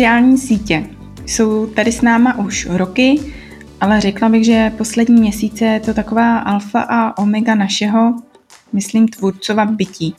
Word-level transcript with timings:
Sociální 0.00 0.38
sítě 0.38 0.86
jsou 1.26 1.66
tady 1.66 1.92
s 1.92 2.02
náma 2.02 2.38
už 2.38 2.66
roky, 2.70 3.20
ale 3.80 4.00
řekla 4.00 4.28
bych, 4.28 4.44
že 4.44 4.72
poslední 4.78 5.20
měsíce 5.20 5.64
je 5.64 5.80
to 5.80 5.94
taková 5.94 6.38
alfa 6.38 6.80
a 6.80 7.18
omega 7.18 7.54
našeho, 7.54 8.14
myslím, 8.72 9.08
tvůrcova 9.08 9.64
bytí. 9.64 10.14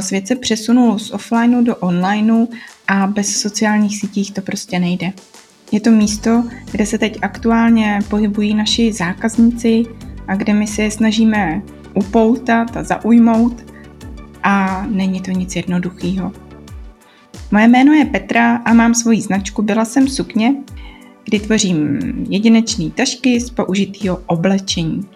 Svět 0.00 0.26
se 0.28 0.36
přesunul 0.36 0.98
z 0.98 1.10
offlineu 1.10 1.62
do 1.62 1.76
onlineu 1.76 2.46
a 2.88 3.06
bez 3.06 3.40
sociálních 3.40 4.00
sítích 4.00 4.32
to 4.32 4.40
prostě 4.40 4.78
nejde. 4.78 5.12
Je 5.72 5.80
to 5.80 5.90
místo, 5.90 6.44
kde 6.70 6.86
se 6.86 6.98
teď 6.98 7.18
aktuálně 7.22 7.98
pohybují 8.08 8.54
naši 8.54 8.92
zákazníci 8.92 9.82
a 10.28 10.34
kde 10.34 10.54
my 10.54 10.66
se 10.66 10.82
je 10.82 10.90
snažíme 10.90 11.62
upoutat 11.94 12.76
a 12.76 12.82
zaujmout 12.82 13.64
a 14.42 14.86
není 14.90 15.20
to 15.20 15.30
nic 15.30 15.56
jednoduchého. 15.56 16.32
Moje 17.54 17.68
jméno 17.68 17.92
je 17.92 18.04
Petra 18.04 18.56
a 18.56 18.72
mám 18.72 18.94
svoji 18.94 19.20
značku 19.20 19.62
Byla 19.62 19.84
jsem 19.84 20.08
sukně, 20.08 20.54
kdy 21.24 21.40
tvořím 21.40 21.98
jedinečné 22.28 22.90
tašky 22.90 23.40
z 23.40 23.50
použitého 23.50 24.22
oblečení. 24.26 25.08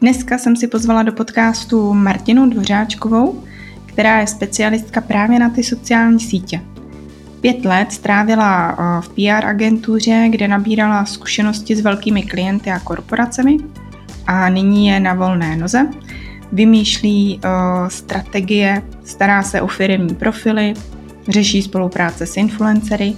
Dneska 0.00 0.38
jsem 0.38 0.56
si 0.56 0.66
pozvala 0.66 1.02
do 1.02 1.12
podcastu 1.12 1.94
Martinu 1.94 2.50
Dvořáčkovou, 2.50 3.44
která 3.86 4.20
je 4.20 4.26
specialistka 4.26 5.00
právě 5.00 5.38
na 5.38 5.50
ty 5.50 5.64
sociální 5.64 6.20
sítě. 6.20 6.60
Pět 7.40 7.64
let 7.64 7.92
strávila 7.92 8.76
v 9.00 9.08
PR 9.08 9.46
agentuře, 9.46 10.26
kde 10.30 10.48
nabírala 10.48 11.04
zkušenosti 11.04 11.76
s 11.76 11.80
velkými 11.80 12.22
klienty 12.22 12.70
a 12.70 12.78
korporacemi 12.78 13.56
a 14.26 14.48
nyní 14.48 14.86
je 14.86 15.00
na 15.00 15.14
volné 15.14 15.56
noze. 15.56 15.88
Vymýšlí 16.52 17.40
strategie, 17.88 18.82
stará 19.04 19.42
se 19.42 19.60
o 19.60 19.66
firmní 19.66 20.14
profily, 20.14 20.74
řeší 21.28 21.62
spolupráce 21.62 22.26
s 22.26 22.36
influencery 22.36 23.16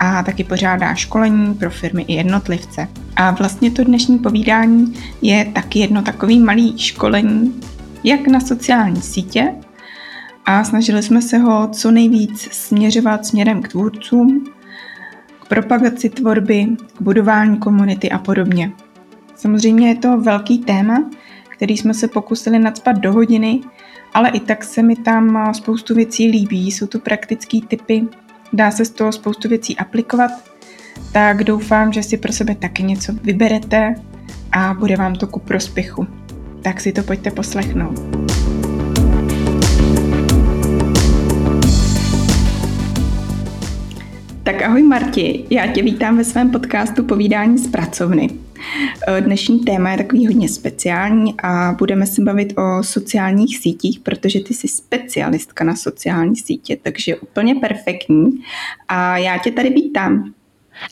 a 0.00 0.22
taky 0.22 0.44
pořádá 0.44 0.94
školení 0.94 1.54
pro 1.54 1.70
firmy 1.70 2.04
i 2.08 2.14
jednotlivce. 2.14 2.88
A 3.16 3.30
vlastně 3.30 3.70
to 3.70 3.84
dnešní 3.84 4.18
povídání 4.18 4.94
je 5.22 5.44
taky 5.44 5.78
jedno 5.78 6.02
takový 6.02 6.40
malý 6.40 6.78
školení, 6.78 7.60
jak 8.04 8.26
na 8.26 8.40
sociální 8.40 9.02
sítě, 9.02 9.54
a 10.44 10.64
snažili 10.64 11.02
jsme 11.02 11.22
se 11.22 11.38
ho 11.38 11.68
co 11.72 11.90
nejvíc 11.90 12.48
směřovat 12.52 13.26
směrem 13.26 13.62
k 13.62 13.68
tvůrcům, 13.68 14.44
k 15.42 15.48
propagaci 15.48 16.08
tvorby, 16.10 16.66
k 16.96 17.02
budování 17.02 17.56
komunity 17.56 18.10
a 18.10 18.18
podobně. 18.18 18.72
Samozřejmě 19.36 19.88
je 19.88 19.96
to 19.96 20.20
velký 20.20 20.58
téma, 20.58 21.10
který 21.48 21.76
jsme 21.76 21.94
se 21.94 22.08
pokusili 22.08 22.58
nadspat 22.58 22.96
do 22.96 23.12
hodiny, 23.12 23.60
ale 24.14 24.28
i 24.28 24.40
tak 24.40 24.64
se 24.64 24.82
mi 24.82 24.96
tam 24.96 25.54
spoustu 25.54 25.94
věcí 25.94 26.26
líbí, 26.26 26.72
jsou 26.72 26.86
to 26.86 26.98
praktické 26.98 27.58
typy, 27.68 28.08
dá 28.52 28.70
se 28.70 28.84
z 28.84 28.90
toho 28.90 29.12
spoustu 29.12 29.48
věcí 29.48 29.76
aplikovat, 29.76 30.30
tak 31.12 31.44
doufám, 31.44 31.92
že 31.92 32.02
si 32.02 32.16
pro 32.16 32.32
sebe 32.32 32.54
taky 32.54 32.82
něco 32.82 33.12
vyberete 33.12 33.94
a 34.52 34.74
bude 34.74 34.96
vám 34.96 35.14
to 35.14 35.26
ku 35.26 35.40
prospěchu. 35.40 36.06
Tak 36.62 36.80
si 36.80 36.92
to 36.92 37.02
pojďte 37.02 37.30
poslechnout. 37.30 38.00
Tak 44.44 44.62
ahoj 44.62 44.82
Marti, 44.82 45.44
já 45.50 45.66
tě 45.66 45.82
vítám 45.82 46.16
ve 46.16 46.24
svém 46.24 46.50
podcastu 46.50 47.04
Povídání 47.04 47.58
z 47.58 47.70
pracovny. 47.70 48.30
Eh, 49.08 49.20
dnešní 49.20 49.60
téma 49.60 49.90
je 49.90 49.96
takový 49.96 50.26
hodně 50.26 50.48
speciální 50.48 51.34
a 51.42 51.74
budeme 51.78 52.06
se 52.06 52.22
bavit 52.22 52.54
o 52.58 52.82
sociálních 52.82 53.58
sítích, 53.58 54.00
protože 54.00 54.40
ty 54.40 54.54
jsi 54.54 54.68
specialistka 54.68 55.64
na 55.64 55.76
sociální 55.76 56.36
sítě, 56.36 56.78
takže 56.82 57.16
úplně 57.16 57.54
perfektní. 57.54 58.30
A 58.88 59.18
já 59.18 59.38
tě 59.38 59.50
tady 59.50 59.70
vítám. 59.70 60.32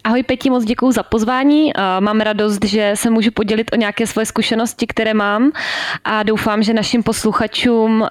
Ahoj 0.04 0.22
Peti, 0.22 0.50
moc 0.50 0.64
děkuji 0.64 0.92
za 0.92 1.02
pozvání. 1.02 1.72
Mám 2.00 2.20
radost, 2.20 2.64
že 2.64 2.92
se 2.94 3.10
můžu 3.10 3.30
podělit 3.30 3.70
o 3.72 3.76
nějaké 3.76 4.06
svoje 4.06 4.26
zkušenosti, 4.26 4.86
které 4.86 5.14
mám 5.14 5.52
a 6.04 6.22
doufám, 6.22 6.62
že 6.62 6.74
našim 6.74 7.02
posluchačům 7.02 8.06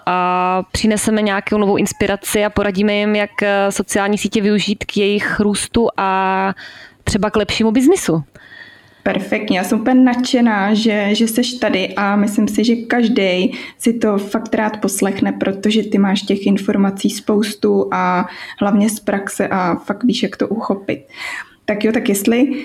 přineseme 0.72 1.22
nějakou 1.22 1.58
novou 1.58 1.78
inspiraci 1.78 2.46
a 2.46 2.50
poradíme 2.50 2.94
jim, 2.94 3.16
jak 3.16 3.44
e, 3.44 3.72
sociální 3.72 4.18
sítě 4.18 4.42
využít 4.42 4.86
k 4.86 4.98
jejich 4.98 5.40
růstu 5.40 5.88
a 5.98 6.54
třeba 7.04 7.30
k 7.30 7.36
lepšímu 7.36 7.72
biznisu. 7.72 8.24
Perfektně, 9.04 9.58
já 9.58 9.64
jsem 9.64 9.80
úplně 9.80 10.02
nadšená, 10.02 10.74
že, 10.74 11.16
že 11.16 11.28
seš 11.28 11.54
tady 11.54 11.96
a 11.96 12.16
myslím 12.16 12.48
si, 12.48 12.64
že 12.64 12.76
každý 12.76 13.58
si 13.78 13.94
to 13.94 14.18
fakt 14.18 14.56
rád 14.56 14.78
poslechne, 14.78 15.32
protože 15.32 15.84
ty 15.84 15.98
máš 15.98 16.22
těch 16.22 16.46
informací 16.46 17.10
spoustu 17.10 17.90
a 17.92 18.28
hlavně 18.62 18.90
z 18.90 19.00
praxe 19.00 19.48
a 19.48 19.76
fakt 19.76 20.04
víš, 20.04 20.24
jak 20.24 20.38
to 20.38 20.48
uchopit. 20.48 21.00
Tak 21.70 21.84
jo, 21.84 21.92
tak 21.92 22.10
jestli 22.10 22.48
uh, 22.50 22.56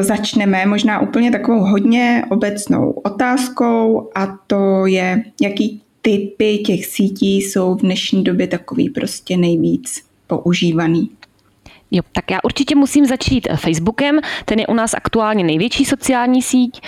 začneme 0.00 0.66
možná 0.66 1.00
úplně 1.00 1.30
takovou 1.30 1.60
hodně 1.60 2.24
obecnou 2.30 2.90
otázkou 2.90 4.10
a 4.14 4.38
to 4.46 4.86
je, 4.86 5.22
jaký 5.42 5.82
typy 6.02 6.58
těch 6.58 6.86
sítí 6.86 7.36
jsou 7.36 7.74
v 7.74 7.80
dnešní 7.80 8.24
době 8.24 8.46
takový 8.46 8.90
prostě 8.90 9.36
nejvíc 9.36 10.02
používaný. 10.26 11.10
Jo, 11.90 12.02
tak 12.12 12.30
já 12.30 12.38
určitě 12.44 12.74
musím 12.74 13.06
začít 13.06 13.46
eh, 13.50 13.56
Facebookem, 13.56 14.20
ten 14.44 14.58
je 14.58 14.66
u 14.66 14.74
nás 14.74 14.94
aktuálně 14.94 15.44
největší 15.44 15.84
sociální 15.84 16.42
síť. 16.42 16.80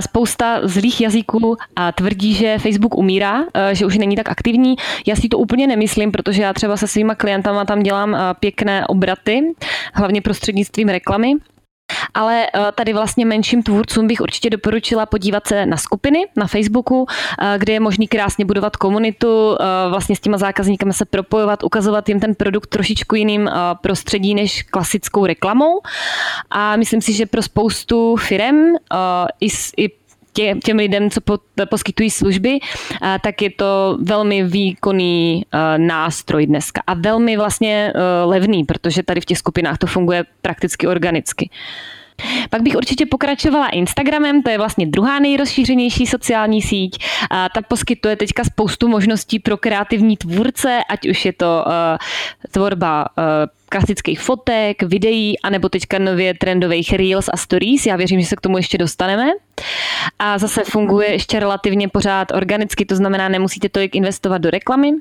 Spousta 0.00 0.60
zlých 0.62 1.00
jazyků 1.00 1.56
tvrdí, 1.94 2.34
že 2.34 2.58
Facebook 2.58 2.94
umírá, 2.94 3.44
eh, 3.54 3.74
že 3.74 3.86
už 3.86 3.98
není 3.98 4.16
tak 4.16 4.28
aktivní. 4.28 4.76
Já 5.06 5.16
si 5.16 5.28
to 5.28 5.38
úplně 5.38 5.66
nemyslím, 5.66 6.12
protože 6.12 6.42
já 6.42 6.52
třeba 6.52 6.76
se 6.76 6.86
svýma 6.86 7.14
klientama 7.14 7.64
tam 7.64 7.82
dělám 7.82 8.14
eh, 8.14 8.18
pěkné 8.40 8.86
obraty, 8.86 9.54
hlavně 9.94 10.22
prostřednictvím 10.22 10.88
reklamy. 10.88 11.32
Ale 12.14 12.46
eh, 12.46 12.72
tady 12.74 12.92
vlastně 12.92 13.26
menším 13.26 13.62
tvůrcům 13.62 14.06
bych 14.06 14.20
určitě 14.20 14.50
doporučila 14.50 15.06
podívat 15.06 15.46
se 15.46 15.66
na 15.66 15.76
skupiny 15.76 16.24
na 16.36 16.46
Facebooku, 16.46 17.06
eh, 17.42 17.58
kde 17.58 17.72
je 17.72 17.80
možný 17.80 18.08
krásně 18.08 18.44
budovat 18.44 18.76
komunitu, 18.76 19.56
eh, 19.60 19.64
vlastně 19.90 20.16
s 20.16 20.20
těma 20.20 20.38
zákazníky 20.38 20.86
se 20.90 21.04
propojovat, 21.04 21.64
ukazovat 21.64 22.08
jim 22.08 22.20
ten 22.20 22.34
produkt 22.34 22.66
trošičku 22.66 23.14
jiným 23.14 23.50
prostředí 23.80 24.34
než 24.34 24.62
klasickou 24.62 25.26
reklamou. 25.26 25.80
A 26.50 26.76
myslím 26.76 27.00
si, 27.00 27.12
že 27.12 27.26
pro 27.26 27.42
spoustu 27.42 28.16
firm 28.16 28.74
i, 29.40 29.48
i 29.76 29.90
tě, 30.36 30.54
těm 30.64 30.76
lidem, 30.76 31.10
co 31.10 31.20
po, 31.20 31.38
poskytují 31.70 32.10
služby, 32.10 32.58
tak 33.22 33.42
je 33.42 33.50
to 33.50 33.98
velmi 34.00 34.44
výkonný 34.44 35.46
nástroj 35.76 36.46
dneska 36.46 36.82
a 36.86 36.94
velmi 36.94 37.36
vlastně 37.36 37.92
levný, 38.24 38.64
protože 38.64 39.02
tady 39.02 39.20
v 39.20 39.24
těch 39.24 39.38
skupinách 39.38 39.78
to 39.78 39.86
funguje 39.86 40.24
prakticky 40.42 40.86
organicky. 40.86 41.50
Pak 42.50 42.62
bych 42.62 42.76
určitě 42.76 43.06
pokračovala 43.06 43.68
Instagramem, 43.68 44.42
to 44.42 44.50
je 44.50 44.58
vlastně 44.58 44.86
druhá 44.86 45.18
nejrozšířenější 45.18 46.06
sociální 46.06 46.62
síť. 46.62 47.04
A 47.30 47.48
ta 47.48 47.62
poskytuje 47.62 48.16
teďka 48.16 48.44
spoustu 48.44 48.88
možností 48.88 49.38
pro 49.38 49.56
kreativní 49.56 50.16
tvůrce, 50.16 50.80
ať 50.90 51.08
už 51.08 51.24
je 51.24 51.32
to 51.32 51.64
uh, 51.66 51.72
tvorba 52.56 53.04
uh, 53.04 53.24
klasických 53.68 54.20
fotek, 54.20 54.82
videí, 54.82 55.36
anebo 55.44 55.68
teďka 55.68 55.98
nově 55.98 56.34
trendových 56.34 56.92
reels 56.92 57.28
a 57.32 57.36
stories. 57.36 57.86
Já 57.86 57.96
věřím, 57.96 58.20
že 58.20 58.26
se 58.26 58.36
k 58.36 58.40
tomu 58.40 58.56
ještě 58.56 58.78
dostaneme. 58.78 59.32
A 60.18 60.38
zase 60.38 60.64
funguje 60.64 61.12
ještě 61.12 61.40
relativně 61.40 61.88
pořád 61.88 62.32
organicky, 62.32 62.84
to 62.84 62.96
znamená, 62.96 63.28
nemusíte 63.28 63.68
tolik 63.68 63.94
investovat 63.94 64.38
do 64.38 64.50
reklamy. 64.50 64.92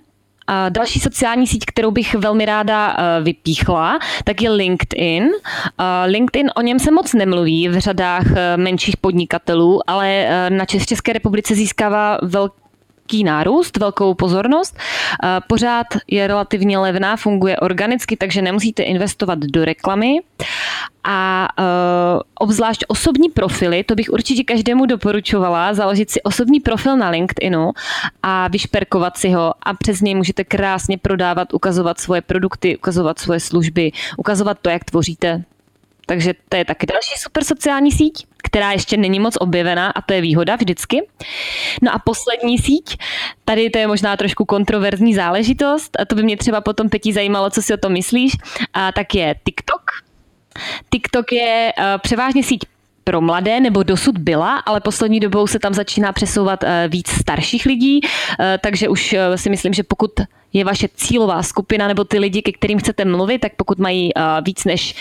A 0.48 0.70
další 0.70 1.00
sociální 1.00 1.48
síť, 1.48 1.66
kterou 1.66 1.92
bych 1.92 2.16
velmi 2.16 2.46
ráda 2.46 2.98
eh, 2.98 3.24
vypíchla, 3.24 4.00
tak 4.24 4.42
je 4.42 4.50
LinkedIn. 4.50 5.30
LinkedIn 6.06 6.52
o 6.56 6.62
něm 6.62 6.80
se 6.80 6.92
moc 6.92 7.14
nemluví 7.14 7.70
v 7.70 7.80
řadách 7.80 8.26
eh, 8.36 8.58
menších 8.58 8.98
podnikatelů, 8.98 9.90
ale 9.90 10.10
eh, 10.10 10.50
na 10.50 10.66
České 10.66 11.14
republice 11.14 11.56
získává 11.56 12.18
velký 12.22 12.65
velký 13.06 13.24
nárůst, 13.24 13.78
velkou 13.78 14.14
pozornost. 14.14 14.78
Pořád 15.48 15.88
je 16.08 16.28
relativně 16.28 16.78
levná, 16.78 17.16
funguje 17.18 17.58
organicky, 17.58 18.18
takže 18.18 18.42
nemusíte 18.42 18.84
investovat 18.84 19.40
do 19.40 19.66
reklamy. 19.66 20.20
A 21.08 21.48
uh, 21.60 22.22
obzvlášť 22.40 22.84
osobní 22.88 23.30
profily, 23.30 23.84
to 23.84 23.96
bych 23.96 24.10
určitě 24.10 24.44
každému 24.44 24.86
doporučovala, 24.86 25.74
založit 25.74 26.10
si 26.10 26.22
osobní 26.22 26.60
profil 26.60 26.98
na 26.98 27.10
LinkedInu 27.10 27.72
a 28.24 28.48
vyšperkovat 28.48 29.18
si 29.18 29.30
ho 29.30 29.54
a 29.64 29.74
přes 29.74 30.02
něj 30.02 30.16
můžete 30.16 30.44
krásně 30.44 30.98
prodávat, 30.98 31.54
ukazovat 31.54 32.00
svoje 32.00 32.22
produkty, 32.22 32.78
ukazovat 32.78 33.20
svoje 33.20 33.40
služby, 33.40 33.92
ukazovat 34.18 34.58
to, 34.62 34.70
jak 34.70 34.84
tvoříte 34.84 35.44
takže 36.06 36.34
to 36.50 36.58
je 36.58 36.66
taky 36.66 36.86
další 36.86 37.16
super 37.18 37.44
sociální 37.44 37.92
síť, 37.92 38.28
která 38.44 38.72
ještě 38.72 38.98
není 38.98 39.20
moc 39.20 39.38
objevená 39.40 39.92
a 39.92 40.02
to 40.02 40.14
je 40.14 40.22
výhoda 40.22 40.56
vždycky. 40.56 41.08
No 41.82 41.94
a 41.94 42.00
poslední 42.00 42.58
síť, 42.58 42.98
tady 43.46 43.70
to 43.70 43.80
je 43.80 43.88
možná 43.88 44.18
trošku 44.18 44.46
kontroverzní 44.46 45.14
záležitost, 45.14 46.00
a 46.00 46.06
to 46.06 46.16
by 46.16 46.24
mě 46.24 46.38
třeba 46.38 46.62
potom 46.62 46.90
Petí 46.90 47.14
zajímalo, 47.14 47.50
co 47.50 47.62
si 47.62 47.74
o 47.74 47.78
tom 47.78 47.94
myslíš, 47.94 48.34
a 48.74 48.92
tak 48.92 49.16
je 49.16 49.36
TikTok. 49.46 49.82
TikTok 50.90 51.32
je 51.32 51.74
uh, 51.78 51.84
převážně 52.02 52.44
síť 52.44 52.66
pro 53.08 53.22
mladé, 53.22 53.60
nebo 53.60 53.84
dosud 53.84 54.18
byla, 54.18 54.58
ale 54.58 54.82
poslední 54.82 55.20
dobou 55.20 55.48
se 55.48 55.60
tam 55.60 55.74
začíná 55.74 56.12
přesouvat 56.12 56.64
eh, 56.64 56.88
víc 56.92 57.10
starších 57.10 57.66
lidí, 57.66 58.00
eh, 58.04 58.58
takže 58.62 58.90
už 58.90 59.14
eh, 59.14 59.38
si 59.38 59.50
myslím, 59.50 59.74
že 59.74 59.84
pokud 59.84 60.12
je 60.54 60.66
vaše 60.66 60.88
cílová 60.96 61.44
skupina 61.44 61.88
nebo 61.88 62.04
ty 62.04 62.20
lidi, 62.20 62.42
ke 62.42 62.52
kterým 62.52 62.80
chcete 62.80 63.06
mluvit, 63.06 63.40
tak 63.40 63.52
pokud 63.56 63.80
mají 63.80 64.12
víc 64.46 64.66
než, 64.66 64.96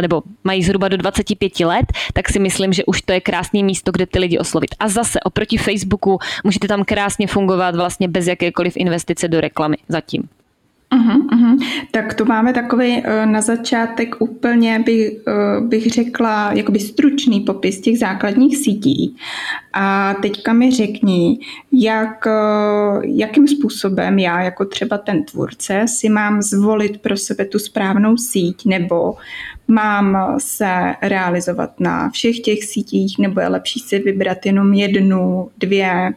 nebo 0.00 0.22
mají 0.44 0.62
zhruba 0.62 0.88
do 0.88 0.96
25 0.96 1.60
let, 1.60 1.86
tak 2.12 2.28
si 2.28 2.38
myslím, 2.38 2.72
že 2.72 2.84
už 2.84 3.02
to 3.02 3.12
je 3.12 3.20
krásné 3.20 3.62
místo, 3.62 3.92
kde 3.92 4.06
ty 4.06 4.18
lidi 4.18 4.38
oslovit. 4.38 4.74
A 4.78 4.88
zase 4.88 5.20
oproti 5.20 5.58
Facebooku 5.58 6.18
můžete 6.44 6.68
tam 6.68 6.84
krásně 6.84 7.26
fungovat 7.26 7.76
vlastně 7.76 8.08
bez 8.08 8.26
jakékoliv 8.26 8.76
investice 8.76 9.28
do 9.28 9.40
reklamy 9.40 9.76
zatím. 9.88 10.28
Uhum, 10.92 11.28
uhum. 11.32 11.58
Tak 11.90 12.14
to 12.14 12.24
máme 12.24 12.52
takový 12.52 12.96
uh, 12.96 13.26
na 13.26 13.40
začátek 13.40 14.14
úplně 14.18 14.78
bych, 14.78 15.10
uh, 15.26 15.66
bych 15.66 15.90
řekla 15.90 16.52
jakoby 16.52 16.78
stručný 16.78 17.40
popis 17.40 17.80
těch 17.80 17.98
základních 17.98 18.56
sítí. 18.56 19.16
A 19.72 20.14
teďka 20.22 20.52
mi 20.52 20.70
řekni, 20.70 21.38
jak, 21.72 22.26
uh, 22.26 23.04
jakým 23.04 23.48
způsobem 23.48 24.18
já 24.18 24.42
jako 24.42 24.64
třeba 24.64 24.98
ten 24.98 25.24
tvůrce 25.24 25.84
si 25.86 26.08
mám 26.08 26.42
zvolit 26.42 26.98
pro 26.98 27.16
sebe 27.16 27.44
tu 27.44 27.58
správnou 27.58 28.16
síť 28.16 28.66
nebo 28.66 29.14
mám 29.68 30.36
se 30.38 30.94
realizovat 31.02 31.80
na 31.80 32.10
všech 32.10 32.40
těch 32.40 32.64
sítích 32.64 33.18
nebo 33.18 33.40
je 33.40 33.48
lepší 33.48 33.80
si 33.80 33.98
vybrat 33.98 34.46
jenom 34.46 34.72
jednu, 34.72 35.48
dvě, 35.58 36.12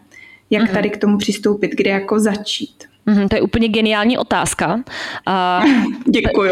jak 0.50 0.64
uhum. 0.64 0.74
tady 0.74 0.90
k 0.90 0.98
tomu 0.98 1.18
přistoupit, 1.18 1.72
kde 1.76 1.90
jako 1.90 2.20
začít. 2.20 2.95
Mm, 3.06 3.30
to 3.30 3.36
je 3.36 3.42
úplně 3.42 3.68
geniální 3.68 4.18
otázka. 4.18 4.76
Uh, 4.76 5.84
Děkuju. 6.12 6.52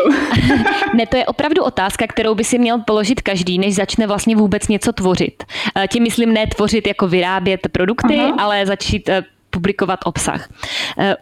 ne, 0.93 1.05
to 1.05 1.17
je 1.17 1.25
opravdu 1.25 1.63
otázka, 1.63 2.07
kterou 2.07 2.35
by 2.35 2.43
si 2.43 2.57
měl 2.57 2.79
položit 2.79 3.21
každý, 3.21 3.59
než 3.59 3.75
začne 3.75 4.07
vlastně 4.07 4.35
vůbec 4.35 4.67
něco 4.67 4.91
tvořit. 4.93 5.43
Uh, 5.77 5.83
tím 5.87 6.03
myslím 6.03 6.33
ne 6.33 6.47
tvořit 6.47 6.87
jako 6.87 7.07
vyrábět 7.07 7.67
produkty, 7.71 8.19
Aha. 8.19 8.35
ale 8.39 8.65
začít 8.65 9.09
uh, 9.09 9.15
publikovat 9.49 9.99
obsah. 10.05 10.49
Uh, 10.97 11.13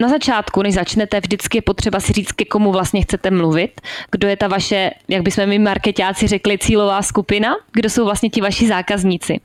na 0.00 0.08
začátku, 0.08 0.62
než 0.62 0.74
začnete, 0.74 1.20
vždycky 1.20 1.58
je 1.58 1.62
potřeba 1.62 2.00
si 2.00 2.12
říct, 2.12 2.32
ke 2.32 2.44
komu 2.44 2.72
vlastně 2.72 3.02
chcete 3.02 3.30
mluvit, 3.30 3.80
kdo 4.10 4.28
je 4.28 4.36
ta 4.36 4.48
vaše, 4.48 4.90
jak 5.08 5.22
bychom 5.22 5.46
my 5.46 5.58
marketáci 5.58 6.26
řekli, 6.26 6.58
cílová 6.58 7.02
skupina, 7.02 7.56
kdo 7.72 7.90
jsou 7.90 8.04
vlastně 8.04 8.30
ti 8.30 8.40
vaši 8.40 8.68
zákazníci. 8.68 9.40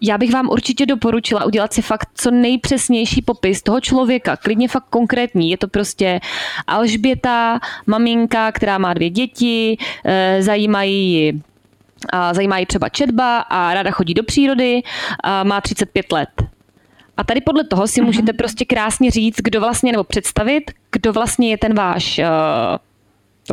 Já 0.00 0.18
bych 0.18 0.32
vám 0.32 0.48
určitě 0.48 0.86
doporučila 0.86 1.44
udělat 1.44 1.72
si 1.72 1.82
fakt 1.82 2.08
co 2.14 2.30
nejpřesnější 2.30 3.22
popis 3.22 3.62
toho 3.62 3.80
člověka, 3.80 4.36
klidně 4.36 4.68
fakt 4.68 4.86
konkrétní. 4.90 5.50
Je 5.50 5.58
to 5.58 5.68
prostě 5.68 6.20
Alžběta, 6.66 7.60
maminka, 7.86 8.52
která 8.52 8.78
má 8.78 8.94
dvě 8.94 9.10
děti, 9.10 9.76
e, 10.04 10.42
zajímají 10.42 11.12
ji 11.12 11.40
a 12.12 12.34
zajímá 12.34 12.58
ji 12.58 12.66
třeba 12.66 12.88
četba 12.88 13.38
a 13.38 13.74
ráda 13.74 13.90
chodí 13.90 14.14
do 14.14 14.22
přírody, 14.22 14.82
a 15.24 15.44
má 15.44 15.60
35 15.60 16.12
let. 16.12 16.28
A 17.16 17.24
tady 17.24 17.40
podle 17.40 17.64
toho 17.64 17.86
si 17.86 18.00
můžete 18.00 18.32
mhm. 18.32 18.36
prostě 18.36 18.64
krásně 18.64 19.10
říct, 19.10 19.36
kdo 19.36 19.60
vlastně, 19.60 19.92
nebo 19.92 20.04
představit, 20.04 20.70
kdo 20.92 21.12
vlastně 21.12 21.50
je 21.50 21.58
ten 21.58 21.74
váš, 21.74 22.18
uh, 22.18 22.24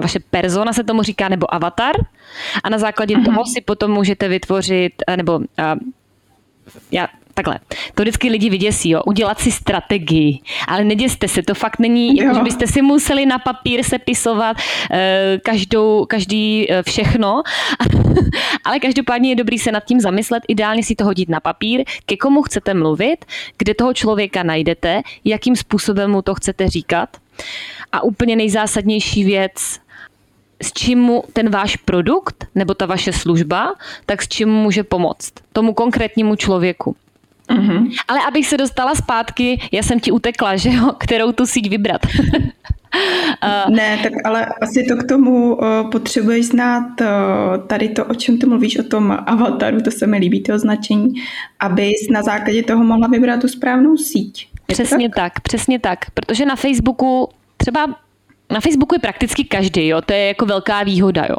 vaše 0.02 0.20
persona 0.20 0.74
se 0.74 0.84
tomu 0.84 1.04
říká, 1.04 1.30
nebo 1.30 1.54
avatar. 1.54 1.96
A 2.64 2.70
na 2.70 2.78
základě 2.78 3.16
uh-huh. 3.16 3.26
toho 3.26 3.46
si 3.46 3.62
potom 3.62 3.92
můžete 3.92 4.28
vytvořit, 4.28 4.94
uh, 5.10 5.18
nebo 5.18 5.36
uh, 5.36 5.44
já 6.92 7.08
takhle, 7.36 7.60
to 7.96 8.04
vždycky 8.04 8.30
lidi 8.30 8.50
vyděsí, 8.50 8.90
jo, 8.90 9.02
udělat 9.06 9.40
si 9.40 9.52
strategii, 9.52 10.40
ale 10.68 10.84
neděste 10.84 11.28
se, 11.28 11.44
to 11.44 11.54
fakt 11.54 11.80
není, 11.80 12.18
jako, 12.18 12.36
že 12.36 12.44
byste 12.44 12.68
si 12.68 12.82
museli 12.82 13.26
na 13.26 13.40
papír 13.40 13.84
sepisovat 13.84 14.58
uh, 14.58 14.98
každou, 15.44 16.06
každý 16.06 16.68
uh, 16.68 16.76
všechno, 16.82 17.44
ale 18.64 18.80
každopádně 18.80 19.30
je 19.30 19.36
dobrý 19.36 19.60
se 19.60 19.72
nad 19.72 19.86
tím 19.86 20.00
zamyslet, 20.00 20.44
ideálně 20.48 20.84
si 20.84 20.96
to 20.96 21.06
hodit 21.06 21.30
na 21.30 21.40
papír, 21.40 21.84
ke 22.06 22.18
komu 22.18 22.42
chcete 22.42 22.74
mluvit, 22.74 23.26
kde 23.58 23.74
toho 23.74 23.94
člověka 23.94 24.44
najdete, 24.44 25.02
jakým 25.24 25.56
způsobem 25.56 26.12
mu 26.12 26.22
to 26.22 26.36
chcete 26.36 26.70
říkat. 26.70 27.10
A 27.92 28.04
úplně 28.04 28.36
nejzásadnější 28.36 29.24
věc, 29.24 29.80
s 30.62 30.74
čím 30.74 31.00
mu 31.00 31.24
ten 31.34 31.50
váš 31.50 31.76
produkt 31.76 32.48
nebo 32.56 32.74
ta 32.74 32.86
vaše 32.86 33.14
služba, 33.14 33.74
tak 34.06 34.22
s 34.22 34.28
čím 34.28 34.50
může 34.50 34.84
pomoct 34.84 35.34
tomu 35.54 35.74
konkrétnímu 35.74 36.36
člověku. 36.36 36.96
Mm-hmm. 37.50 37.92
Ale 38.08 38.20
abych 38.28 38.48
se 38.48 38.58
dostala 38.58 38.96
zpátky, 38.96 39.60
já 39.72 39.84
jsem 39.84 40.00
ti 40.00 40.12
utekla, 40.12 40.56
že 40.56 40.70
jo, 40.74 40.92
kterou 40.98 41.32
tu 41.32 41.46
síť 41.46 41.70
vybrat. 41.70 42.02
uh, 43.44 43.76
ne, 43.76 44.00
tak 44.04 44.14
ale 44.26 44.46
asi 44.62 44.84
to 44.84 44.96
k 44.96 45.08
tomu 45.08 45.56
uh, 45.56 45.90
potřebuješ 45.92 46.46
znát 46.46 47.02
uh, 47.02 47.08
tady 47.68 47.90
to, 47.90 48.06
o 48.06 48.14
čem 48.14 48.38
ty 48.38 48.46
mluvíš, 48.46 48.80
o 48.80 48.84
tom 48.84 49.18
avataru, 49.26 49.82
to 49.82 49.92
se 49.92 50.08
mi 50.08 50.18
líbí, 50.18 50.44
to 50.44 50.56
označení, 50.56 51.14
abys 51.60 52.10
na 52.12 52.22
základě 52.22 52.64
toho 52.64 52.84
mohla 52.84 53.08
vybrat 53.08 53.42
tu 53.42 53.48
správnou 53.48 53.98
síť. 53.98 54.48
Je 54.68 54.74
přesně 54.74 55.10
tak? 55.10 55.16
tak, 55.16 55.40
přesně 55.40 55.80
tak, 55.80 56.00
protože 56.14 56.46
na 56.46 56.56
Facebooku 56.56 57.30
třeba 57.58 57.96
na 58.52 58.60
Facebooku 58.60 58.96
je 58.96 59.00
prakticky 59.00 59.44
každý, 59.44 59.88
jo, 59.88 60.02
to 60.02 60.14
je 60.14 60.28
jako 60.28 60.46
velká 60.46 60.84
výhoda, 60.84 61.26
jo. 61.30 61.38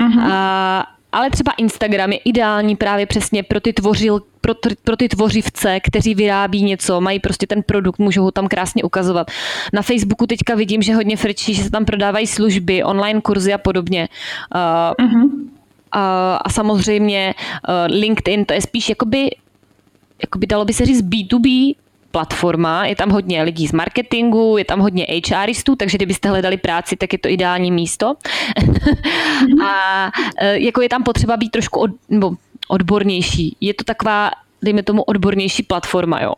Uh-huh. 0.00 0.32
A, 0.32 0.86
ale 1.12 1.30
třeba 1.30 1.52
Instagram 1.52 2.12
je 2.12 2.18
ideální 2.18 2.76
právě 2.76 3.06
přesně 3.06 3.42
pro 3.42 3.60
ty, 3.60 3.72
tvořil, 3.72 4.20
pro, 4.40 4.54
pro 4.84 4.96
ty 4.96 5.08
tvořivce, 5.08 5.80
kteří 5.80 6.14
vyrábí 6.14 6.62
něco, 6.62 7.00
mají 7.00 7.20
prostě 7.20 7.46
ten 7.46 7.62
produkt, 7.62 7.98
můžou 7.98 8.22
ho 8.22 8.30
tam 8.30 8.48
krásně 8.48 8.82
ukazovat. 8.82 9.30
Na 9.72 9.82
Facebooku 9.82 10.26
teďka 10.26 10.54
vidím, 10.54 10.82
že 10.82 10.94
hodně 10.94 11.16
frčí, 11.16 11.54
že 11.54 11.62
se 11.62 11.70
tam 11.70 11.84
prodávají 11.84 12.26
služby, 12.26 12.84
online 12.84 13.20
kurzy 13.20 13.52
a 13.52 13.58
podobně. 13.58 14.08
Uh, 14.54 15.06
uh-huh. 15.06 15.30
a, 15.92 16.36
a 16.36 16.50
samozřejmě 16.50 17.34
uh, 17.68 17.94
LinkedIn, 17.96 18.44
to 18.44 18.54
je 18.54 18.60
spíš 18.60 18.88
jakoby 18.88 19.30
jakoby 20.22 20.46
dalo 20.46 20.64
by 20.64 20.72
se 20.72 20.86
říct 20.86 21.02
B2B 21.02 21.74
platforma, 22.14 22.86
je 22.86 22.96
tam 22.96 23.10
hodně 23.10 23.42
lidí 23.42 23.66
z 23.66 23.72
marketingu, 23.72 24.58
je 24.58 24.64
tam 24.64 24.80
hodně 24.80 25.06
HRistů, 25.30 25.76
takže 25.76 25.98
kdybyste 25.98 26.28
hledali 26.28 26.56
práci, 26.56 26.96
tak 26.96 27.12
je 27.12 27.18
to 27.18 27.28
ideální 27.28 27.70
místo. 27.74 28.14
a 29.66 29.74
e, 30.38 30.58
jako 30.58 30.82
je 30.82 30.88
tam 30.88 31.02
potřeba 31.02 31.36
být 31.36 31.50
trošku 31.50 31.80
od, 31.80 31.90
nebo 32.08 32.38
odbornější. 32.68 33.56
Je 33.60 33.74
to 33.74 33.84
taková 33.84 34.30
dejme 34.62 34.82
tomu 34.82 35.02
odbornější 35.02 35.62
platforma, 35.62 36.22
jo. 36.22 36.32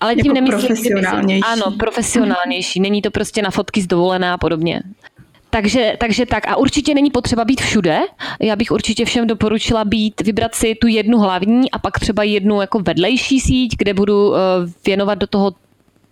Ale 0.00 0.14
tím 0.14 0.26
jako 0.26 0.34
nemyslím, 0.34 0.66
profesionálnější. 0.66 1.42
ano, 1.44 1.70
profesionálnější. 1.78 2.80
Není 2.80 3.02
to 3.02 3.10
prostě 3.10 3.42
na 3.42 3.50
fotky 3.50 3.82
z 3.82 3.86
dovolené 3.86 4.32
a 4.32 4.38
podobně. 4.38 4.82
Takže, 5.54 5.96
takže 5.98 6.26
tak 6.26 6.48
a 6.48 6.56
určitě 6.56 6.94
není 6.94 7.10
potřeba 7.10 7.44
být 7.44 7.60
všude. 7.60 8.00
Já 8.40 8.56
bych 8.56 8.70
určitě 8.70 9.04
všem 9.04 9.26
doporučila 9.26 9.84
být, 9.84 10.20
vybrat 10.20 10.54
si 10.54 10.74
tu 10.74 10.86
jednu 10.86 11.18
hlavní 11.18 11.70
a 11.70 11.78
pak 11.78 11.98
třeba 11.98 12.22
jednu 12.22 12.60
jako 12.60 12.78
vedlejší 12.78 13.40
síť, 13.40 13.76
kde 13.78 13.94
budu 13.94 14.28
uh, 14.28 14.36
věnovat 14.86 15.14
do 15.14 15.26
toho 15.26 15.52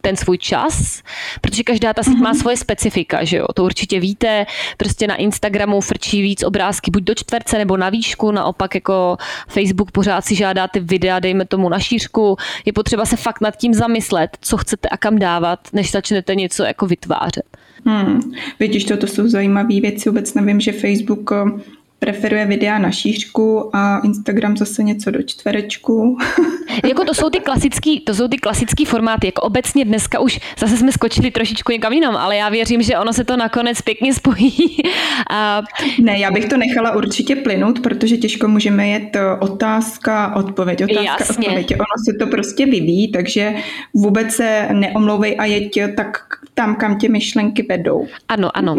ten 0.01 0.17
svůj 0.17 0.39
čas, 0.39 1.03
protože 1.41 1.63
každá 1.63 1.93
ta 1.93 2.03
síť 2.03 2.15
mm-hmm. 2.15 2.23
má 2.23 2.31
mhm. 2.31 2.39
svoje 2.39 2.57
specifika, 2.57 3.25
že 3.25 3.37
jo, 3.37 3.47
to 3.55 3.65
určitě 3.65 4.01
víte, 4.01 4.47
prostě 4.77 5.07
na 5.07 5.17
Instagramu 5.17 5.81
frčí 5.81 6.23
víc 6.23 6.43
obrázky 6.43 6.91
buď 6.91 7.03
do 7.03 7.15
čtverce 7.15 7.59
nebo 7.59 7.77
na 7.77 7.91
výšku, 7.91 8.31
naopak 8.31 8.75
jako 8.75 9.17
Facebook 9.49 9.91
pořád 9.91 10.25
si 10.25 10.35
žádá 10.35 10.69
ty 10.69 10.81
videa, 10.81 11.19
dejme 11.19 11.45
tomu 11.45 11.69
na 11.69 11.79
šířku, 11.79 12.37
je 12.65 12.73
potřeba 12.73 13.07
se 13.07 13.17
fakt 13.17 13.41
nad 13.41 13.57
tím 13.57 13.75
zamyslet, 13.75 14.39
co 14.41 14.57
chcete 14.57 14.89
a 14.89 14.97
kam 14.97 15.19
dávat, 15.19 15.61
než 15.73 15.91
začnete 15.91 16.35
něco 16.35 16.65
jako 16.65 16.87
vytvářet. 16.87 17.45
Hmm. 17.85 18.33
Vidíš, 18.61 18.85
to, 18.85 18.97
to 18.97 19.07
jsou 19.07 19.29
zajímavé 19.29 19.81
věci. 19.81 20.09
Vůbec 20.09 20.35
nevím, 20.35 20.61
že 20.61 20.73
Facebook 20.73 21.33
eh, 21.33 21.63
preferuje 22.01 22.47
videa 22.47 22.79
na 22.79 22.91
šířku 22.91 23.77
a 23.77 23.99
Instagram 23.99 24.57
zase 24.57 24.83
něco 24.83 25.11
do 25.11 25.23
čtverečku. 25.23 26.19
jako 26.89 27.05
to 27.05 27.15
jsou 27.15 27.31
ty 27.31 27.41
klasický, 27.41 28.01
to 28.01 28.15
jsou 28.15 28.29
ty 28.29 28.37
klasický 28.37 28.85
formáty, 28.85 29.27
jako 29.27 29.43
obecně 29.43 29.85
dneska 29.85 30.21
už 30.21 30.41
zase 30.59 30.77
jsme 30.77 30.93
skočili 30.93 31.31
trošičku 31.31 31.73
někam 31.73 31.93
jinam, 31.93 32.17
ale 32.17 32.37
já 32.37 32.49
věřím, 32.49 32.83
že 32.83 32.99
ono 32.99 33.13
se 33.13 33.25
to 33.25 33.37
nakonec 33.37 33.83
pěkně 33.83 34.15
spojí. 34.15 34.77
a... 35.31 35.63
Ne, 36.01 36.19
já 36.19 36.31
bych 36.31 36.45
to 36.45 36.57
nechala 36.57 36.97
určitě 36.97 37.37
plynout, 37.37 37.81
protože 37.81 38.17
těžko 38.17 38.49
můžeme 38.49 38.89
jet 38.89 39.17
otázka, 39.41 40.37
odpověď, 40.37 40.85
otázka, 40.85 41.03
Jasně. 41.03 41.49
odpověď. 41.49 41.73
Ono 41.73 42.05
se 42.05 42.19
to 42.19 42.27
prostě 42.27 42.67
vyvíjí, 42.67 43.13
takže 43.13 43.55
vůbec 43.95 44.35
se 44.35 44.69
neomlouvej 44.73 45.37
a 45.39 45.45
jeď 45.45 45.79
tak 45.97 46.19
tam, 46.55 46.77
kam 46.77 46.99
tě 46.99 47.09
myšlenky 47.09 47.63
vedou. 47.63 48.07
Ano, 48.29 48.57
ano. 48.57 48.77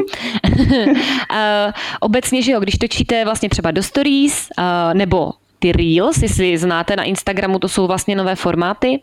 obecně, 1.99 2.41
že 2.41 2.51
jo, 2.51 2.59
když 2.59 2.77
točíte 2.77 3.10
vlastně 3.25 3.49
třeba 3.49 3.71
do 3.71 3.83
stories, 3.83 4.47
nebo 4.93 5.31
ty 5.61 5.71
Reels, 5.71 6.21
jestli 6.21 6.57
znáte 6.57 6.95
na 6.95 7.03
Instagramu, 7.03 7.59
to 7.59 7.69
jsou 7.69 7.87
vlastně 7.87 8.15
nové 8.15 8.35
formáty, 8.35 9.01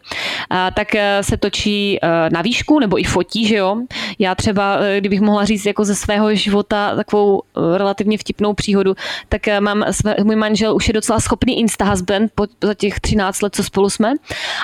tak 0.75 0.95
e, 0.95 1.23
se 1.23 1.37
točí 1.37 1.99
e, 2.03 2.31
na 2.31 2.43
výšku 2.43 2.79
nebo 2.79 3.00
i 3.00 3.05
fotí, 3.05 3.47
že 3.47 3.57
jo. 3.57 3.77
Já 4.19 4.35
třeba, 4.35 4.79
e, 4.81 5.00
kdybych 5.00 5.21
mohla 5.21 5.45
říct 5.45 5.67
jako 5.67 5.85
ze 5.85 5.95
svého 5.95 6.35
života 6.35 6.97
takovou 6.97 7.43
relativně 7.77 8.19
vtipnou 8.19 8.55
příhodu, 8.55 8.95
tak 9.29 9.43
mám, 9.61 9.85
můj 10.25 10.37
manžel 10.37 10.75
už 10.75 10.88
je 10.88 10.95
docela 10.95 11.21
schopný 11.21 11.59
insta 11.59 11.85
husband 11.85 12.33
po, 12.35 12.47
za 12.62 12.75
těch 12.75 13.00
13 13.00 13.43
let, 13.43 13.55
co 13.55 13.65
spolu 13.65 13.91
jsme. 13.91 14.15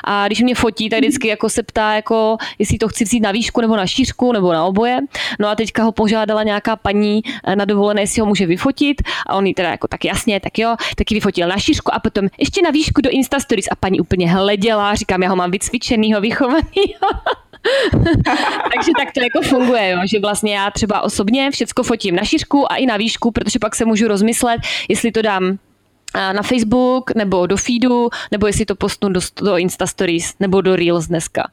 A 0.04 0.26
když 0.26 0.42
mě 0.42 0.54
fotí, 0.54 0.90
tak 0.90 0.98
vždycky 0.98 1.28
jako 1.28 1.48
se 1.48 1.62
ptá, 1.62 1.94
jako, 1.94 2.36
jestli 2.58 2.78
to 2.78 2.88
chci 2.88 3.04
vzít 3.04 3.20
na 3.20 3.32
výšku 3.32 3.60
nebo 3.60 3.76
na 3.76 3.86
šířku 3.86 4.32
nebo 4.32 4.52
na 4.52 4.64
oboje. 4.64 5.00
No 5.38 5.48
a 5.48 5.54
teďka 5.54 5.82
ho 5.82 5.92
požádala 5.92 6.42
nějaká 6.42 6.76
paní 6.76 7.22
na 7.54 7.64
dovolené, 7.64 8.02
jestli 8.02 8.20
ho 8.20 8.26
může 8.26 8.46
vyfotit 8.46 9.02
a 9.26 9.34
on 9.34 9.46
jí 9.46 9.54
teda 9.54 9.70
jako 9.70 9.88
tak 9.88 10.04
jasně, 10.04 10.40
tak 10.40 10.58
jo, 10.58 10.76
taky 10.96 11.14
vyfotil 11.14 11.48
na 11.48 11.58
šířku 11.58 11.83
a 11.92 12.00
potom 12.00 12.28
ještě 12.38 12.62
na 12.62 12.70
výšku 12.70 13.00
do 13.00 13.10
Insta 13.10 13.40
Stories 13.40 13.66
a 13.70 13.76
paní 13.76 14.00
úplně 14.00 14.30
hleděla, 14.30 14.94
říkám, 14.94 15.22
já 15.22 15.28
ho 15.28 15.36
mám 15.36 15.50
vycvičenýho, 15.50 16.20
vychovanýho. 16.20 17.08
Takže 18.74 18.90
tak 18.98 19.12
to 19.14 19.20
jako 19.20 19.42
funguje, 19.42 19.90
jo? 19.90 19.98
že 20.04 20.20
vlastně 20.20 20.56
já 20.56 20.70
třeba 20.70 21.00
osobně 21.00 21.50
všecko 21.50 21.82
fotím 21.82 22.16
na 22.16 22.24
šířku 22.24 22.72
a 22.72 22.76
i 22.76 22.86
na 22.86 22.96
výšku, 22.96 23.30
protože 23.30 23.58
pak 23.58 23.74
se 23.74 23.84
můžu 23.84 24.08
rozmyslet, 24.08 24.60
jestli 24.88 25.12
to 25.12 25.22
dám 25.22 25.58
na 26.14 26.42
Facebook 26.42 27.14
nebo 27.14 27.46
do 27.46 27.56
feedu, 27.56 28.10
nebo 28.30 28.46
jestli 28.46 28.64
to 28.64 28.74
postnu 28.74 29.08
do, 29.08 29.20
do 29.42 29.56
Insta 29.56 29.86
Stories 29.86 30.34
nebo 30.40 30.60
do 30.60 30.76
Reels 30.76 31.06
dneska. 31.06 31.50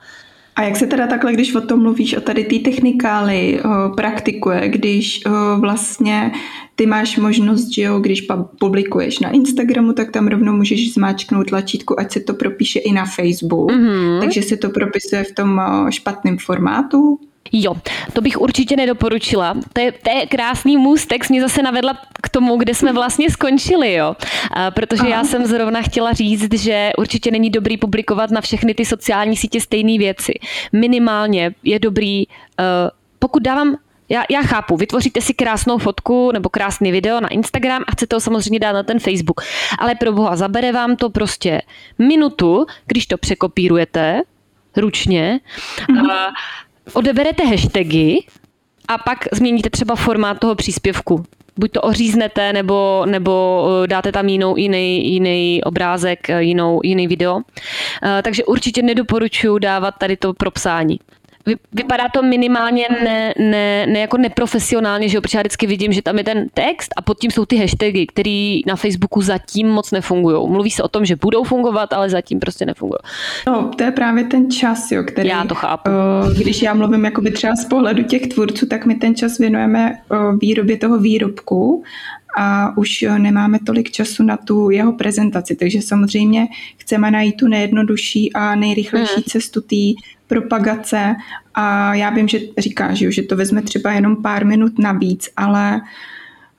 A 0.55 0.63
jak 0.63 0.77
se 0.77 0.87
teda 0.87 1.07
takhle, 1.07 1.33
když 1.33 1.55
o 1.55 1.61
tom 1.61 1.81
mluvíš, 1.81 2.13
o 2.13 2.21
tady 2.21 2.43
té 2.43 2.59
technikály, 2.59 3.59
o, 3.61 3.89
praktikuje, 3.89 4.69
když 4.69 5.25
o, 5.25 5.59
vlastně 5.59 6.31
ty 6.75 6.85
máš 6.85 7.17
možnost, 7.17 7.69
že 7.69 7.81
jo, 7.81 7.99
když 7.99 8.27
publikuješ 8.59 9.19
na 9.19 9.29
Instagramu, 9.29 9.93
tak 9.93 10.11
tam 10.11 10.27
rovnou 10.27 10.53
můžeš 10.53 10.93
zmáčknout 10.93 11.47
tlačítku, 11.47 11.99
ať 11.99 12.11
se 12.11 12.19
to 12.19 12.33
propíše 12.33 12.79
i 12.79 12.91
na 12.91 13.05
Facebook, 13.05 13.71
mm-hmm. 13.71 14.19
takže 14.19 14.41
se 14.41 14.57
to 14.57 14.69
propisuje 14.69 15.23
v 15.23 15.31
tom 15.31 15.61
špatném 15.89 16.37
formátu. 16.37 17.19
Jo, 17.51 17.75
to 18.13 18.21
bych 18.21 18.41
určitě 18.41 18.75
nedoporučila. 18.75 19.53
To 19.73 19.81
je, 19.81 19.91
to 19.91 20.09
je 20.09 20.25
krásný 20.25 20.77
můstek, 20.77 21.29
mě 21.29 21.41
zase 21.41 21.61
navedla 21.61 21.97
k 22.21 22.29
tomu, 22.29 22.57
kde 22.57 22.73
jsme 22.73 22.93
vlastně 22.93 23.29
skončili, 23.29 23.93
jo. 23.93 24.15
A 24.51 24.71
protože 24.71 25.01
Aha. 25.01 25.09
já 25.09 25.23
jsem 25.23 25.45
zrovna 25.45 25.81
chtěla 25.81 26.13
říct, 26.13 26.53
že 26.53 26.91
určitě 26.97 27.31
není 27.31 27.49
dobrý 27.49 27.77
publikovat 27.77 28.31
na 28.31 28.41
všechny 28.41 28.73
ty 28.73 28.85
sociální 28.85 29.37
sítě 29.37 29.61
stejné 29.61 29.97
věci. 29.97 30.33
Minimálně 30.71 31.51
je 31.63 31.79
dobrý, 31.79 32.27
uh, 32.27 32.33
pokud 33.19 33.43
dávám 33.43 33.75
já, 34.09 34.23
já 34.29 34.41
chápu, 34.41 34.77
vytvoříte 34.77 35.21
si 35.21 35.33
krásnou 35.33 35.77
fotku 35.77 36.31
nebo 36.31 36.49
krásný 36.49 36.91
video 36.91 37.21
na 37.21 37.27
Instagram 37.27 37.83
a 37.87 37.91
chcete 37.91 38.15
ho 38.15 38.19
samozřejmě 38.19 38.59
dát 38.59 38.73
na 38.73 38.83
ten 38.83 38.99
Facebook. 38.99 39.41
Ale 39.79 39.95
pro 39.95 40.11
boha, 40.11 40.35
zabere 40.35 40.71
vám 40.71 40.95
to 40.95 41.09
prostě 41.09 41.61
minutu, 41.99 42.65
když 42.85 43.05
to 43.05 43.17
překopírujete 43.17 44.21
ručně. 44.77 45.39
Mm-hmm. 45.89 46.11
A 46.11 46.27
odeberete 46.93 47.45
hashtagy 47.45 48.17
a 48.87 48.97
pak 48.97 49.17
změníte 49.31 49.69
třeba 49.69 49.95
formát 49.95 50.39
toho 50.39 50.55
příspěvku. 50.55 51.25
Buď 51.57 51.71
to 51.71 51.81
oříznete, 51.81 52.53
nebo, 52.53 53.05
nebo 53.05 53.65
eh, 53.83 53.87
dáte 53.87 54.11
tam 54.11 54.29
jinou, 54.29 54.57
jiný, 54.57 55.13
jiný 55.13 55.63
obrázek, 55.63 56.29
eh, 56.29 56.43
jinou, 56.43 56.81
jiný 56.83 57.07
video. 57.07 57.41
Eh, 58.03 58.21
takže 58.21 58.43
určitě 58.43 58.81
nedoporučuji 58.81 59.59
dávat 59.59 59.95
tady 59.97 60.17
to 60.17 60.33
pro 60.33 60.51
psání 60.51 60.99
vypadá 61.73 62.03
to 62.13 62.23
minimálně 62.23 62.87
ne, 63.03 63.33
ne, 63.39 63.85
ne 63.87 63.99
jako 63.99 64.17
neprofesionálně, 64.17 65.09
že 65.09 65.17
jo, 65.17 65.21
protože 65.21 65.37
já 65.37 65.41
vždycky 65.41 65.67
vidím, 65.67 65.93
že 65.93 66.01
tam 66.01 66.17
je 66.17 66.23
ten 66.23 66.47
text 66.53 66.93
a 66.97 67.01
pod 67.01 67.19
tím 67.19 67.31
jsou 67.31 67.45
ty 67.45 67.57
hashtagy, 67.57 68.07
které 68.07 68.59
na 68.67 68.75
Facebooku 68.75 69.21
zatím 69.21 69.67
moc 69.69 69.91
nefungují. 69.91 70.49
Mluví 70.49 70.71
se 70.71 70.83
o 70.83 70.87
tom, 70.87 71.05
že 71.05 71.15
budou 71.15 71.43
fungovat, 71.43 71.93
ale 71.93 72.09
zatím 72.09 72.39
prostě 72.39 72.65
nefungují. 72.65 72.99
No, 73.47 73.71
to 73.75 73.83
je 73.83 73.91
právě 73.91 74.23
ten 74.23 74.51
čas, 74.51 74.91
jo, 74.91 75.03
který... 75.03 75.29
Já 75.29 75.45
to 75.45 75.55
chápu. 75.55 75.89
Když 76.37 76.61
já 76.61 76.73
mluvím 76.73 77.05
jakoby 77.05 77.31
třeba 77.31 77.55
z 77.55 77.65
pohledu 77.65 78.03
těch 78.03 78.27
tvůrců, 78.27 78.65
tak 78.65 78.85
my 78.85 78.95
ten 78.95 79.15
čas 79.15 79.37
věnujeme 79.37 79.93
výrobě 80.41 80.77
toho 80.77 80.97
výrobku 80.97 81.83
a 82.37 82.77
už 82.77 83.05
nemáme 83.17 83.59
tolik 83.59 83.91
času 83.91 84.23
na 84.23 84.37
tu 84.37 84.69
jeho 84.69 84.93
prezentaci, 84.93 85.55
takže 85.55 85.81
samozřejmě 85.81 86.47
chceme 86.77 87.11
najít 87.11 87.35
tu 87.37 87.47
nejjednodušší 87.47 88.33
a 88.33 88.55
nejrychlejší 88.55 89.13
hmm. 89.15 89.23
cestu 89.23 89.61
té 89.61 90.01
propagace 90.27 91.15
a 91.53 91.95
já 91.95 92.09
vím, 92.09 92.27
že 92.27 92.39
říká, 92.57 92.93
že 92.93 93.23
to 93.23 93.35
vezme 93.35 93.61
třeba 93.61 93.91
jenom 93.91 94.15
pár 94.23 94.45
minut 94.45 94.79
navíc, 94.79 95.29
ale 95.37 95.81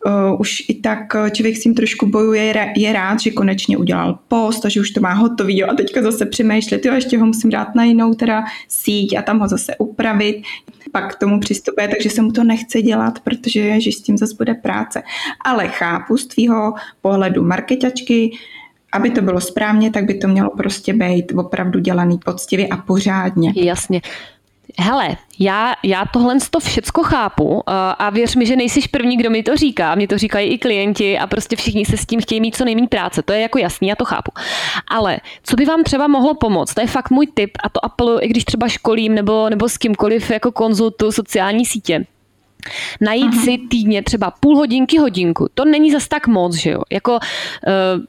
uh, 0.06 0.40
už 0.40 0.62
i 0.68 0.75
tak 0.75 0.99
člověk 1.32 1.56
s 1.56 1.62
tím 1.62 1.75
trošku 1.75 2.06
bojuje, 2.06 2.54
je 2.76 2.92
rád, 2.92 3.21
že 3.21 3.30
konečně 3.30 3.76
udělal 3.76 4.18
post 4.28 4.66
a 4.66 4.68
že 4.68 4.80
už 4.80 4.90
to 4.90 5.00
má 5.00 5.12
hotový 5.12 5.59
jo, 5.59 5.68
a 5.71 5.75
teďka 5.75 6.02
zase 6.02 6.26
přemýšlet, 6.26 6.85
jo, 6.85 6.94
ještě 6.94 7.18
ho 7.18 7.26
musím 7.26 7.50
dát 7.50 7.75
na 7.75 7.85
jinou 7.85 8.14
teda 8.14 8.44
síť 8.68 9.16
a 9.18 9.23
tam 9.23 9.38
ho 9.38 9.49
zase 9.49 9.76
upravit, 9.76 10.42
pak 10.92 11.14
k 11.14 11.18
tomu 11.18 11.40
přistupuje, 11.40 11.88
takže 11.88 12.11
se 12.11 12.23
mu 12.23 12.32
to 12.32 12.44
nechce 12.44 12.82
dělat, 12.82 13.21
protože 13.21 13.80
že 13.80 13.92
s 13.92 14.02
tím 14.02 14.18
zase 14.18 14.35
bude 14.38 14.54
práce. 14.54 15.02
Ale 15.44 15.68
chápu 15.68 16.16
z 16.16 16.26
tvýho 16.26 16.75
pohledu 17.00 17.42
marketačky, 17.42 18.30
aby 18.92 19.11
to 19.11 19.23
bylo 19.23 19.40
správně, 19.40 19.90
tak 19.90 20.04
by 20.04 20.14
to 20.14 20.28
mělo 20.28 20.50
prostě 20.50 20.92
být 20.92 21.32
opravdu 21.37 21.80
dělaný 21.80 22.18
poctivě 22.25 22.68
a 22.68 22.76
pořádně. 22.76 23.52
Jasně. 23.56 24.00
Hele, 24.79 25.17
já, 25.38 25.75
já 25.83 26.05
tohle 26.12 26.37
to 26.50 26.61
všecko 26.61 27.02
chápu 27.02 27.62
a 27.99 28.11
věř 28.11 28.37
mi, 28.37 28.47
že 28.47 28.57
nejsi 28.57 28.81
první, 28.91 29.17
kdo 29.17 29.31
mi 29.31 29.43
to 29.43 29.57
říká. 29.57 29.95
Mě 29.95 30.09
to 30.09 30.19
říkají 30.19 30.50
i 30.50 30.59
klienti 30.59 31.19
a 31.19 31.26
prostě 31.26 31.57
všichni 31.57 31.85
se 31.85 31.97
s 31.97 32.07
tím 32.07 32.21
chtějí 32.21 32.41
mít 32.41 32.57
co 32.57 32.64
nejméně 32.64 32.88
práce. 32.88 33.23
To 33.23 33.33
je 33.33 33.41
jako 33.41 33.59
jasný, 33.59 33.88
já 33.88 33.97
to 33.97 34.05
chápu. 34.05 34.33
Ale 34.88 35.21
co 35.43 35.57
by 35.57 35.64
vám 35.64 35.83
třeba 35.83 36.07
mohlo 36.07 36.35
pomoct, 36.35 36.75
to 36.75 36.81
je 36.81 36.87
fakt 36.87 37.11
můj 37.11 37.26
tip 37.35 37.50
a 37.64 37.69
to 37.69 37.85
apeluju, 37.85 38.19
i 38.23 38.29
když 38.29 38.45
třeba 38.45 38.69
školím 38.69 39.14
nebo, 39.14 39.50
nebo 39.50 39.69
s 39.69 39.79
kýmkoliv 39.79 40.31
jako 40.31 40.52
konzultu 40.52 41.12
sociální 41.12 41.67
sítě 41.67 42.07
Najít 43.00 43.33
Aha. 43.33 43.43
si 43.45 43.59
týdně 43.71 44.02
třeba 44.02 44.31
půl 44.31 44.57
hodinky, 44.57 44.99
hodinku. 44.99 45.49
To 45.55 45.64
není 45.64 45.93
zas 45.93 46.09
tak 46.09 46.26
moc, 46.26 46.55
že 46.55 46.71
jo? 46.71 46.83
Jako 46.91 47.12
uh, 47.12 47.19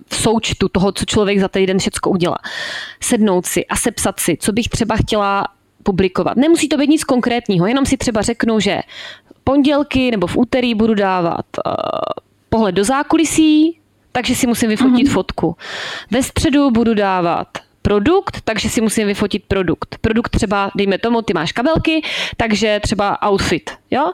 v 0.08 0.16
součtu 0.16 0.70
toho, 0.70 0.92
co 0.92 1.06
člověk 1.06 1.40
za 1.40 1.48
týden 1.48 1.80
všecko 1.80 2.10
udělá. 2.10 2.38
Sednout 3.00 3.46
si 3.46 3.66
a 3.66 3.76
sepsat 3.76 4.20
si, 4.20 4.38
co 4.40 4.52
bych 4.52 4.68
třeba 4.70 4.96
chtěla 4.96 5.48
publikovat. 5.84 6.38
Nemusí 6.38 6.70
to 6.70 6.78
být 6.78 6.90
nic 6.90 7.04
konkrétního, 7.04 7.68
jenom 7.68 7.86
si 7.86 7.98
třeba 7.98 8.22
řeknu, 8.22 8.60
že 8.60 8.82
pondělky 9.44 10.12
nebo 10.12 10.28
v 10.28 10.38
úterý 10.38 10.76
budu 10.76 10.94
dávat 10.94 11.46
uh, 11.66 11.74
pohled 12.50 12.76
do 12.76 12.84
zákulisí, 12.84 13.80
takže 14.12 14.36
si 14.36 14.48
musím 14.48 14.70
vyfotit 14.70 15.08
Aha. 15.08 15.14
fotku. 15.14 15.56
Ve 16.12 16.24
středu 16.24 16.72
budu 16.72 16.94
dávat 16.94 17.48
produkt, 17.82 18.42
takže 18.44 18.70
si 18.70 18.82
musím 18.82 19.08
vyfotit 19.08 19.44
produkt. 19.48 19.98
Produkt 20.02 20.30
třeba, 20.30 20.72
dejme 20.76 20.98
tomu, 20.98 21.22
ty 21.22 21.34
máš 21.34 21.52
kabelky, 21.52 22.02
takže 22.38 22.80
třeba 22.84 23.18
outfit, 23.30 23.72
jo? 23.92 24.12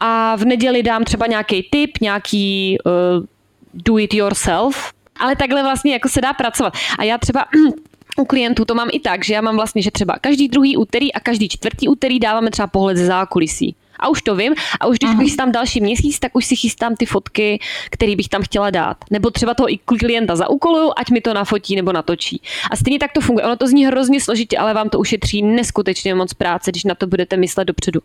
A 0.00 0.36
v 0.36 0.44
neděli 0.44 0.82
dám 0.82 1.04
třeba 1.04 1.26
nějaký 1.26 1.68
tip, 1.70 1.90
nějaký 2.00 2.78
uh, 2.84 3.26
do 3.74 3.98
it 3.98 4.14
yourself, 4.14 4.92
ale 5.20 5.36
takhle 5.36 5.62
vlastně 5.62 5.92
jako 5.92 6.08
se 6.08 6.20
dá 6.20 6.32
pracovat. 6.32 6.72
A 6.98 7.04
já 7.04 7.18
třeba 7.18 7.44
u 8.18 8.24
klientů 8.24 8.64
to 8.64 8.74
mám 8.74 8.88
i 8.92 9.00
tak, 9.00 9.24
že 9.24 9.34
já 9.34 9.40
mám 9.40 9.56
vlastně, 9.56 9.82
že 9.82 9.90
třeba 9.90 10.14
každý 10.20 10.48
druhý 10.48 10.76
úterý 10.76 11.12
a 11.12 11.20
každý 11.20 11.48
čtvrtý 11.48 11.88
úterý 11.88 12.18
dáváme 12.18 12.50
třeba 12.50 12.66
pohled 12.66 12.96
ze 12.96 13.06
zákulisí 13.06 13.74
a 13.98 14.08
už 14.08 14.22
to 14.22 14.36
vím 14.36 14.54
a 14.80 14.86
už 14.86 14.98
když 14.98 15.10
Aha. 15.10 15.18
bych 15.18 15.36
tam 15.36 15.52
další 15.52 15.80
měsíc, 15.80 16.18
tak 16.18 16.36
už 16.36 16.46
si 16.46 16.56
chystám 16.56 16.96
ty 16.96 17.06
fotky, 17.06 17.58
které 17.90 18.16
bych 18.16 18.28
tam 18.28 18.42
chtěla 18.42 18.70
dát. 18.70 18.96
Nebo 19.10 19.30
třeba 19.30 19.54
toho 19.54 19.72
i 19.72 19.78
klienta 19.78 20.36
zaúkoluju, 20.36 20.92
ať 20.96 21.10
mi 21.10 21.20
to 21.20 21.34
nafotí 21.34 21.76
nebo 21.76 21.92
natočí. 21.92 22.42
A 22.70 22.76
stejně 22.76 22.98
tak 22.98 23.12
to 23.12 23.20
funguje. 23.20 23.44
Ono 23.44 23.56
to 23.56 23.66
zní 23.66 23.86
hrozně 23.86 24.20
složitě, 24.20 24.58
ale 24.58 24.74
vám 24.74 24.88
to 24.88 24.98
ušetří 24.98 25.42
neskutečně 25.42 26.14
moc 26.14 26.34
práce, 26.34 26.70
když 26.70 26.84
na 26.84 26.94
to 26.94 27.06
budete 27.06 27.36
myslet 27.36 27.64
dopředu. 27.64 28.00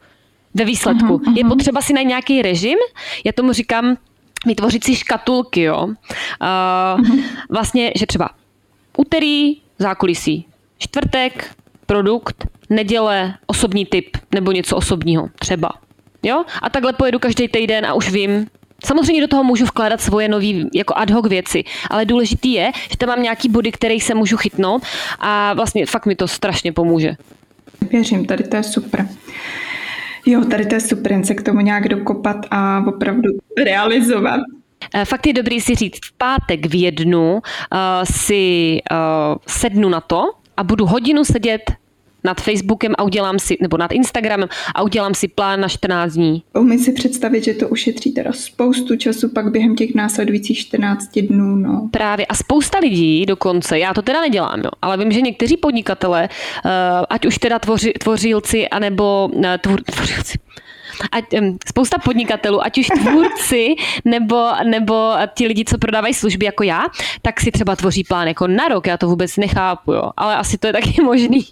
Ve 0.53 0.65
výsledku. 0.65 1.13
Aha, 1.13 1.23
aha. 1.27 1.35
Je 1.37 1.45
potřeba 1.45 1.81
si 1.81 1.93
na 1.93 2.01
nějaký 2.01 2.41
režim, 2.41 2.77
já 3.23 3.31
tomu 3.31 3.53
říkám, 3.53 3.97
vytvořit 4.45 4.83
si 4.83 4.95
škatulky, 4.95 5.61
jo. 5.61 5.85
Uh, 5.85 5.95
vlastně, 7.49 7.91
že 7.95 8.05
třeba 8.05 8.29
úterý 8.97 9.57
zákulisí, 9.83 10.45
čtvrtek 10.77 11.51
produkt, 11.85 12.47
neděle 12.69 13.33
osobní 13.47 13.85
typ 13.85 14.17
nebo 14.35 14.51
něco 14.51 14.75
osobního 14.75 15.29
třeba. 15.39 15.69
Jo? 16.23 16.43
A 16.61 16.69
takhle 16.69 16.93
pojedu 16.93 17.19
každý 17.19 17.47
týden 17.47 17.85
a 17.85 17.93
už 17.93 18.11
vím, 18.11 18.47
Samozřejmě 18.85 19.21
do 19.21 19.27
toho 19.27 19.43
můžu 19.43 19.65
vkládat 19.65 20.01
svoje 20.01 20.27
nové 20.27 20.67
jako 20.73 20.93
ad 20.97 21.09
hoc 21.09 21.27
věci, 21.27 21.63
ale 21.89 22.05
důležitý 22.05 22.53
je, 22.53 22.71
že 22.91 22.97
tam 22.97 23.09
mám 23.09 23.23
nějaký 23.23 23.49
body, 23.49 23.71
který 23.71 23.99
se 23.99 24.13
můžu 24.13 24.37
chytnout 24.37 24.83
a 25.19 25.53
vlastně 25.53 25.85
fakt 25.85 26.05
mi 26.05 26.15
to 26.15 26.27
strašně 26.27 26.71
pomůže. 26.71 27.15
Věřím, 27.91 28.25
tady 28.25 28.43
to 28.43 28.55
je 28.55 28.63
super. 28.63 29.07
Jo, 30.25 30.45
tady 30.45 30.65
to 30.65 30.75
je 30.75 30.81
super, 30.81 31.25
se 31.25 31.33
k 31.33 31.41
tomu 31.41 31.59
nějak 31.59 31.89
dokopat 31.89 32.45
a 32.51 32.83
opravdu 32.87 33.29
realizovat. 33.63 34.39
Eh, 34.93 35.05
fakt 35.05 35.27
je 35.27 35.33
dobrý 35.33 35.61
si 35.61 35.75
říct, 35.75 36.05
v 36.05 36.17
pátek 36.17 36.65
v 36.65 36.81
jednu 36.81 37.33
uh, 37.33 37.39
si 38.03 38.79
uh, 38.91 39.37
sednu 39.47 39.89
na 39.89 40.01
to 40.01 40.23
a 40.57 40.63
budu 40.63 40.85
hodinu 40.85 41.23
sedět 41.23 41.61
nad 42.23 42.41
Facebookem 42.41 42.93
a 42.97 43.03
udělám 43.03 43.39
si, 43.39 43.57
nebo 43.61 43.77
nad 43.77 43.91
Instagramem 43.91 44.49
a 44.75 44.83
udělám 44.83 45.13
si 45.13 45.27
plán 45.27 45.59
na 45.59 45.67
14 45.67 46.13
dní. 46.13 46.43
Umím 46.53 46.79
si 46.79 46.91
představit, 46.91 47.43
že 47.43 47.53
to 47.53 47.69
ušetří 47.69 48.11
teda 48.11 48.31
spoustu 48.31 48.95
času 48.95 49.29
pak 49.29 49.51
během 49.51 49.75
těch 49.75 49.95
následujících 49.95 50.57
14 50.57 51.19
dnů. 51.19 51.55
No. 51.55 51.89
Právě 51.91 52.25
a 52.25 52.35
spousta 52.35 52.79
lidí 52.79 53.25
dokonce, 53.25 53.79
já 53.79 53.93
to 53.93 54.01
teda 54.01 54.21
nedělám, 54.21 54.59
jo, 54.59 54.69
ale 54.81 54.97
vím, 54.97 55.11
že 55.11 55.21
někteří 55.21 55.57
podnikatele, 55.57 56.29
ať 57.09 57.25
už 57.25 57.37
teda 57.37 57.59
tvoři, 57.59 57.93
tvořilci, 57.93 58.69
anebo 58.69 59.29
tvůr, 59.61 59.81
tvořilci, 59.81 60.37
ať, 61.11 61.25
spousta 61.67 61.97
podnikatelů, 61.97 62.63
ať 62.63 62.77
už 62.77 62.87
tvůrci 62.87 63.75
nebo, 64.05 64.49
nebo 64.63 65.13
ti 65.33 65.47
lidi, 65.47 65.65
co 65.65 65.77
prodávají 65.77 66.13
služby 66.13 66.45
jako 66.45 66.63
já, 66.63 66.83
tak 67.21 67.41
si 67.41 67.51
třeba 67.51 67.75
tvoří 67.75 68.03
plán 68.03 68.27
jako 68.27 68.47
na 68.47 68.67
rok, 68.67 68.87
já 68.87 68.97
to 68.97 69.07
vůbec 69.07 69.37
nechápu, 69.37 69.93
jo. 69.93 70.11
ale 70.17 70.35
asi 70.35 70.57
to 70.57 70.67
je 70.67 70.73
taky 70.73 71.01
možný. 71.03 71.45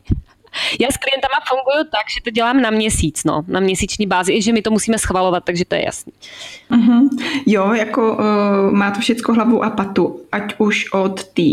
Já 0.79 0.87
s 0.91 0.97
klientama 0.97 1.39
funguju 1.49 1.83
tak, 1.91 2.09
že 2.15 2.21
to 2.23 2.29
dělám 2.29 2.61
na 2.61 2.69
měsíc, 2.69 3.23
no, 3.23 3.43
na 3.47 3.59
měsíční 3.59 4.07
bázi, 4.07 4.33
i 4.33 4.41
že 4.41 4.53
my 4.53 4.61
to 4.61 4.71
musíme 4.71 4.97
schvalovat, 4.99 5.43
takže 5.43 5.65
to 5.65 5.75
je 5.75 5.85
jasný. 5.85 6.13
Uh-huh. 6.71 7.09
Jo, 7.45 7.73
jako 7.73 8.13
uh, 8.13 8.71
má 8.71 8.91
to 8.91 8.99
všechno 8.99 9.33
hlavu 9.33 9.63
a 9.63 9.69
patu, 9.69 10.19
ať 10.31 10.55
už 10.57 10.93
od 10.93 11.23
té 11.23 11.51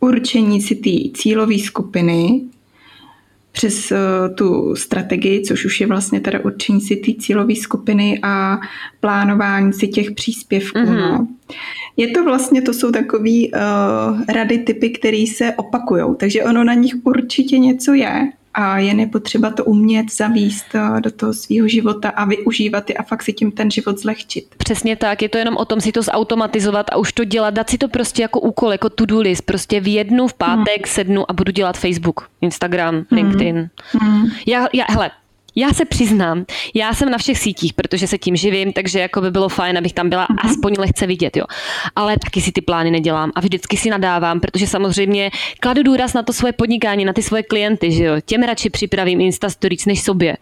určení 0.00 0.60
si 0.60 0.74
té 0.74 1.18
cílové 1.20 1.58
skupiny, 1.58 2.40
přes 3.56 3.92
uh, 3.92 3.98
tu 4.34 4.76
strategii, 4.76 5.40
což 5.40 5.64
už 5.64 5.80
je 5.80 5.86
vlastně 5.86 6.20
teda 6.20 6.44
určení 6.44 6.80
si 6.80 6.96
té 6.96 7.12
cílové 7.18 7.56
skupiny 7.56 8.20
a 8.22 8.58
plánování 9.00 9.72
si 9.72 9.88
těch 9.88 10.10
příspěvků. 10.10 10.78
Mm-hmm. 10.78 11.10
No. 11.10 11.28
Je 11.96 12.10
to 12.10 12.24
vlastně, 12.24 12.62
to 12.62 12.72
jsou 12.72 12.92
takové 12.92 13.30
uh, 13.30 14.22
rady, 14.28 14.58
typy, 14.58 14.90
které 14.90 15.24
se 15.36 15.52
opakují, 15.56 16.04
takže 16.16 16.44
ono 16.44 16.64
na 16.64 16.74
nich 16.74 16.94
určitě 17.04 17.58
něco 17.58 17.94
je 17.94 18.32
a 18.56 18.78
je 18.78 18.94
nepotřeba 18.94 19.50
to 19.50 19.64
umět 19.64 20.12
zavíst 20.12 20.74
eh, 20.74 21.00
do 21.00 21.10
toho 21.10 21.34
svého 21.34 21.68
života 21.68 22.08
a 22.08 22.24
využívat 22.24 22.90
je 22.90 22.96
a 22.96 23.02
fakt 23.02 23.22
si 23.22 23.32
tím 23.32 23.52
ten 23.52 23.70
život 23.70 23.98
zlehčit. 23.98 24.54
Přesně 24.56 24.96
tak, 24.96 25.22
je 25.22 25.28
to 25.28 25.38
jenom 25.38 25.56
o 25.56 25.64
tom 25.64 25.80
si 25.80 25.92
to 25.92 26.02
zautomatizovat 26.02 26.86
a 26.92 26.96
už 26.96 27.12
to 27.12 27.24
dělat, 27.24 27.54
dát 27.54 27.70
si 27.70 27.78
to 27.78 27.88
prostě 27.88 28.22
jako 28.22 28.40
úkol, 28.40 28.72
jako 28.72 28.90
to-do 28.90 29.20
list, 29.20 29.40
prostě 29.40 29.80
v 29.80 29.94
jednu 29.94 30.28
v 30.28 30.34
pátek 30.34 30.86
hmm. 30.86 30.94
sednu 30.94 31.30
a 31.30 31.32
budu 31.32 31.52
dělat 31.52 31.78
Facebook, 31.78 32.28
Instagram, 32.40 32.94
hmm. 32.94 33.04
LinkedIn. 33.12 33.68
Hmm. 33.92 34.26
Já, 34.46 34.66
já, 34.72 34.84
hele, 34.88 35.10
já 35.56 35.72
se 35.72 35.84
přiznám, 35.84 36.44
já 36.74 36.94
jsem 36.94 37.10
na 37.10 37.18
všech 37.18 37.38
sítích, 37.38 37.74
protože 37.74 38.06
se 38.06 38.18
tím 38.18 38.36
živím, 38.36 38.72
takže 38.72 39.00
jako 39.00 39.20
by 39.20 39.30
bylo 39.30 39.48
fajn, 39.48 39.78
abych 39.78 39.92
tam 39.92 40.08
byla 40.08 40.26
uh-huh. 40.26 40.50
aspoň 40.50 40.74
lehce 40.78 41.06
vidět, 41.06 41.36
jo. 41.36 41.44
Ale 41.96 42.16
taky 42.24 42.40
si 42.40 42.52
ty 42.52 42.60
plány 42.60 42.90
nedělám 42.90 43.32
a 43.34 43.40
vždycky 43.40 43.76
si 43.76 43.90
nadávám, 43.90 44.40
protože 44.40 44.66
samozřejmě 44.66 45.30
kladu 45.60 45.82
důraz 45.82 46.14
na 46.14 46.22
to 46.22 46.32
svoje 46.32 46.52
podnikání, 46.52 47.04
na 47.04 47.12
ty 47.12 47.22
svoje 47.22 47.42
klienty, 47.42 47.92
že 47.92 48.04
jo. 48.04 48.14
Těm 48.26 48.42
radši 48.42 48.70
připravím 48.70 49.20
Insta 49.20 49.50
Stories 49.50 49.86
než 49.86 50.02
sobě. 50.02 50.36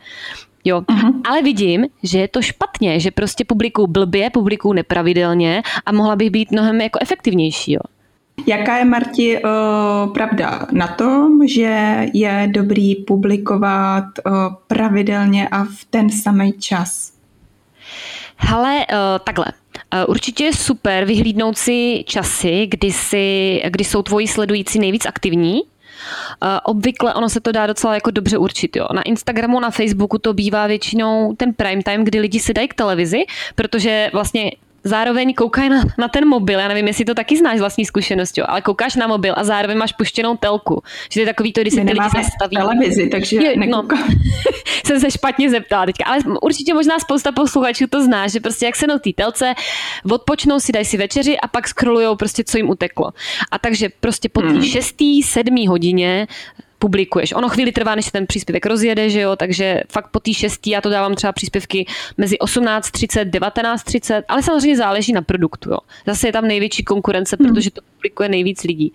Jo, 0.64 0.80
uh-huh. 0.80 1.21
ale 1.28 1.42
vidím, 1.42 1.87
že 2.02 2.18
je 2.18 2.28
to 2.28 2.42
špatně, 2.42 3.00
že 3.00 3.11
prostě 3.11 3.44
publikuju 3.44 3.87
blbě, 3.87 4.30
publikuju 4.30 4.73
nepravidelně 4.73 5.62
a 5.87 5.92
mohla 5.92 6.16
bych 6.16 6.30
být 6.30 6.50
mnohem 6.50 6.80
jako 6.80 6.99
efektivnější, 7.02 7.73
jo. 7.73 7.80
Jaká 8.47 8.76
je, 8.76 8.85
Marti, 8.85 9.38
uh, 9.38 10.12
pravda 10.12 10.67
na 10.73 10.88
tom, 10.88 11.47
že 11.49 12.07
je 12.14 12.49
dobrý 12.53 12.95
publikovat 12.95 14.05
uh, 14.05 14.33
pravidelně 14.67 15.49
a 15.49 15.64
v 15.64 15.85
ten 15.91 16.11
samý 16.11 16.53
čas? 16.53 17.12
Hele, 18.37 18.87
uh, 18.93 18.97
takhle. 19.25 19.47
Určitě 20.09 20.45
je 20.45 20.53
super 20.53 21.05
vyhlídnout 21.05 21.59
si 21.59 22.05
časy, 22.07 22.67
kdy, 22.67 22.93
si, 22.93 23.61
kdy 23.69 23.85
jsou 23.85 24.03
tvoji 24.03 24.29
sledující 24.29 24.79
nejvíc 24.79 25.07
aktivní, 25.07 25.61
obvykle 26.64 27.14
ono 27.14 27.29
se 27.29 27.41
to 27.41 27.53
dá 27.53 27.67
docela 27.67 27.95
jako 27.95 28.11
dobře 28.11 28.38
určit. 28.38 28.76
Jo. 28.76 28.87
Na 28.95 29.03
Instagramu, 29.03 29.61
na 29.61 29.71
Facebooku 29.71 30.19
to 30.19 30.35
bývá 30.35 30.67
většinou 30.67 31.35
ten 31.37 31.55
prime 31.55 31.83
time, 31.83 32.05
kdy 32.05 32.21
lidi 32.21 32.41
se 32.41 32.53
dají 32.53 32.69
k 32.69 32.75
televizi, 32.75 33.25
protože 33.55 34.11
vlastně 34.12 34.50
zároveň 34.85 35.35
koukají 35.35 35.69
na, 35.69 35.83
na 35.99 36.09
ten 36.09 36.29
mobil, 36.29 36.59
já 36.61 36.69
nevím, 36.69 36.87
jestli 36.87 37.05
to 37.05 37.14
taky 37.14 37.37
znáš 37.37 37.57
z 37.57 37.61
vlastní 37.61 37.85
zkušenosti, 37.85 38.43
ale 38.43 38.62
koukáš 38.62 38.97
na 38.97 39.07
mobil 39.07 39.35
a 39.37 39.45
zároveň 39.45 39.79
máš 39.79 39.93
puštěnou 39.93 40.37
telku. 40.37 40.83
Že 41.11 41.14
to 41.14 41.21
je 41.21 41.26
takový 41.26 41.53
to, 41.53 41.61
když 41.61 41.75
se 41.75 41.81
ty 41.81 41.93
lidi 41.93 42.09
zastaví. 42.17 42.57
televizi, 42.57 43.09
takže 43.09 43.37
je, 43.37 43.67
no, 43.67 43.88
jsem 44.87 45.00
se 45.00 45.11
špatně 45.11 45.50
zeptala 45.50 45.87
teďka, 45.87 46.05
ale 46.05 46.19
určitě 46.43 46.75
možná 46.75 46.99
spousta 46.99 47.33
posluchačů 47.33 47.87
to 47.87 48.05
zná, 48.05 48.29
že 48.29 48.41
prostě 48.41 48.67
jak 48.67 48.76
se 48.76 48.87
na 48.87 48.99
té 48.99 49.11
telce, 49.12 49.55
odpočnou 50.11 50.61
si, 50.61 50.73
dají 50.73 50.85
si 50.85 50.97
večeři 50.97 51.41
a 51.41 51.49
pak 51.49 51.69
scrollujou 51.69 52.17
prostě, 52.17 52.45
co 52.45 52.57
jim 52.57 52.71
uteklo. 52.71 53.11
A 53.50 53.59
takže 53.59 53.88
prostě 54.00 54.29
po 54.29 54.41
té 54.41 54.49
hmm. 54.49 54.62
šestý, 54.62 55.23
sedmý 55.23 55.69
hodině 55.69 56.26
publikuješ. 56.85 57.33
Ono 57.33 57.49
chvíli 57.49 57.73
trvá, 57.73 57.95
než 57.95 58.05
se 58.05 58.12
ten 58.12 58.26
příspěvek 58.26 58.67
rozjede, 58.67 59.11
že 59.11 59.21
jo, 59.21 59.37
takže 59.37 59.81
fakt 59.88 60.09
po 60.12 60.21
té 60.21 60.35
šestý 60.35 60.71
já 60.71 60.81
to 60.81 60.91
dávám 60.91 61.14
třeba 61.14 61.33
příspěvky 61.33 61.87
mezi 62.17 62.37
18.30, 62.37 63.31
19.30, 63.31 64.23
ale 64.29 64.43
samozřejmě 64.43 64.76
záleží 64.76 65.12
na 65.12 65.23
produktu, 65.23 65.71
jo. 65.71 65.79
Zase 66.07 66.29
je 66.29 66.33
tam 66.33 66.45
největší 66.45 66.85
konkurence, 66.85 67.37
hmm. 67.40 67.49
protože 67.49 67.70
to 67.70 67.81
publikuje 67.97 68.29
nejvíc 68.29 68.62
lidí. 68.64 68.92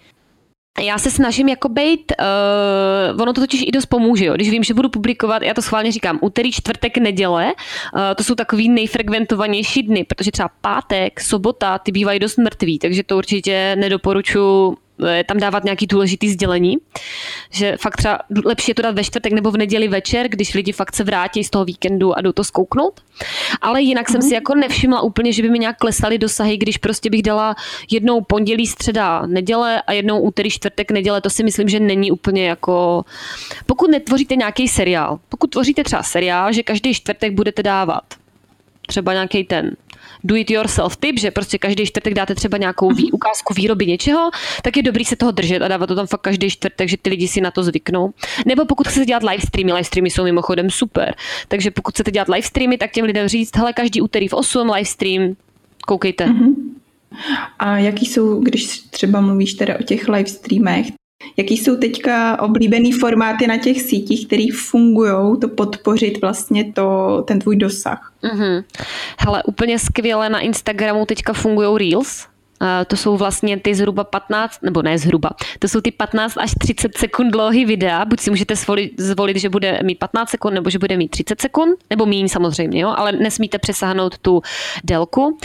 Já 0.81 0.97
se 0.97 1.11
snažím 1.11 1.49
jako 1.49 1.69
být, 1.69 2.13
uh, 2.19 3.21
ono 3.21 3.33
to 3.33 3.41
totiž 3.41 3.63
i 3.67 3.71
dost 3.71 3.85
pomůže, 3.85 4.25
jo. 4.25 4.33
když 4.33 4.49
vím, 4.49 4.63
že 4.63 4.73
budu 4.73 4.89
publikovat, 4.89 5.41
já 5.41 5.53
to 5.53 5.61
schválně 5.61 5.91
říkám, 5.91 6.19
úterý, 6.21 6.51
čtvrtek, 6.51 6.97
neděle, 6.97 7.45
uh, 7.45 8.01
to 8.17 8.23
jsou 8.23 8.35
takový 8.35 8.69
nejfrekventovanější 8.69 9.83
dny, 9.83 10.03
protože 10.03 10.31
třeba 10.31 10.49
pátek, 10.61 11.19
sobota, 11.19 11.77
ty 11.77 11.91
bývají 11.91 12.19
dost 12.19 12.37
mrtví, 12.37 12.79
takže 12.79 13.03
to 13.03 13.17
určitě 13.17 13.75
nedoporučuji 13.79 14.77
tam 15.25 15.37
dávat 15.37 15.63
nějaký 15.63 15.87
důležitý 15.87 16.29
sdělení, 16.29 16.77
že 17.51 17.77
fakt 17.79 17.97
třeba 17.97 18.19
lepší 18.45 18.71
je 18.71 18.75
to 18.75 18.81
dát 18.81 18.95
ve 18.95 19.03
čtvrtek 19.03 19.33
nebo 19.33 19.51
v 19.51 19.57
neděli 19.57 19.87
večer, 19.87 20.27
když 20.29 20.53
lidi 20.53 20.71
fakt 20.71 20.95
se 20.95 21.03
vrátí 21.03 21.43
z 21.43 21.49
toho 21.49 21.65
víkendu 21.65 22.17
a 22.17 22.21
jdou 22.21 22.31
to 22.31 22.43
zkouknout. 22.43 23.01
Ale 23.61 23.81
jinak 23.81 24.07
mm-hmm. 24.07 24.11
jsem 24.11 24.21
si 24.21 24.27
mhm. 24.27 24.33
jako 24.33 24.55
nevšimla 24.55 25.01
úplně, 25.01 25.33
že 25.33 25.41
by 25.41 25.49
mi 25.49 25.59
nějak 25.59 25.77
klesaly 25.77 26.17
dosahy, 26.17 26.57
když 26.57 26.77
prostě 26.77 27.09
bych 27.09 27.23
dala 27.23 27.55
jednou 27.91 28.21
pondělí, 28.21 28.67
středa, 28.67 29.25
neděle 29.25 29.81
a 29.81 29.93
jednou 29.93 30.19
úterý, 30.19 30.49
čtvrtek, 30.49 30.91
neděle, 30.91 31.21
to 31.21 31.29
si 31.29 31.43
myslím, 31.43 31.69
že 31.69 31.79
není 31.79 32.11
úplně 32.11 32.47
jako... 32.47 33.05
Pokud 33.65 33.91
netvoříte 33.91 34.35
nějaký 34.35 34.67
seriál, 34.67 35.19
pokud 35.29 35.47
tvoříte 35.47 35.83
třeba 35.83 36.03
seriál, 36.03 36.53
že 36.53 36.63
každý 36.63 36.93
čtvrtek 36.93 37.33
budete 37.33 37.63
dávat 37.63 38.03
třeba 38.87 39.13
nějaký 39.13 39.43
ten 39.43 39.71
do 40.23 40.35
it 40.35 40.51
yourself 40.51 40.97
tip, 40.97 41.19
že 41.19 41.31
prostě 41.31 41.57
každý 41.57 41.85
čtvrtek 41.85 42.13
dáte 42.13 42.35
třeba 42.35 42.57
nějakou 42.57 42.91
vý, 42.91 43.11
ukázku 43.11 43.53
výroby 43.53 43.85
něčeho, 43.85 44.29
tak 44.63 44.77
je 44.77 44.83
dobrý 44.83 45.05
se 45.05 45.15
toho 45.15 45.31
držet 45.31 45.61
a 45.61 45.67
dávat 45.67 45.87
to 45.87 45.95
tam 45.95 46.07
fakt 46.07 46.21
každý 46.21 46.49
čtvrtek, 46.49 46.89
že 46.89 46.97
ty 46.97 47.09
lidi 47.09 47.27
si 47.27 47.41
na 47.41 47.51
to 47.51 47.63
zvyknou. 47.63 48.13
Nebo 48.45 48.65
pokud 48.65 48.87
chcete 48.87 49.05
dělat 49.05 49.23
live 49.23 49.41
streamy, 49.47 49.73
live 49.73 49.83
streamy 49.83 50.09
jsou 50.09 50.23
mimochodem 50.23 50.69
super. 50.69 51.15
Takže 51.47 51.71
pokud 51.71 51.93
chcete 51.93 52.11
dělat 52.11 52.27
live 52.29 52.47
streamy, 52.47 52.77
tak 52.77 52.91
těm 52.91 53.05
lidem 53.05 53.27
říct, 53.27 53.57
hele, 53.57 53.73
každý 53.73 54.01
úterý 54.01 54.27
v 54.27 54.33
8 54.33 54.69
live 54.69 54.85
stream, 54.85 55.35
koukejte. 55.87 56.25
Mm-hmm. 56.25 56.55
A 57.59 57.77
jaký 57.77 58.05
jsou, 58.05 58.39
když 58.39 58.79
třeba 58.79 59.21
mluvíš 59.21 59.53
teda 59.53 59.79
o 59.79 59.83
těch 59.83 60.07
live 60.07 60.29
streamech, 60.29 60.85
Jaký 61.37 61.57
jsou 61.57 61.75
teďka 61.75 62.41
oblíbený 62.41 62.91
formáty 62.91 63.47
na 63.47 63.57
těch 63.57 63.81
sítích, 63.81 64.27
které 64.27 64.45
fungují, 64.55 65.39
to 65.41 65.47
podpořit 65.47 66.21
vlastně 66.21 66.73
to, 66.73 67.21
ten 67.27 67.39
tvůj 67.39 67.55
dosah? 67.55 68.13
Mm-hmm. 68.23 68.63
Hele, 69.19 69.43
úplně 69.43 69.79
skvěle 69.79 70.29
na 70.29 70.39
Instagramu 70.39 71.05
teďka 71.05 71.33
fungují 71.33 71.89
Reels, 71.89 72.27
to 72.87 72.97
jsou 72.97 73.17
vlastně 73.17 73.59
ty 73.59 73.75
zhruba 73.75 74.03
15, 74.03 74.61
nebo 74.63 74.81
ne 74.81 74.97
zhruba, 74.97 75.29
to 75.59 75.67
jsou 75.67 75.81
ty 75.81 75.91
15 75.91 76.37
až 76.37 76.51
30 76.59 76.97
sekund 76.97 77.31
dlouhý 77.31 77.65
videa, 77.65 78.05
buď 78.05 78.19
si 78.19 78.29
můžete 78.29 78.55
zvolit, 78.55 78.91
zvolit, 78.97 79.37
že 79.37 79.49
bude 79.49 79.79
mít 79.83 79.99
15 79.99 80.29
sekund, 80.29 80.53
nebo 80.53 80.69
že 80.69 80.79
bude 80.79 80.97
mít 80.97 81.07
30 81.07 81.41
sekund, 81.41 81.79
nebo 81.89 82.05
míň 82.05 82.27
samozřejmě, 82.27 82.81
jo, 82.81 82.93
ale 82.97 83.11
nesmíte 83.11 83.59
přesáhnout 83.59 84.17
tu 84.17 84.41
délku. 84.83 85.37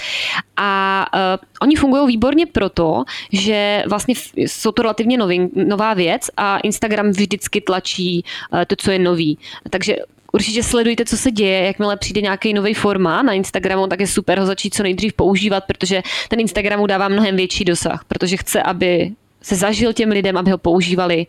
A 0.57 1.07
uh, 1.15 1.21
oni 1.61 1.77
fungují 1.77 2.07
výborně 2.07 2.47
proto, 2.47 3.05
že 3.33 3.85
vlastně 3.89 4.15
jsou 4.37 4.73
to 4.73 4.83
relativně 4.83 5.19
nový, 5.19 5.51
nová 5.55 5.95
věc 5.95 6.31
a 6.37 6.59
Instagram 6.59 7.11
vždycky 7.11 7.61
tlačí 7.61 8.25
uh, 8.53 8.61
to, 8.67 8.77
co 8.77 8.91
je 8.91 8.99
nový. 8.99 9.39
Takže 9.71 9.97
Určitě 10.35 10.63
sledujte, 10.63 11.05
co 11.05 11.17
se 11.17 11.31
děje, 11.31 11.67
jakmile 11.67 11.97
přijde 11.97 12.21
nějaký 12.21 12.55
nový 12.55 12.75
forma 12.75 13.23
na 13.23 13.33
Instagramu, 13.33 13.87
tak 13.87 14.01
je 14.01 14.07
super 14.07 14.39
ho 14.39 14.47
začít 14.47 14.75
co 14.75 14.83
nejdřív 14.83 15.13
používat, 15.13 15.65
protože 15.65 16.03
ten 16.29 16.41
Instagramu 16.41 16.87
dává 16.87 17.09
mnohem 17.09 17.37
větší 17.37 17.65
dosah, 17.65 18.05
protože 18.09 18.37
chce, 18.37 18.63
aby 18.63 19.11
se 19.43 19.57
zažil 19.57 19.93
těm 19.93 20.11
lidem, 20.11 20.37
aby 20.37 20.51
ho 20.51 20.59
používali. 20.59 21.27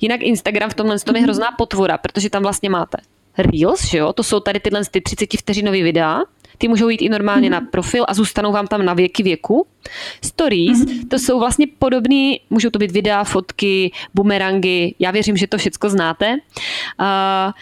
Jinak 0.00 0.20
Instagram 0.22 0.70
v 0.70 0.74
tomhle 0.74 0.98
tom 0.98 1.16
je 1.16 1.22
hrozná 1.22 1.46
potvora, 1.58 1.98
protože 1.98 2.30
tam 2.30 2.42
vlastně 2.42 2.70
máte 2.70 2.98
Reels, 3.38 3.84
že 3.84 3.98
jo? 3.98 4.12
to 4.12 4.22
jsou 4.22 4.40
tady 4.40 4.60
tyhle 4.60 4.82
ty 4.90 5.00
30 5.00 5.28
vteřinový 5.38 5.82
videa, 5.82 6.20
ty 6.58 6.68
můžou 6.68 6.88
jít 6.88 7.02
i 7.02 7.08
normálně 7.08 7.50
na 7.50 7.60
profil 7.60 8.04
a 8.08 8.14
zůstanou 8.14 8.52
vám 8.52 8.66
tam 8.66 8.84
na 8.84 8.94
věky 8.94 9.22
věku. 9.22 9.66
Stories, 10.24 10.78
to 11.08 11.18
jsou 11.18 11.38
vlastně 11.38 11.66
podobné, 11.78 12.36
můžou 12.50 12.70
to 12.70 12.78
být 12.78 12.90
videa, 12.90 13.24
fotky, 13.24 13.92
bumerangy, 14.14 14.94
já 14.98 15.10
věřím, 15.10 15.36
že 15.36 15.46
to 15.46 15.58
všechno 15.58 15.90
znáte. 15.90 16.32
Uh, 16.32 17.52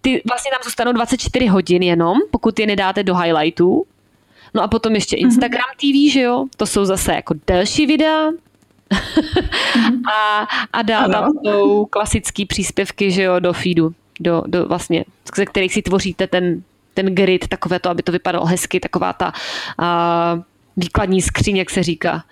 ty 0.00 0.22
vlastně 0.28 0.50
tam 0.50 0.60
zůstanou 0.64 0.92
24 0.92 1.46
hodin 1.46 1.82
jenom, 1.82 2.18
pokud 2.30 2.58
je 2.58 2.66
nedáte 2.66 3.02
do 3.02 3.16
highlightů. 3.16 3.84
No 4.54 4.62
a 4.62 4.68
potom 4.68 4.94
ještě 4.94 5.16
Instagram 5.16 5.70
TV, 5.76 6.12
že 6.12 6.20
jo, 6.20 6.44
to 6.56 6.66
jsou 6.66 6.84
zase 6.84 7.12
jako 7.14 7.34
delší 7.46 7.86
videa, 7.86 8.30
a, 10.12 10.46
a 10.72 10.82
dá 10.82 11.08
tam 11.08 11.30
tou 11.44 11.86
klasický 11.86 12.46
příspěvky, 12.46 13.10
že 13.10 13.22
jo, 13.22 13.38
do 13.38 13.52
feedu, 13.52 13.94
do, 14.20 14.42
do 14.46 14.66
vlastně, 14.66 15.04
ze 15.36 15.46
kterých 15.46 15.72
si 15.72 15.82
tvoříte 15.82 16.26
ten, 16.26 16.62
ten 16.94 17.14
grid, 17.14 17.48
takové 17.48 17.78
to, 17.78 17.90
aby 17.90 18.02
to 18.02 18.12
vypadalo 18.12 18.46
hezky, 18.46 18.80
taková 18.80 19.12
ta 19.12 19.32
uh, 19.78 20.42
výkladní 20.76 21.22
skříň, 21.22 21.56
jak 21.56 21.70
se 21.70 21.82
říká. 21.82 22.24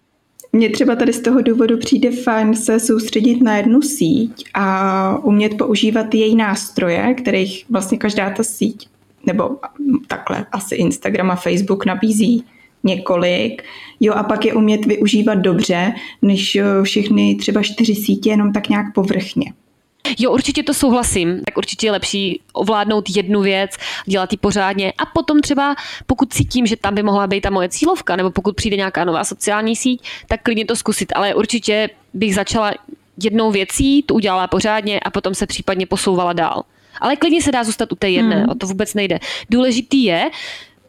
Mně 0.53 0.71
třeba 0.71 0.97
tady 0.97 1.13
z 1.13 1.21
toho 1.21 1.43
důvodu 1.43 1.79
přijde 1.79 2.11
fajn 2.11 2.55
se 2.55 2.81
soustředit 2.81 3.43
na 3.43 3.57
jednu 3.57 3.83
síť 3.83 4.45
a 4.55 5.19
umět 5.19 5.59
používat 5.59 6.15
její 6.15 6.37
nástroje, 6.37 7.15
kterých 7.15 7.65
vlastně 7.71 7.99
každá 7.99 8.31
ta 8.31 8.43
síť, 8.43 8.89
nebo 9.27 9.57
takhle 10.07 10.47
asi 10.53 10.75
Instagram 10.75 11.31
a 11.31 11.37
Facebook 11.37 11.87
nabízí 11.87 12.45
několik, 12.85 13.63
jo, 14.01 14.15
a 14.15 14.23
pak 14.23 14.45
je 14.45 14.55
umět 14.55 14.87
využívat 14.87 15.35
dobře, 15.35 15.93
než 16.23 16.59
všechny 16.83 17.35
třeba 17.35 17.63
čtyři 17.63 17.95
sítě 17.95 18.31
jenom 18.31 18.53
tak 18.53 18.69
nějak 18.69 18.95
povrchně. 18.95 19.53
Jo, 20.19 20.33
určitě 20.33 20.63
to 20.63 20.75
souhlasím. 20.75 21.41
Tak 21.45 21.59
určitě 21.59 21.87
je 21.87 21.93
lepší 21.93 22.41
ovládnout 22.53 23.05
jednu 23.17 23.41
věc, 23.41 23.71
dělat 24.07 24.33
ji 24.33 24.39
pořádně 24.39 24.93
a 24.99 25.07
potom 25.07 25.41
třeba, 25.41 25.75
pokud 26.07 26.33
cítím, 26.33 26.67
že 26.67 26.77
tam 26.77 26.95
by 26.95 27.03
mohla 27.03 27.27
být 27.27 27.41
ta 27.41 27.51
moje 27.51 27.69
cílovka, 27.69 28.17
nebo 28.17 28.31
pokud 28.31 28.57
přijde 28.57 28.77
nějaká 28.77 29.05
nová 29.05 29.25
sociální 29.25 29.77
síť, 29.77 30.03
tak 30.29 30.43
klidně 30.43 30.65
to 30.65 30.77
zkusit. 30.77 31.13
Ale 31.17 31.35
určitě 31.35 31.91
bych 32.15 32.35
začala 32.35 32.73
jednou 33.23 33.51
věcí, 33.51 34.03
tu 34.03 34.15
udělala 34.15 34.47
pořádně 34.47 35.01
a 35.01 35.11
potom 35.11 35.35
se 35.35 35.47
případně 35.47 35.87
posouvala 35.87 36.33
dál. 36.33 36.63
Ale 37.01 37.17
klidně 37.17 37.43
se 37.43 37.53
dá 37.53 37.65
zůstat 37.65 37.93
u 37.93 37.95
té 37.95 38.11
jedné, 38.11 38.37
hmm. 38.37 38.49
o 38.49 38.55
to 38.55 38.67
vůbec 38.67 38.95
nejde. 38.95 39.19
Důležitý 39.51 40.05
je, 40.05 40.31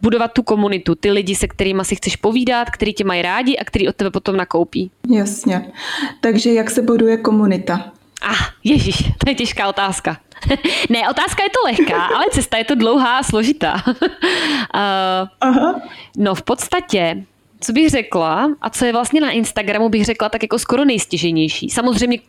budovat 0.02 0.34
tu 0.34 0.44
komunitu, 0.44 0.96
ty 0.96 1.12
lidi, 1.12 1.36
se 1.36 1.48
kterými 1.48 1.86
si 1.86 1.96
chceš 1.96 2.16
povídat, 2.16 2.70
který 2.70 2.94
tě 2.94 3.04
mají 3.04 3.22
rádi 3.22 3.58
a 3.58 3.64
který 3.64 3.88
od 3.88 3.96
tebe 3.96 4.12
potom 4.12 4.38
nakoupí. 4.38 4.92
Jasně. 5.10 5.72
Takže 6.22 6.54
jak 6.54 6.72
se 6.72 6.82
buduje 6.82 7.18
komunita? 7.18 7.92
Ah, 8.24 8.54
ježíš, 8.64 8.98
to 8.98 9.30
je 9.30 9.36
těžká 9.36 9.70
otázka. 9.70 10.18
ne, 10.90 11.10
otázka 11.10 11.44
je 11.44 11.50
to 11.50 11.60
lehká, 11.66 12.06
ale 12.06 12.26
cesta 12.32 12.58
je 12.58 12.64
to 12.64 12.76
dlouhá 12.76 13.18
a 13.18 13.24
složitá. 13.24 13.84
uh, 13.88 14.00
Aha. 15.42 15.82
No 16.18 16.36
v 16.36 16.42
podstatě, 16.42 17.24
co 17.60 17.74
bych 17.74 17.90
řekla, 17.90 18.50
a 18.62 18.70
co 18.70 18.86
je 18.86 18.92
vlastně 18.92 19.22
na 19.22 19.32
Instagramu, 19.32 19.90
bych 19.90 20.06
řekla 20.06 20.30
tak 20.30 20.44
jako 20.44 20.60
skoro 20.60 20.86
nejstěženější. 20.86 21.70
Samozřejmě 21.70 22.20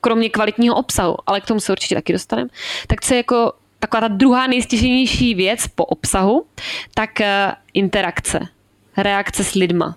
kromě 0.00 0.30
kvalitního 0.30 0.74
obsahu, 0.74 1.16
ale 1.26 1.40
k 1.40 1.46
tomu 1.46 1.60
se 1.60 1.72
určitě 1.72 1.94
taky 1.94 2.12
dostaneme. 2.12 2.48
Tak 2.86 3.00
co 3.00 3.14
je 3.14 3.18
jako 3.18 3.52
taková 3.78 4.00
ta 4.00 4.08
druhá 4.08 4.46
nejstěženější 4.46 5.34
věc 5.34 5.66
po 5.66 5.84
obsahu, 5.84 6.46
tak 6.94 7.10
uh, 7.20 7.26
interakce, 7.74 8.40
reakce 8.96 9.44
s 9.44 9.54
lidma. 9.54 9.96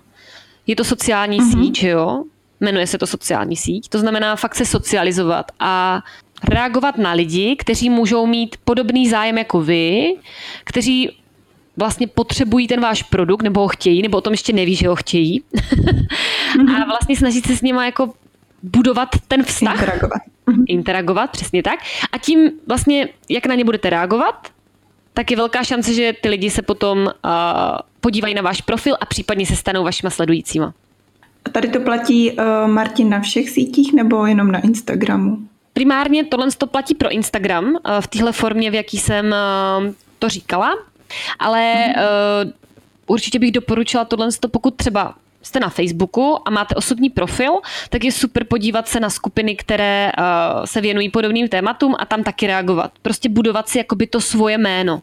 Je 0.66 0.76
to 0.76 0.84
sociální 0.84 1.40
uh-huh. 1.40 1.62
síť, 1.62 1.82
jo? 1.82 2.24
Jmenuje 2.60 2.86
se 2.86 2.98
to 2.98 3.06
sociální 3.06 3.56
síť. 3.56 3.88
To 3.88 3.98
znamená 3.98 4.36
fakt 4.36 4.54
se 4.54 4.64
socializovat 4.64 5.52
a 5.60 6.02
reagovat 6.48 6.98
na 6.98 7.12
lidi, 7.12 7.56
kteří 7.58 7.90
můžou 7.90 8.26
mít 8.26 8.56
podobný 8.64 9.08
zájem 9.08 9.38
jako 9.38 9.60
vy, 9.60 10.14
kteří 10.64 11.16
vlastně 11.76 12.06
potřebují 12.06 12.66
ten 12.66 12.80
váš 12.80 13.02
produkt, 13.02 13.42
nebo 13.42 13.60
ho 13.60 13.68
chtějí, 13.68 14.02
nebo 14.02 14.18
o 14.18 14.20
tom 14.20 14.32
ještě 14.32 14.52
neví, 14.52 14.74
že 14.74 14.88
ho 14.88 14.96
chtějí. 14.96 15.42
a 16.76 16.84
vlastně 16.84 17.16
snažit 17.16 17.46
se 17.46 17.56
s 17.56 17.62
nimi 17.62 17.84
jako 17.84 18.12
budovat 18.62 19.08
ten 19.28 19.42
vztah. 19.42 19.74
Interagovat. 19.74 20.22
Interagovat, 20.66 21.30
přesně 21.30 21.62
tak. 21.62 21.78
A 22.12 22.18
tím 22.18 22.50
vlastně, 22.66 23.08
jak 23.28 23.46
na 23.46 23.54
ně 23.54 23.64
budete 23.64 23.90
reagovat, 23.90 24.48
tak 25.14 25.30
je 25.30 25.36
velká 25.36 25.64
šance, 25.64 25.94
že 25.94 26.12
ty 26.22 26.28
lidi 26.28 26.50
se 26.50 26.62
potom 26.62 26.98
uh, 26.98 27.10
podívají 28.00 28.34
na 28.34 28.42
váš 28.42 28.60
profil 28.60 28.96
a 29.00 29.06
případně 29.06 29.46
se 29.46 29.56
stanou 29.56 29.84
vašima 29.84 30.10
sledujícíma. 30.10 30.74
A 31.44 31.50
tady 31.50 31.68
to 31.68 31.80
platí 31.80 32.32
uh, 32.32 32.44
Martin 32.66 33.08
na 33.08 33.20
všech 33.20 33.50
sítích 33.50 33.92
nebo 33.92 34.26
jenom 34.26 34.50
na 34.50 34.58
Instagramu? 34.60 35.38
Primárně 35.72 36.24
tohle 36.24 36.48
to 36.58 36.66
platí 36.66 36.94
pro 36.94 37.10
Instagram 37.10 37.64
uh, 37.64 37.78
v 38.00 38.06
téhle 38.06 38.32
formě, 38.32 38.70
v 38.70 38.74
jaký 38.74 38.98
jsem 38.98 39.26
uh, 39.26 39.92
to 40.18 40.28
říkala, 40.28 40.74
ale 41.38 41.74
uh, 41.86 42.50
určitě 43.06 43.38
bych 43.38 43.52
doporučila 43.52 44.04
tohle, 44.04 44.28
pokud 44.50 44.74
třeba 44.74 45.14
jste 45.42 45.60
na 45.60 45.68
Facebooku 45.68 46.38
a 46.44 46.50
máte 46.50 46.74
osobní 46.74 47.10
profil, 47.10 47.52
tak 47.90 48.04
je 48.04 48.12
super 48.12 48.44
podívat 48.44 48.88
se 48.88 49.00
na 49.00 49.10
skupiny, 49.10 49.56
které 49.56 50.12
uh, 50.18 50.64
se 50.64 50.80
věnují 50.80 51.10
podobným 51.10 51.48
tématům 51.48 51.94
a 51.98 52.04
tam 52.04 52.22
taky 52.22 52.46
reagovat. 52.46 52.92
Prostě 53.02 53.28
budovat 53.28 53.68
si 53.68 53.78
jakoby 53.78 54.06
to 54.06 54.20
svoje 54.20 54.58
jméno. 54.58 55.02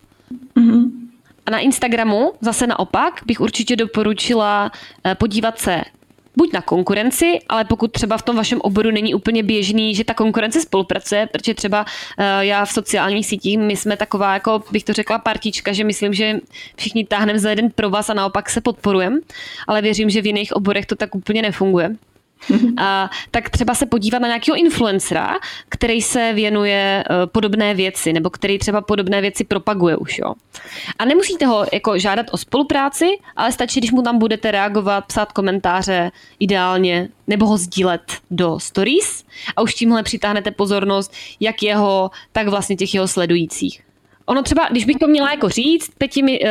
Mm-hmm. 0.56 0.92
A 1.46 1.52
na 1.52 1.60
Instagramu 1.60 2.34
zase 2.42 2.68
naopak 2.68 3.22
bych 3.26 3.42
určitě 3.42 3.76
doporučila 3.76 4.72
podívat 5.18 5.60
se 5.60 5.82
buď 6.36 6.54
na 6.54 6.62
konkurenci, 6.62 7.40
ale 7.50 7.66
pokud 7.66 7.92
třeba 7.92 8.18
v 8.18 8.22
tom 8.22 8.36
vašem 8.36 8.62
oboru 8.62 8.92
není 8.92 9.16
úplně 9.16 9.44
běžný, 9.44 9.96
že 9.96 10.04
ta 10.04 10.14
konkurence 10.14 10.62
spolupracuje, 10.62 11.28
protože 11.28 11.54
třeba 11.54 11.82
uh, 11.82 12.26
já 12.40 12.66
v 12.66 12.72
sociálních 12.72 13.26
sítích, 13.26 13.58
my 13.58 13.76
jsme 13.76 13.98
taková, 13.98 14.34
jako 14.34 14.64
bych 14.72 14.84
to 14.84 14.94
řekla, 14.94 15.20
partička, 15.20 15.74
že 15.74 15.84
myslím, 15.84 16.14
že 16.14 16.40
všichni 16.76 17.06
táhneme 17.06 17.40
za 17.40 17.50
jeden 17.50 17.70
pro 17.70 17.90
vás 17.90 18.10
a 18.10 18.14
naopak 18.14 18.50
se 18.50 18.62
podporujeme, 18.62 19.18
ale 19.68 19.82
věřím, 19.82 20.10
že 20.10 20.22
v 20.22 20.26
jiných 20.26 20.54
oborech 20.54 20.86
to 20.86 20.96
tak 20.96 21.16
úplně 21.16 21.42
nefunguje. 21.42 21.96
A, 22.78 23.10
tak 23.32 23.50
třeba 23.50 23.76
se 23.76 23.86
podívat 23.86 24.20
na 24.20 24.28
nějakého 24.28 24.56
influencera, 24.56 25.40
který 25.70 26.02
se 26.02 26.34
věnuje 26.34 27.04
uh, 27.10 27.16
podobné 27.26 27.74
věci, 27.74 28.14
nebo 28.14 28.30
který 28.30 28.60
třeba 28.60 28.82
podobné 28.82 29.22
věci 29.22 29.44
propaguje 29.44 29.98
už. 29.98 30.18
Jo. 30.18 30.34
A 31.00 31.06
nemusíte 31.06 31.46
ho 31.46 31.66
jako 31.74 32.00
žádat 32.00 32.26
o 32.32 32.38
spolupráci, 32.38 33.06
ale 33.36 33.52
stačí, 33.52 33.80
když 33.80 33.92
mu 33.92 34.02
tam 34.02 34.18
budete 34.18 34.52
reagovat, 34.52 35.06
psát 35.06 35.32
komentáře 35.32 36.12
ideálně, 36.40 37.10
nebo 37.28 37.48
ho 37.48 37.58
sdílet 37.58 38.02
do 38.32 38.60
stories 38.60 39.24
a 39.56 39.62
už 39.62 39.74
tímhle 39.74 40.04
přitáhnete 40.04 40.52
pozornost 40.52 41.14
jak 41.40 41.64
jeho, 41.64 42.12
tak 42.32 42.48
vlastně 42.48 42.76
těch 42.76 42.94
jeho 42.94 43.08
sledujících. 43.08 43.82
Ono 44.26 44.44
třeba, 44.44 44.68
když 44.72 44.86
bych 44.86 44.98
to 44.98 45.08
měla 45.08 45.32
jako 45.32 45.50
říct, 45.50 45.92
Peti, 45.98 46.24
mi, 46.24 46.40
uh, 46.40 46.48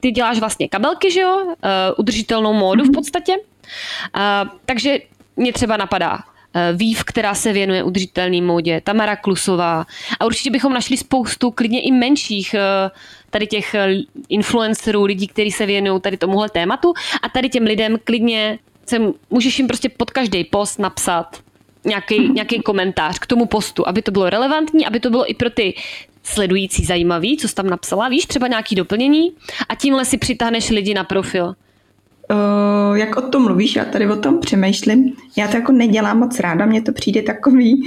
ty 0.00 0.10
děláš 0.10 0.38
vlastně 0.38 0.68
kabelky, 0.68 1.10
že 1.10 1.20
jo? 1.20 1.44
Uh, 1.44 1.52
udržitelnou 1.96 2.52
módu 2.52 2.84
v 2.84 2.86
mhm. 2.86 2.94
podstatě. 2.94 3.32
Uh, 3.36 4.50
takže 4.66 4.98
mě 5.36 5.52
třeba 5.52 5.76
napadá 5.76 6.18
eh, 6.54 6.72
Vív, 6.72 7.04
která 7.04 7.34
se 7.34 7.52
věnuje 7.52 7.82
udržitelný 7.82 8.42
módě, 8.42 8.80
Tamara 8.84 9.16
Klusová. 9.16 9.86
A 10.20 10.24
určitě 10.24 10.50
bychom 10.50 10.72
našli 10.72 10.96
spoustu 10.96 11.50
klidně 11.50 11.80
i 11.80 11.92
menších 11.92 12.54
eh, 12.54 12.90
tady 13.30 13.46
těch 13.46 13.74
eh, 13.74 13.94
influencerů, 14.28 15.04
lidí, 15.04 15.26
kteří 15.28 15.50
se 15.50 15.66
věnují 15.66 16.00
tady 16.00 16.16
tomuhle 16.16 16.48
tématu. 16.48 16.94
A 17.22 17.28
tady 17.28 17.48
těm 17.48 17.64
lidem 17.64 17.98
klidně 18.04 18.58
se, 18.86 18.98
můžeš 19.30 19.58
jim 19.58 19.68
prostě 19.68 19.88
pod 19.88 20.10
každý 20.10 20.44
post 20.44 20.78
napsat 20.78 21.40
nějaký, 21.84 22.28
nějaký 22.28 22.60
komentář 22.60 23.18
k 23.18 23.26
tomu 23.26 23.46
postu, 23.46 23.88
aby 23.88 24.02
to 24.02 24.10
bylo 24.10 24.30
relevantní, 24.30 24.86
aby 24.86 25.00
to 25.00 25.10
bylo 25.10 25.30
i 25.30 25.34
pro 25.34 25.50
ty 25.50 25.74
sledující 26.22 26.84
zajímavý, 26.84 27.36
co 27.36 27.48
jsi 27.48 27.54
tam 27.54 27.66
napsala, 27.66 28.08
víš, 28.08 28.26
třeba 28.26 28.48
nějaký 28.48 28.74
doplnění? 28.74 29.32
A 29.68 29.74
tímhle 29.74 30.04
si 30.04 30.18
přitáhneš 30.18 30.70
lidi 30.70 30.94
na 30.94 31.04
profil. 31.04 31.54
Uh, 32.30 32.98
jak 32.98 33.16
o 33.16 33.20
tom 33.20 33.42
mluvíš, 33.42 33.76
já 33.76 33.84
tady 33.84 34.10
o 34.10 34.16
tom 34.16 34.40
přemýšlím. 34.40 35.12
Já 35.36 35.48
to 35.48 35.56
jako 35.56 35.72
nedělám 35.72 36.18
moc 36.18 36.40
ráda, 36.40 36.66
mně 36.66 36.82
to 36.82 36.92
přijde 36.92 37.22
takový, 37.22 37.82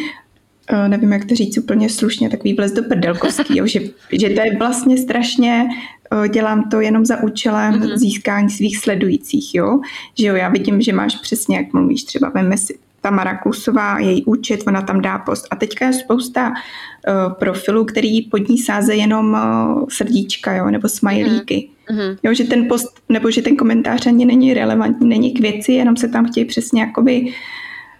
uh, 0.71 0.87
nevím, 0.87 1.13
jak 1.13 1.25
to 1.25 1.35
říct 1.35 1.57
úplně 1.57 1.89
slušně, 1.89 2.29
takový 2.29 2.53
vlez 2.53 2.71
do 2.71 2.83
prdelkovský, 2.83 3.57
jo, 3.57 3.67
že, 3.67 3.79
že 4.11 4.29
to 4.29 4.41
je 4.41 4.57
vlastně 4.57 4.97
strašně, 4.97 5.67
uh, 6.11 6.27
dělám 6.27 6.69
to 6.69 6.81
jenom 6.81 7.05
za 7.05 7.23
účelem 7.23 7.73
mm-hmm. 7.73 7.97
získání 7.97 8.49
svých 8.49 8.77
sledujících, 8.77 9.55
jo, 9.55 9.79
že 10.19 10.27
jo, 10.27 10.35
já 10.35 10.49
vidím, 10.49 10.81
že 10.81 10.93
máš 10.93 11.15
přesně, 11.15 11.57
jak 11.57 11.73
mluvíš, 11.73 12.03
třeba 12.03 12.29
ve 12.29 12.57
si 12.57 12.77
Tamara 13.01 13.37
Klusová, 13.37 13.99
její 13.99 14.25
účet, 14.25 14.63
ona 14.67 14.81
tam 14.81 15.01
dá 15.01 15.17
post. 15.17 15.47
A 15.51 15.55
teďka 15.55 15.85
je 15.85 15.93
spousta 15.93 16.49
uh, 16.49 17.33
profilů, 17.33 17.85
který 17.85 18.21
pod 18.21 18.49
ní 18.49 18.57
sáze 18.57 18.95
jenom 18.95 19.31
uh, 19.31 19.85
srdíčka, 19.89 20.55
jo, 20.55 20.65
nebo 20.65 20.89
smajlíky. 20.89 21.55
Mm-hmm. 21.55 21.76
Jo, 22.23 22.33
že 22.33 22.43
ten 22.43 22.67
post, 22.67 23.01
nebo 23.09 23.31
že 23.31 23.41
ten 23.41 23.55
komentář 23.55 24.07
ani 24.07 24.25
není 24.25 24.53
relevantní, 24.53 25.09
není 25.09 25.31
k 25.31 25.39
věci, 25.39 25.71
jenom 25.71 25.97
se 25.97 26.07
tam 26.07 26.27
chtějí 26.27 26.45
přesně 26.45 26.81
jakoby 26.81 27.33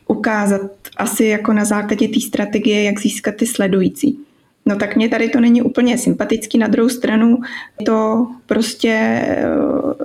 ukázat 0.07 0.71
asi 0.97 1.25
jako 1.25 1.53
na 1.53 1.65
základě 1.65 2.07
té 2.07 2.19
strategie, 2.19 2.83
jak 2.83 2.99
získat 2.99 3.35
ty 3.35 3.45
sledující. 3.45 4.19
No 4.65 4.75
tak 4.75 4.95
mě 4.95 5.09
tady 5.09 5.29
to 5.29 5.39
není 5.39 5.61
úplně 5.61 5.97
sympatický, 5.97 6.57
na 6.57 6.67
druhou 6.67 6.89
stranu 6.89 7.37
je 7.79 7.85
to 7.85 8.27
prostě 8.45 8.89
eh, 8.89 9.45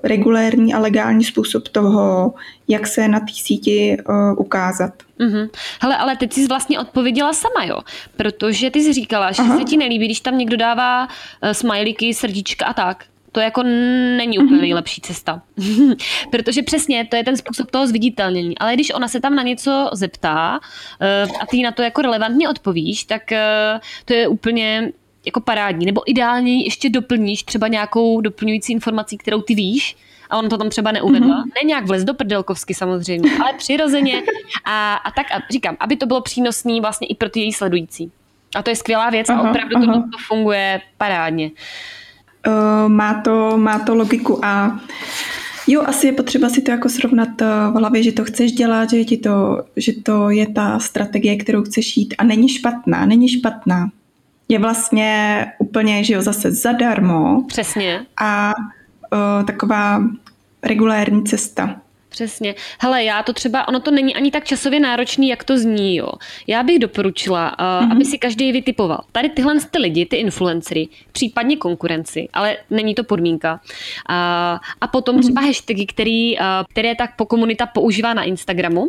regulérní 0.05 0.75
a 0.75 0.79
legální 0.79 1.25
způsob 1.25 1.69
toho, 1.69 2.35
jak 2.69 2.87
se 2.87 3.09
na 3.09 3.21
té 3.21 3.33
síti 3.43 3.97
uh, 4.09 4.41
ukázat. 4.41 4.93
Mm-hmm. 5.21 5.49
Hele, 5.81 5.97
ale 5.97 6.17
teď 6.17 6.33
jsi 6.33 6.47
vlastně 6.47 6.81
odpověděla 6.81 7.33
sama, 7.33 7.65
jo? 7.65 7.79
Protože 8.17 8.71
ty 8.71 8.81
jsi 8.81 8.93
říkala, 8.93 9.33
že 9.33 9.43
Aha. 9.43 9.59
se 9.59 9.65
ti 9.65 9.77
nelíbí, 9.77 10.07
když 10.07 10.21
tam 10.21 10.39
někdo 10.39 10.57
dává 10.57 11.07
uh, 11.07 11.51
smajlíky, 11.53 12.15
srdíčka 12.15 12.67
a 12.67 12.73
tak 12.73 13.05
to 13.33 13.41
jako 13.41 13.63
není 14.17 14.39
úplně 14.39 14.53
mhm. 14.53 14.61
nejlepší 14.61 15.01
cesta. 15.01 15.43
Protože 16.31 16.63
přesně 16.63 17.05
to 17.05 17.17
je 17.17 17.25
ten 17.25 17.37
způsob 17.37 17.71
toho 17.71 17.87
zviditelnění. 17.87 18.59
Ale 18.59 18.75
když 18.75 18.95
ona 18.95 19.09
se 19.09 19.21
tam 19.21 19.35
na 19.35 19.43
něco 19.43 19.91
zeptá 19.93 20.61
uh, 20.61 21.37
a 21.41 21.47
ty 21.47 21.63
na 21.63 21.73
to 21.73 21.83
jako 21.83 22.03
relevantně 22.03 22.49
odpovíš, 22.49 23.05
tak 23.05 23.23
uh, 23.33 23.81
to 24.05 24.15
je 24.15 24.29
úplně 24.29 24.93
jako 25.27 25.41
parádní. 25.41 25.87
Nebo 25.87 26.11
ideálně 26.11 26.65
ještě 26.65 26.91
doplníš 26.91 27.43
třeba 27.43 27.69
nějakou 27.69 28.21
doplňující 28.21 28.73
informací, 28.73 29.19
kterou 29.19 29.41
ty 29.41 29.55
víš, 29.55 29.97
a 30.31 30.39
on 30.39 30.49
to 30.49 30.59
tam 30.59 30.69
třeba 30.69 30.93
neuvedla. 30.93 31.37
Mm-hmm. 31.37 31.51
Ne 31.55 31.67
nějak 31.67 31.87
vlez 31.87 32.05
do 32.05 32.15
prdelkovsky 32.15 32.75
samozřejmě, 32.75 33.31
ale 33.43 33.53
přirozeně. 33.53 34.23
A, 34.65 34.95
a 34.95 35.11
tak 35.11 35.33
a 35.33 35.43
říkám, 35.51 35.77
aby 35.81 35.97
to 35.97 36.07
bylo 36.07 36.21
přínosný 36.21 36.81
vlastně 36.81 37.07
i 37.07 37.15
pro 37.15 37.29
ty 37.29 37.41
její 37.41 37.53
sledující. 37.53 38.13
A 38.57 38.63
to 38.63 38.71
je 38.71 38.77
skvělá 38.77 39.11
věc 39.11 39.29
aha, 39.29 39.41
a 39.41 39.51
opravdu 39.51 39.77
aha. 39.77 40.09
to 40.13 40.19
funguje 40.29 40.81
parádně. 40.99 41.51
Uh, 41.51 41.57
má, 42.89 43.15
to, 43.15 43.57
má 43.57 43.79
to 43.79 43.95
logiku 43.95 44.45
a 44.45 44.81
Jo, 45.67 45.83
asi 45.87 46.07
je 46.07 46.13
potřeba 46.13 46.49
si 46.49 46.63
to 46.63 46.71
jako 46.71 46.89
srovnat 46.89 47.43
eh, 47.43 47.47
v 47.47 47.75
hlavě, 47.79 48.03
že 48.03 48.13
to 48.13 48.25
chceš 48.25 48.53
dělat, 48.53 48.91
že, 48.91 49.05
ti 49.05 49.17
to, 49.17 49.65
že 49.77 49.93
to 49.93 50.31
je 50.31 50.47
ta 50.49 50.79
strategie, 50.79 51.37
kterou 51.37 51.63
chceš 51.63 51.97
jít 51.97 52.15
a 52.19 52.25
není 52.25 52.49
špatná, 52.49 53.07
není 53.07 53.29
špatná. 53.29 53.91
Je 54.49 54.59
vlastně 54.59 55.47
úplně, 55.59 56.05
že 56.05 56.15
jo, 56.15 56.23
zase 56.23 56.53
zadarmo. 56.53 57.45
Přesně. 57.49 58.07
A 58.17 58.53
uh, 59.13 59.47
taková 59.47 60.03
regulární 60.63 61.25
cesta. 61.25 61.81
Přesně. 62.13 62.55
Hele, 62.81 63.05
já 63.05 63.23
to 63.23 63.33
třeba, 63.33 63.69
ono 63.69 63.81
to 63.81 63.91
není 63.91 64.15
ani 64.15 64.31
tak 64.31 64.45
časově 64.45 64.81
náročný, 64.81 65.29
jak 65.29 65.45
to 65.45 65.59
zní, 65.59 65.97
jo. 65.97 66.09
Já 66.47 66.63
bych 66.63 66.79
doporučila, 66.79 67.59
uh, 67.59 67.67
mm-hmm. 67.67 67.93
aby 67.93 68.05
si 68.05 68.19
každý 68.19 68.53
vytipoval. 68.53 69.05
Tady 69.13 69.29
tyhle 69.29 69.55
ty 69.71 69.79
lidi, 69.79 70.07
ty 70.07 70.17
influencery, 70.17 70.89
případně 71.13 71.57
konkurenci, 71.57 72.29
ale 72.33 72.57
není 72.71 72.95
to 72.95 73.05
podmínka. 73.05 73.53
Uh, 73.53 74.59
a 74.81 74.87
potom 74.93 75.17
mm-hmm. 75.17 75.23
třeba 75.23 75.41
hashtagy, 75.41 75.87
který, 75.87 76.39
uh, 76.39 76.45
které 76.71 76.95
tak 76.95 77.17
po 77.17 77.27
komunita 77.27 77.67
používá 77.67 78.15
na 78.15 78.23
Instagramu, 78.23 78.89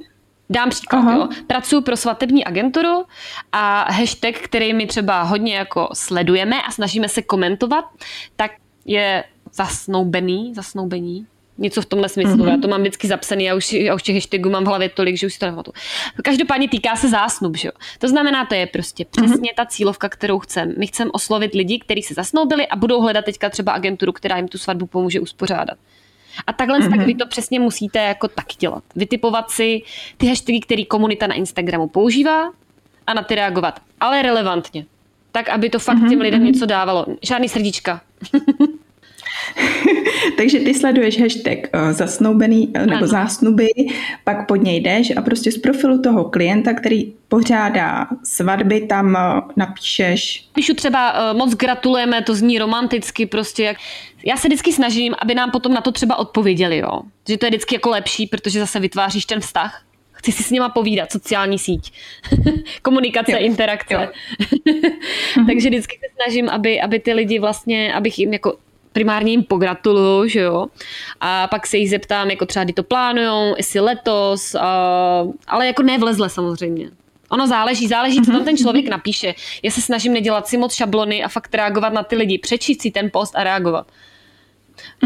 Dám 0.49 0.69
příklad, 0.69 0.99
Aha. 0.99 1.15
jo. 1.15 1.27
Pracuji 1.47 1.81
pro 1.81 1.97
svatební 1.97 2.45
agenturu 2.45 3.05
a 3.51 3.91
hashtag, 3.91 4.35
který 4.35 4.73
my 4.73 4.87
třeba 4.87 5.21
hodně 5.21 5.55
jako 5.55 5.89
sledujeme 5.93 6.61
a 6.61 6.71
snažíme 6.71 7.09
se 7.09 7.21
komentovat, 7.21 7.85
tak 8.35 8.51
je 8.85 9.23
zasnoubený, 9.53 10.53
zasnoubení, 10.55 11.27
Něco 11.57 11.81
v 11.81 11.85
tomhle 11.85 12.09
smyslu. 12.09 12.35
Mm-hmm. 12.35 12.51
Já 12.51 12.57
to 12.57 12.67
mám 12.67 12.81
vždycky 12.81 13.07
zapsaný, 13.07 13.43
já 13.43 13.55
už, 13.55 13.73
já 13.73 13.95
už 13.95 14.03
těch 14.03 14.15
hashtagů 14.15 14.49
mám 14.49 14.63
v 14.63 14.67
hlavě 14.67 14.89
tolik, 14.89 15.17
že 15.17 15.27
už 15.27 15.33
si 15.33 15.39
to 15.39 15.45
nepamatuju. 15.45 15.73
Každopádně 16.23 16.69
týká 16.69 16.95
se 16.95 17.09
zásnub, 17.09 17.57
že 17.57 17.67
jo. 17.67 17.71
To 17.99 18.07
znamená, 18.07 18.45
to 18.45 18.55
je 18.55 18.67
prostě 18.67 19.05
mhm. 19.17 19.27
přesně 19.27 19.51
mm-hmm. 19.51 19.55
ta 19.55 19.65
cílovka, 19.65 20.09
kterou 20.09 20.39
chcem. 20.39 20.73
My 20.77 20.87
chceme 20.87 21.11
oslovit 21.11 21.53
lidi, 21.53 21.79
kteří 21.79 22.01
se 22.01 22.13
zasnoubili 22.13 22.67
a 22.67 22.75
budou 22.75 23.01
hledat 23.01 23.25
teďka 23.25 23.49
třeba 23.49 23.71
agenturu, 23.71 24.11
která 24.11 24.37
jim 24.37 24.47
tu 24.47 24.57
svatbu 24.57 24.85
pomůže 24.85 25.19
uspořádat. 25.19 25.77
A 26.47 26.53
takhle 26.53 26.79
mm-hmm. 26.79 26.97
tak 26.97 27.07
vy 27.07 27.15
to 27.15 27.27
přesně 27.27 27.59
musíte 27.59 27.99
jako 27.99 28.27
tak 28.27 28.45
dělat. 28.59 28.83
Vytipovat 28.95 29.51
si 29.51 29.81
ty 30.17 30.27
hashtagy, 30.27 30.59
který 30.59 30.85
komunita 30.85 31.27
na 31.27 31.35
Instagramu 31.35 31.87
používá 31.87 32.51
a 33.07 33.13
na 33.13 33.23
ty 33.23 33.35
reagovat. 33.35 33.79
Ale 33.99 34.21
relevantně. 34.21 34.85
Tak, 35.31 35.49
aby 35.49 35.69
to 35.69 35.79
fakt 35.79 35.97
mm-hmm. 35.97 36.09
těm 36.09 36.21
lidem 36.21 36.39
mhm. 36.39 36.51
něco 36.51 36.65
dávalo. 36.65 37.05
Žádný 37.21 37.49
srdíčka. 37.49 38.01
Takže 40.37 40.59
ty 40.59 40.73
sleduješ 40.73 41.21
hashtag 41.21 41.57
uh, 41.73 41.91
zasnoubený 41.91 42.67
uh, 42.67 42.85
nebo 42.85 42.97
ano. 42.97 43.07
zásnuby, 43.07 43.67
pak 44.23 44.47
pod 44.47 44.55
něj 44.55 44.79
jdeš 44.79 45.17
a 45.17 45.21
prostě 45.21 45.51
z 45.51 45.57
profilu 45.57 46.01
toho 46.01 46.23
klienta, 46.23 46.73
který 46.73 47.13
pořádá 47.27 48.07
svatby, 48.23 48.81
tam 48.81 49.07
uh, 49.07 49.49
napíšeš. 49.55 50.47
Píšu 50.53 50.73
třeba 50.73 51.33
moc 51.33 51.55
gratulujeme, 51.55 52.21
to 52.21 52.35
zní 52.35 52.59
romanticky 52.59 53.25
prostě. 53.25 53.63
Jak... 53.63 53.77
Já 54.25 54.37
se 54.37 54.47
vždycky 54.47 54.73
snažím, 54.73 55.15
aby 55.19 55.35
nám 55.35 55.51
potom 55.51 55.73
na 55.73 55.81
to 55.81 55.91
třeba 55.91 56.15
odpověděli, 56.15 56.77
jo. 56.77 57.01
Že 57.27 57.37
to 57.37 57.45
je 57.45 57.49
vždycky 57.49 57.75
jako 57.75 57.89
lepší, 57.89 58.27
protože 58.27 58.59
zase 58.59 58.79
vytváříš 58.79 59.25
ten 59.25 59.39
vztah 59.39 59.83
chci 60.23 60.31
si 60.31 60.43
s 60.43 60.51
nima 60.51 60.69
povídat, 60.69 61.11
sociální 61.11 61.59
síť, 61.59 61.93
komunikace, 62.81 63.31
jo. 63.31 63.37
interakce. 63.39 63.93
Jo. 63.93 64.07
Takže 65.47 65.69
vždycky 65.69 65.99
se 65.99 66.05
snažím, 66.15 66.49
aby, 66.49 66.81
aby 66.81 66.99
ty 66.99 67.13
lidi 67.13 67.39
vlastně, 67.39 67.93
abych 67.93 68.19
jim 68.19 68.33
jako 68.33 68.57
primárně 68.93 69.31
jim 69.31 69.43
pogratuluju, 69.43 70.27
že 70.27 70.39
jo. 70.39 70.67
A 71.21 71.47
pak 71.47 71.67
se 71.67 71.77
jich 71.77 71.89
zeptám, 71.89 72.29
jako 72.29 72.45
třeba 72.45 72.63
kdy 72.63 72.73
to 72.73 72.83
plánujou, 72.83 73.53
jestli 73.57 73.79
letos, 73.79 74.55
uh, 74.55 74.61
ale 75.47 75.67
jako 75.67 75.83
nevlezle 75.83 76.29
samozřejmě. 76.29 76.89
Ono 77.29 77.47
záleží, 77.47 77.87
záleží, 77.87 78.21
co 78.21 78.31
tam 78.31 78.45
ten 78.45 78.57
člověk 78.57 78.87
napíše. 78.87 79.35
Já 79.63 79.71
se 79.71 79.81
snažím 79.81 80.13
nedělat 80.13 80.47
si 80.47 80.57
moc 80.57 80.73
šablony 80.73 81.23
a 81.23 81.27
fakt 81.27 81.55
reagovat 81.55 81.93
na 81.93 82.03
ty 82.03 82.15
lidi, 82.15 82.37
přečíst 82.37 82.81
si 82.81 82.91
ten 82.91 83.09
post 83.13 83.35
a 83.35 83.43
reagovat. 83.43 83.87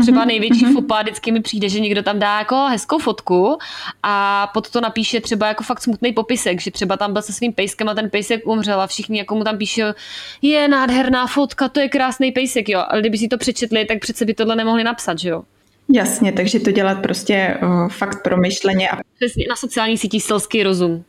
Třeba 0.01 0.19
mhm, 0.19 0.27
největší 0.27 0.65
mm-hmm. 0.65 0.73
fopa 0.73 1.01
vždycky 1.01 1.31
mi 1.31 1.41
přijde, 1.41 1.69
že 1.69 1.79
někdo 1.79 2.03
tam 2.03 2.19
dá 2.19 2.39
jako 2.39 2.55
hezkou 2.55 2.97
fotku 2.99 3.57
a 4.03 4.47
pod 4.53 4.69
to 4.69 4.81
napíše 4.81 5.21
třeba 5.21 5.47
jako 5.47 5.63
fakt 5.63 5.81
smutný 5.81 6.13
popisek, 6.13 6.61
že 6.61 6.71
třeba 6.71 6.97
tam 6.97 7.13
byl 7.13 7.21
se 7.21 7.33
svým 7.33 7.53
pejskem 7.53 7.89
a 7.89 7.93
ten 7.93 8.09
pejsek 8.09 8.47
umřel 8.47 8.81
a 8.81 8.87
všichni 8.87 9.17
jako 9.17 9.35
mu 9.35 9.43
tam 9.43 9.57
píše, 9.57 9.93
je 10.41 10.67
nádherná 10.67 11.27
fotka, 11.27 11.69
to 11.69 11.79
je 11.79 11.89
krásný 11.89 12.31
pejsek, 12.31 12.69
jo. 12.69 12.83
Ale 12.89 13.01
kdyby 13.01 13.17
si 13.17 13.27
to 13.27 13.37
přečetli, 13.37 13.85
tak 13.85 13.99
přece 13.99 14.25
by 14.25 14.33
tohle 14.33 14.55
nemohli 14.55 14.83
napsat, 14.83 15.19
že 15.19 15.29
jo. 15.29 15.43
Jasně, 15.89 16.31
takže 16.31 16.59
to 16.59 16.71
dělat 16.71 17.01
prostě 17.01 17.57
uh, 17.63 17.89
fakt 17.89 18.23
promyšleně. 18.23 18.89
A... 18.89 18.97
Přesně, 19.15 19.45
na 19.49 19.55
sociální 19.55 19.97
síti 19.97 20.19
selský 20.19 20.63
rozum. 20.63 21.03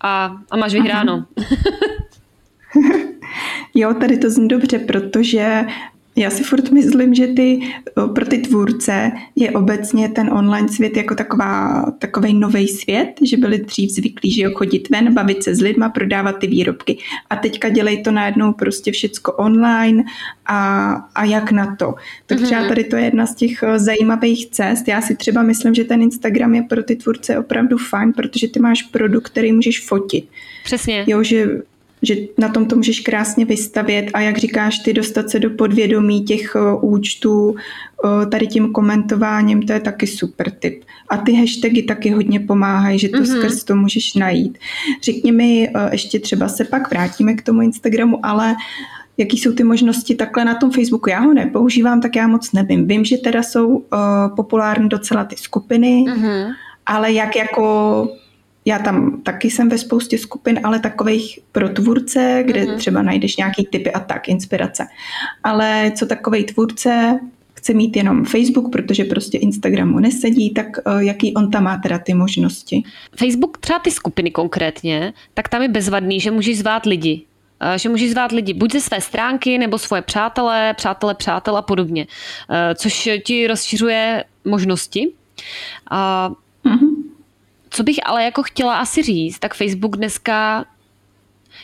A, 0.00 0.36
a 0.50 0.56
máš 0.56 0.72
vyhráno. 0.72 1.24
jo, 3.74 3.94
tady 3.94 4.18
to 4.18 4.30
zní 4.30 4.48
dobře, 4.48 4.78
protože 4.78 5.64
já 6.16 6.30
si 6.30 6.44
furt 6.44 6.70
myslím, 6.70 7.14
že 7.14 7.26
ty, 7.26 7.60
pro 8.14 8.26
ty 8.26 8.38
tvůrce 8.38 9.12
je 9.36 9.50
obecně 9.50 10.08
ten 10.08 10.32
online 10.32 10.68
svět 10.68 10.96
jako 10.96 11.14
taková, 11.14 11.84
takový 11.98 12.34
nový 12.34 12.68
svět, 12.68 13.08
že 13.22 13.36
byli 13.36 13.58
dřív 13.58 13.90
zvyklí, 13.90 14.32
že 14.32 14.42
jo, 14.42 14.50
chodit 14.54 14.90
ven, 14.90 15.14
bavit 15.14 15.42
se 15.42 15.54
s 15.54 15.60
lidma, 15.60 15.88
prodávat 15.88 16.38
ty 16.38 16.46
výrobky. 16.46 16.98
A 17.30 17.36
teďka 17.36 17.68
dělej 17.68 18.02
to 18.02 18.10
najednou 18.10 18.52
prostě 18.52 18.92
všecko 18.92 19.32
online 19.32 20.04
a, 20.46 20.92
a 21.14 21.24
jak 21.24 21.52
na 21.52 21.76
to. 21.76 21.94
Tak 22.26 22.38
mhm. 22.38 22.46
třeba 22.46 22.68
tady 22.68 22.84
to 22.84 22.96
je 22.96 23.04
jedna 23.04 23.26
z 23.26 23.34
těch 23.34 23.64
zajímavých 23.76 24.50
cest. 24.50 24.88
Já 24.88 25.00
si 25.00 25.16
třeba 25.16 25.42
myslím, 25.42 25.74
že 25.74 25.84
ten 25.84 26.02
Instagram 26.02 26.54
je 26.54 26.62
pro 26.62 26.82
ty 26.82 26.96
tvůrce 26.96 27.38
opravdu 27.38 27.78
fajn, 27.78 28.12
protože 28.12 28.48
ty 28.48 28.60
máš 28.60 28.82
produkt, 28.82 29.26
který 29.26 29.52
můžeš 29.52 29.86
fotit. 29.86 30.28
Přesně. 30.64 31.04
Jo, 31.06 31.22
že 31.22 31.46
že 32.02 32.14
na 32.38 32.48
tom 32.48 32.66
to 32.66 32.76
můžeš 32.76 33.00
krásně 33.00 33.44
vystavět 33.44 34.10
a 34.14 34.20
jak 34.20 34.38
říkáš 34.38 34.78
ty, 34.78 34.92
dostat 34.92 35.30
se 35.30 35.38
do 35.38 35.50
podvědomí 35.50 36.24
těch 36.24 36.56
eh, 36.56 36.60
účtů 36.80 37.54
eh, 37.56 38.26
tady 38.26 38.46
tím 38.46 38.72
komentováním, 38.72 39.62
to 39.62 39.72
je 39.72 39.80
taky 39.80 40.06
super 40.06 40.50
tip. 40.50 40.84
A 41.08 41.16
ty 41.16 41.32
hashtagy 41.32 41.82
taky 41.82 42.10
hodně 42.10 42.40
pomáhají, 42.40 42.98
že 42.98 43.08
to 43.08 43.18
mm-hmm. 43.18 43.38
skrz 43.38 43.64
to 43.64 43.76
můžeš 43.76 44.14
najít. 44.14 44.58
Řekni 45.02 45.32
mi, 45.32 45.68
eh, 45.68 45.88
ještě 45.92 46.20
třeba 46.20 46.48
se 46.48 46.64
pak 46.64 46.90
vrátíme 46.90 47.34
k 47.34 47.42
tomu 47.42 47.62
Instagramu, 47.62 48.26
ale 48.26 48.56
jaký 49.16 49.38
jsou 49.38 49.52
ty 49.52 49.64
možnosti 49.64 50.14
takhle 50.14 50.44
na 50.44 50.54
tom 50.54 50.70
Facebooku. 50.70 51.10
Já 51.10 51.20
ho 51.20 51.34
nepoužívám, 51.34 52.00
tak 52.00 52.16
já 52.16 52.26
moc 52.26 52.52
nevím. 52.52 52.88
Vím, 52.88 53.04
že 53.04 53.18
teda 53.18 53.42
jsou 53.42 53.68
uh, 53.68 53.82
populární 54.36 54.88
docela 54.88 55.24
ty 55.24 55.36
skupiny, 55.36 56.04
mm-hmm. 56.08 56.54
ale 56.86 57.12
jak 57.12 57.36
jako 57.36 58.08
já 58.70 58.78
tam 58.78 59.22
taky 59.22 59.50
jsem 59.50 59.68
ve 59.68 59.78
spoustě 59.78 60.18
skupin, 60.18 60.60
ale 60.62 60.78
takových 60.78 61.38
pro 61.52 61.68
tvůrce, 61.68 62.42
kde 62.46 62.62
mm-hmm. 62.62 62.76
třeba 62.76 63.02
najdeš 63.02 63.36
nějaký 63.36 63.66
typy 63.66 63.92
a 63.92 64.00
tak, 64.00 64.28
inspirace. 64.28 64.86
Ale 65.42 65.92
co 65.96 66.06
takovej 66.06 66.44
tvůrce 66.44 67.18
chce 67.54 67.74
mít 67.74 67.96
jenom 67.96 68.24
Facebook, 68.24 68.72
protože 68.72 69.04
prostě 69.04 69.38
Instagramu 69.38 69.98
nesedí, 69.98 70.50
tak 70.50 70.66
uh, 70.86 70.98
jaký 70.98 71.34
on 71.34 71.50
tam 71.50 71.64
má 71.64 71.76
teda 71.76 71.98
ty 71.98 72.14
možnosti? 72.14 72.82
Facebook, 73.16 73.58
třeba 73.58 73.78
ty 73.78 73.90
skupiny 73.90 74.30
konkrétně, 74.30 75.12
tak 75.34 75.48
tam 75.48 75.62
je 75.62 75.68
bezvadný, 75.68 76.20
že 76.20 76.30
můžeš 76.30 76.58
zvát 76.58 76.86
lidi. 76.86 77.22
Uh, 77.62 77.76
že 77.76 77.88
můžeš 77.88 78.10
zvát 78.10 78.32
lidi 78.32 78.54
buď 78.54 78.72
ze 78.72 78.80
své 78.80 79.00
stránky, 79.00 79.58
nebo 79.58 79.78
svoje 79.78 80.02
přátelé, 80.02 80.74
přátelé, 80.74 81.14
přátel 81.14 81.56
a 81.56 81.62
podobně. 81.62 82.06
Uh, 82.06 82.56
což 82.74 83.08
ti 83.24 83.46
rozšiřuje 83.46 84.24
možnosti. 84.44 85.12
Co 87.70 87.82
bych 87.82 87.96
ale 88.04 88.24
jako 88.24 88.42
chtěla 88.42 88.78
asi 88.78 89.02
říct, 89.02 89.38
tak 89.38 89.54
Facebook 89.54 89.96
dneska 89.96 90.64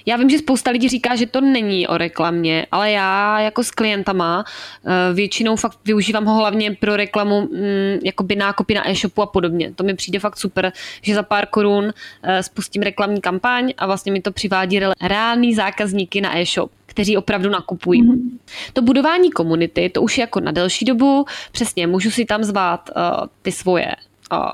já 0.07 0.17
vím, 0.17 0.31
že 0.31 0.39
spousta 0.39 0.71
lidí 0.71 0.89
říká, 0.89 1.17
že 1.17 1.27
to 1.27 1.41
není 1.41 1.89
o 1.89 1.99
reklamě, 1.99 2.67
ale 2.73 2.91
já 2.91 3.41
jako 3.41 3.65
s 3.65 3.71
klientama 3.71 4.45
eh, 4.85 5.15
většinou 5.15 5.57
fakt 5.57 5.79
využívám 5.85 6.25
ho 6.25 6.35
hlavně 6.35 6.77
pro 6.81 6.97
reklamu 6.97 7.41
mm, 7.41 8.01
jakoby 8.05 8.37
nákupy 8.37 8.75
na 8.75 8.91
e-shopu 8.91 9.23
a 9.23 9.27
podobně. 9.27 9.73
To 9.75 9.85
mi 9.85 9.95
přijde 9.95 10.19
fakt 10.19 10.39
super, 10.39 10.73
že 11.03 11.15
za 11.15 11.23
pár 11.23 11.47
korun 11.47 11.93
eh, 12.23 12.43
spustím 12.43 12.83
reklamní 12.83 13.21
kampaň 13.21 13.73
a 13.79 13.87
vlastně 13.87 14.13
mi 14.13 14.21
to 14.21 14.33
přivádí 14.33 14.81
reální 15.03 15.55
zákazníky 15.55 16.21
na 16.21 16.39
e-shop 16.39 16.71
kteří 16.87 17.17
opravdu 17.17 17.51
nakupují. 17.51 18.03
Mm-hmm. 18.03 18.39
To 18.73 18.83
budování 18.83 19.31
komunity, 19.31 19.89
to 19.89 20.03
už 20.03 20.19
je 20.19 20.23
jako 20.23 20.41
na 20.41 20.53
delší 20.53 20.85
dobu. 20.85 21.25
Přesně, 21.53 21.87
můžu 21.87 22.11
si 22.11 22.25
tam 22.25 22.45
zvát 22.45 22.91
uh, 22.97 23.27
ty 23.43 23.53
svoje 23.53 23.95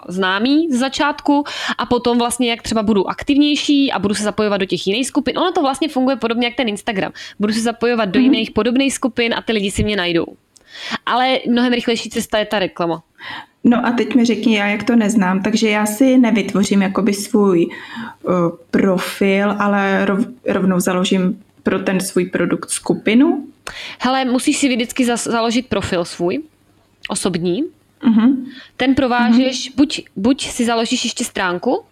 známý 0.08 0.68
z 0.70 0.78
začátku 0.78 1.44
a 1.78 1.86
potom 1.86 2.18
vlastně 2.18 2.50
jak 2.50 2.62
třeba 2.62 2.82
budu 2.82 3.10
aktivnější 3.10 3.92
a 3.92 3.98
budu 3.98 4.14
se 4.14 4.22
zapojovat 4.22 4.60
do 4.60 4.66
těch 4.66 4.86
jiných 4.86 5.06
skupin. 5.06 5.38
Ono 5.38 5.52
to 5.52 5.62
vlastně 5.62 5.88
funguje 5.88 6.16
podobně 6.16 6.46
jak 6.46 6.56
ten 6.56 6.68
Instagram. 6.68 7.12
Budu 7.40 7.52
se 7.52 7.60
zapojovat 7.60 8.08
do 8.08 8.20
mm-hmm. 8.20 8.22
jiných 8.22 8.50
podobných 8.50 8.94
skupin 8.94 9.34
a 9.34 9.42
ty 9.42 9.52
lidi 9.52 9.70
si 9.70 9.84
mě 9.84 9.96
najdou. 9.96 10.26
Ale 11.06 11.38
mnohem 11.50 11.72
rychlejší 11.72 12.10
cesta 12.10 12.38
je 12.38 12.46
ta 12.46 12.58
reklama. 12.58 13.02
No 13.64 13.86
a 13.86 13.90
teď 13.90 14.14
mi 14.14 14.24
řekni, 14.24 14.56
já 14.56 14.66
jak 14.66 14.82
to 14.82 14.96
neznám, 14.96 15.42
takže 15.42 15.68
já 15.68 15.86
si 15.86 16.18
nevytvořím 16.18 16.82
jakoby 16.82 17.14
svůj 17.14 17.66
uh, 17.66 18.32
profil, 18.70 19.54
ale 19.58 20.04
rov, 20.04 20.26
rovnou 20.46 20.80
založím 20.80 21.42
pro 21.62 21.78
ten 21.78 22.00
svůj 22.00 22.24
produkt 22.24 22.70
skupinu? 22.70 23.46
Hele, 24.00 24.24
musíš 24.24 24.56
si 24.56 24.68
vždycky 24.68 25.06
založit 25.16 25.66
profil 25.66 26.04
svůj, 26.04 26.42
osobní. 27.08 27.64
Uh-huh. 28.02 28.36
Ten 28.76 28.94
provážeš, 28.94 29.70
uh-huh. 29.70 29.76
buď, 29.76 30.02
buď 30.16 30.48
si 30.48 30.64
založíš 30.64 31.04
ještě 31.04 31.24
stránku, 31.24 31.84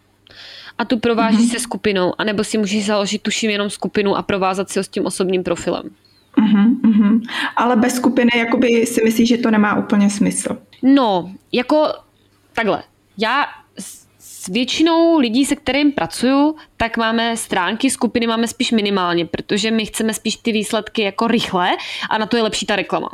a 0.79 0.85
tu 0.85 0.99
provážíš 0.99 1.41
uh-huh. 1.41 1.53
se 1.53 1.59
skupinou, 1.59 2.13
anebo 2.19 2.45
si 2.45 2.59
můžeš 2.59 2.87
založit 2.87 3.23
tuším 3.23 3.51
jenom 3.51 3.71
skupinu 3.71 4.17
a 4.17 4.23
provázat 4.23 4.71
si 4.71 4.79
ho 4.79 4.85
s 4.85 4.89
tím 4.89 5.07
osobním 5.07 5.43
profilem. 5.43 5.91
Uh-huh, 6.39 6.81
uh-huh. 6.81 7.21
Ale 7.57 7.77
bez 7.77 7.95
skupiny 7.95 8.31
jakoby 8.37 8.87
si 8.87 9.05
myslíš, 9.05 9.29
že 9.29 9.39
to 9.39 9.51
nemá 9.51 9.79
úplně 9.79 10.11
smysl? 10.11 10.59
No, 10.83 11.33
jako 11.53 11.89
takhle. 12.53 12.83
Já 13.19 13.47
s 14.19 14.49
většinou 14.49 15.19
lidí, 15.19 15.45
se 15.45 15.57
kterým 15.57 15.93
pracuju, 15.93 16.57
tak 16.77 16.97
máme 16.97 17.37
stránky, 17.37 17.91
skupiny 17.91 18.27
máme 18.27 18.49
spíš 18.49 18.73
minimálně, 18.73 19.27
protože 19.27 19.71
my 19.71 19.87
chceme 19.87 20.15
spíš 20.15 20.37
ty 20.37 20.53
výsledky 20.53 21.03
jako 21.03 21.27
rychle 21.27 21.71
a 22.11 22.19
na 22.19 22.27
to 22.27 22.37
je 22.37 22.43
lepší 22.43 22.67
ta 22.67 22.77
reklama. 22.77 23.09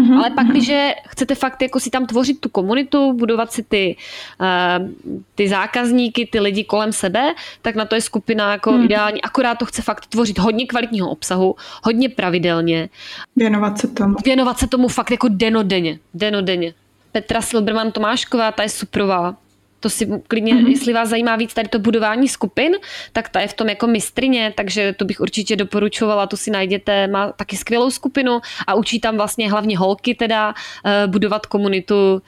Mm-hmm. 0.00 0.18
Ale 0.18 0.30
pak, 0.30 0.46
když 0.46 0.72
chcete 1.08 1.34
fakt 1.34 1.62
jako 1.62 1.80
si 1.80 1.90
tam 1.90 2.06
tvořit 2.06 2.40
tu 2.40 2.48
komunitu, 2.48 3.12
budovat 3.12 3.52
si 3.52 3.62
ty, 3.62 3.96
uh, 4.40 4.88
ty 5.34 5.48
zákazníky, 5.48 6.28
ty 6.32 6.40
lidi 6.40 6.64
kolem 6.64 6.92
sebe, 6.92 7.34
tak 7.62 7.74
na 7.74 7.84
to 7.84 7.94
je 7.94 8.00
skupina 8.00 8.52
jako 8.52 8.72
mm. 8.72 8.84
ideální. 8.84 9.22
Akorát 9.22 9.54
to 9.54 9.64
chce 9.64 9.82
fakt 9.82 10.06
tvořit 10.06 10.38
hodně 10.38 10.66
kvalitního 10.66 11.10
obsahu, 11.10 11.56
hodně 11.84 12.08
pravidelně. 12.08 12.88
Věnovat 13.36 13.78
se 13.78 13.88
tomu. 13.88 14.14
Věnovat 14.24 14.58
se 14.58 14.66
tomu 14.66 14.88
fakt 14.88 15.10
jako 15.10 15.28
denodenně. 15.30 15.98
denodenně. 16.14 16.74
Petra 17.12 17.42
Silberman 17.42 17.92
Tomášková, 17.92 18.52
ta 18.52 18.62
je 18.62 18.68
suprová. 18.68 19.36
To 19.80 19.90
si 19.90 20.06
klidně, 20.28 20.54
mm-hmm. 20.54 20.68
jestli 20.68 20.92
vás 20.92 21.08
zajímá 21.08 21.36
víc 21.36 21.54
tady 21.54 21.68
to 21.68 21.78
budování 21.78 22.28
skupin, 22.28 22.72
tak 23.12 23.28
ta 23.28 23.40
je 23.40 23.48
v 23.48 23.54
tom 23.54 23.68
jako 23.68 23.86
mistrině, 23.86 24.52
takže 24.56 24.92
to 24.92 25.04
bych 25.04 25.20
určitě 25.20 25.56
doporučovala, 25.56 26.26
tu 26.26 26.36
si 26.36 26.50
najděte, 26.50 27.06
má 27.06 27.32
taky 27.32 27.56
skvělou 27.56 27.90
skupinu 27.90 28.40
a 28.66 28.74
učí 28.74 29.00
tam 29.00 29.16
vlastně 29.16 29.50
hlavně 29.50 29.78
holky 29.78 30.14
teda 30.14 30.54
eh, 30.84 31.06
budovat 31.06 31.46
komunitu 31.46 32.22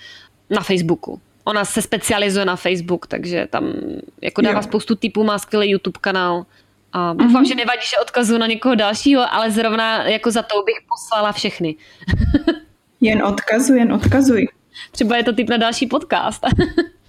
na 0.50 0.60
Facebooku. 0.60 1.20
Ona 1.44 1.64
se 1.64 1.82
specializuje 1.82 2.44
na 2.44 2.56
Facebook, 2.56 3.06
takže 3.06 3.46
tam 3.50 3.72
jako 4.20 4.40
dává 4.40 4.58
jo. 4.58 4.62
spoustu 4.62 4.94
typů, 4.94 5.24
má 5.24 5.38
skvělý 5.38 5.70
YouTube 5.70 5.98
kanál. 6.00 6.46
A 6.92 7.12
doufám, 7.12 7.42
mm-hmm. 7.42 7.48
že 7.48 7.54
nevadí, 7.54 7.82
že 7.90 7.98
odkazu 8.02 8.38
na 8.38 8.46
někoho 8.46 8.74
dalšího, 8.74 9.34
ale 9.34 9.50
zrovna 9.50 10.08
jako 10.08 10.30
za 10.30 10.42
to 10.42 10.62
bych 10.62 10.76
poslala 10.88 11.32
všechny. 11.32 11.74
jen 13.00 13.24
odkazuj, 13.24 13.78
jen 13.78 13.92
odkazuj. 13.92 14.48
Třeba 14.90 15.16
je 15.16 15.24
to 15.24 15.32
typ 15.32 15.48
na 15.48 15.56
další 15.56 15.86
podcast. 15.86 16.46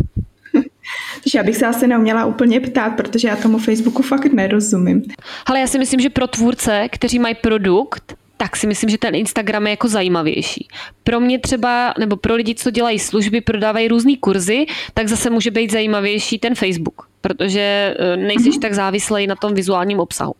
Takže 1.23 1.38
já 1.38 1.43
bych 1.43 1.56
se 1.56 1.65
asi 1.65 1.88
neuměla 1.88 2.25
úplně 2.25 2.60
ptát, 2.60 2.89
protože 2.89 3.27
já 3.27 3.36
tomu 3.36 3.58
Facebooku 3.58 4.03
fakt 4.03 4.34
nerozumím. 4.34 5.03
Ale 5.45 5.60
já 5.60 5.67
si 5.67 5.79
myslím, 5.79 5.99
že 5.99 6.10
pro 6.10 6.27
tvůrce, 6.27 6.88
kteří 6.91 7.19
mají 7.19 7.36
produkt, 7.36 8.15
tak 8.38 8.56
si 8.56 8.67
myslím, 8.67 8.89
že 8.89 8.97
ten 8.97 9.15
Instagram 9.15 9.67
je 9.67 9.69
jako 9.69 9.88
zajímavější. 9.88 10.67
Pro 11.03 11.19
mě 11.19 11.39
třeba, 11.39 11.93
nebo 11.99 12.15
pro 12.15 12.36
lidi, 12.36 12.56
co 12.56 12.71
dělají 12.71 12.99
služby, 12.99 13.41
prodávají 13.41 13.88
různé 13.88 14.13
kurzy, 14.19 14.65
tak 14.93 15.08
zase 15.08 15.29
může 15.29 15.51
být 15.51 15.71
zajímavější 15.71 16.39
ten 16.39 16.56
Facebook, 16.56 17.08
protože 17.21 17.95
eh, 17.99 18.17
nejsi 18.17 18.49
mm-hmm. 18.49 18.60
tak 18.60 18.73
závislý 18.73 19.27
na 19.27 19.36
tom 19.36 19.53
vizuálním 19.53 19.99
obsahu. 19.99 20.34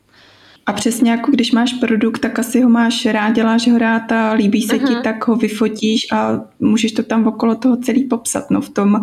A 0.66 0.74
přesně 0.74 1.12
jako 1.12 1.32
když 1.32 1.52
máš 1.52 1.74
produkt, 1.74 2.20
tak 2.20 2.40
asi 2.40 2.62
ho 2.62 2.70
máš 2.70 3.06
rád, 3.06 3.32
děláš 3.32 3.68
ho 3.68 3.78
rád 3.78 4.12
a 4.12 4.34
líbí 4.34 4.62
se 4.62 4.76
uh-huh. 4.76 4.88
ti, 4.88 4.94
mhm. 4.94 5.04
tak 5.04 5.28
ho 5.28 5.36
vyfotíš 5.36 6.08
a 6.12 6.42
můžeš 6.60 6.92
to 6.92 7.04
tam 7.04 7.28
okolo 7.28 7.56
toho 7.56 7.78
celý 7.78 8.04
popsat. 8.04 8.52
No 8.52 8.62
v 8.62 8.70
tom 8.70 9.02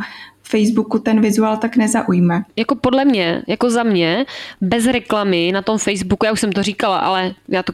Facebooku 0.51 0.99
ten 0.99 1.21
vizuál 1.21 1.57
tak 1.57 1.77
nezaujme. 1.77 2.43
Jako 2.57 2.75
podle 2.75 3.05
mě, 3.05 3.43
jako 3.47 3.71
za 3.71 3.83
mě, 3.83 4.27
bez 4.61 4.87
reklamy 4.87 5.53
na 5.53 5.63
tom 5.63 5.79
Facebooku, 5.79 6.27
já 6.27 6.33
už 6.33 6.41
jsem 6.41 6.53
to 6.53 6.63
říkala, 6.63 6.99
ale 6.99 7.35
já 7.49 7.63
to 7.63 7.73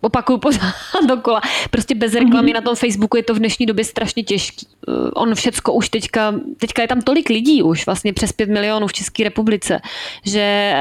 opakuju 0.00 0.38
pořád 0.38 0.74
dokola. 1.08 1.40
Prostě 1.70 1.94
bez 1.94 2.14
reklamy 2.14 2.50
mm-hmm. 2.50 2.54
na 2.54 2.60
tom 2.60 2.76
Facebooku 2.76 3.16
je 3.16 3.22
to 3.22 3.34
v 3.34 3.38
dnešní 3.38 3.66
době 3.66 3.84
strašně 3.84 4.22
těžký. 4.22 4.66
Uh, 4.88 5.10
on 5.14 5.34
všecko 5.34 5.72
už 5.72 5.88
teďka, 5.88 6.34
teďka 6.56 6.82
je 6.82 6.88
tam 6.88 7.00
tolik 7.00 7.28
lidí 7.28 7.62
už, 7.62 7.86
vlastně 7.86 8.12
přes 8.12 8.32
5 8.32 8.50
milionů 8.50 8.86
v 8.86 8.92
České 8.92 9.24
republice, 9.24 9.80
že 10.24 10.74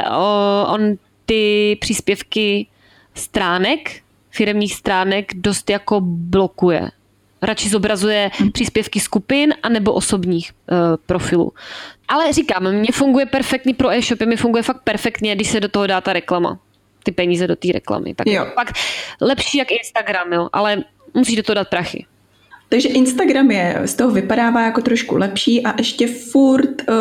on 0.67 0.81
ty 1.25 1.77
příspěvky 1.81 2.67
stránek, 3.13 4.01
firemních 4.31 4.75
stránek 4.75 5.31
dost 5.35 5.69
jako 5.69 6.01
blokuje 6.03 6.91
radši 7.45 7.69
zobrazuje 7.69 8.31
příspěvky 8.51 8.99
skupin 8.99 9.53
anebo 9.63 9.93
osobních 9.93 10.51
uh, 10.51 10.77
profilů. 11.05 11.51
Ale 12.07 12.33
říkám, 12.33 12.71
mně 12.71 12.89
funguje 12.93 13.25
perfektně 13.25 13.73
pro 13.73 13.91
e-shopy, 13.91 14.25
mi 14.25 14.35
funguje 14.35 14.63
fakt 14.63 14.81
perfektně, 14.83 15.35
když 15.35 15.49
se 15.49 15.59
do 15.59 15.69
toho 15.69 15.87
dá 15.87 16.01
ta 16.01 16.13
reklama. 16.13 16.59
Ty 17.03 17.11
peníze 17.11 17.47
do 17.47 17.55
té 17.55 17.67
reklamy. 17.71 18.15
Tak 18.15 18.27
jo. 18.27 18.45
fakt 18.55 18.75
lepší 19.21 19.57
jak 19.57 19.71
Instagram, 19.71 20.33
jo, 20.33 20.49
ale 20.53 20.83
musíš 21.13 21.35
do 21.35 21.43
toho 21.43 21.53
dát 21.53 21.69
prachy. 21.69 22.05
Takže 22.69 22.89
Instagram 22.89 23.51
je, 23.51 23.81
z 23.85 23.93
toho 23.93 24.11
vypadává 24.11 24.61
jako 24.65 24.81
trošku 24.81 25.17
lepší 25.17 25.63
a 25.63 25.73
ještě 25.77 26.07
furt 26.07 26.89
uh, 26.89 26.95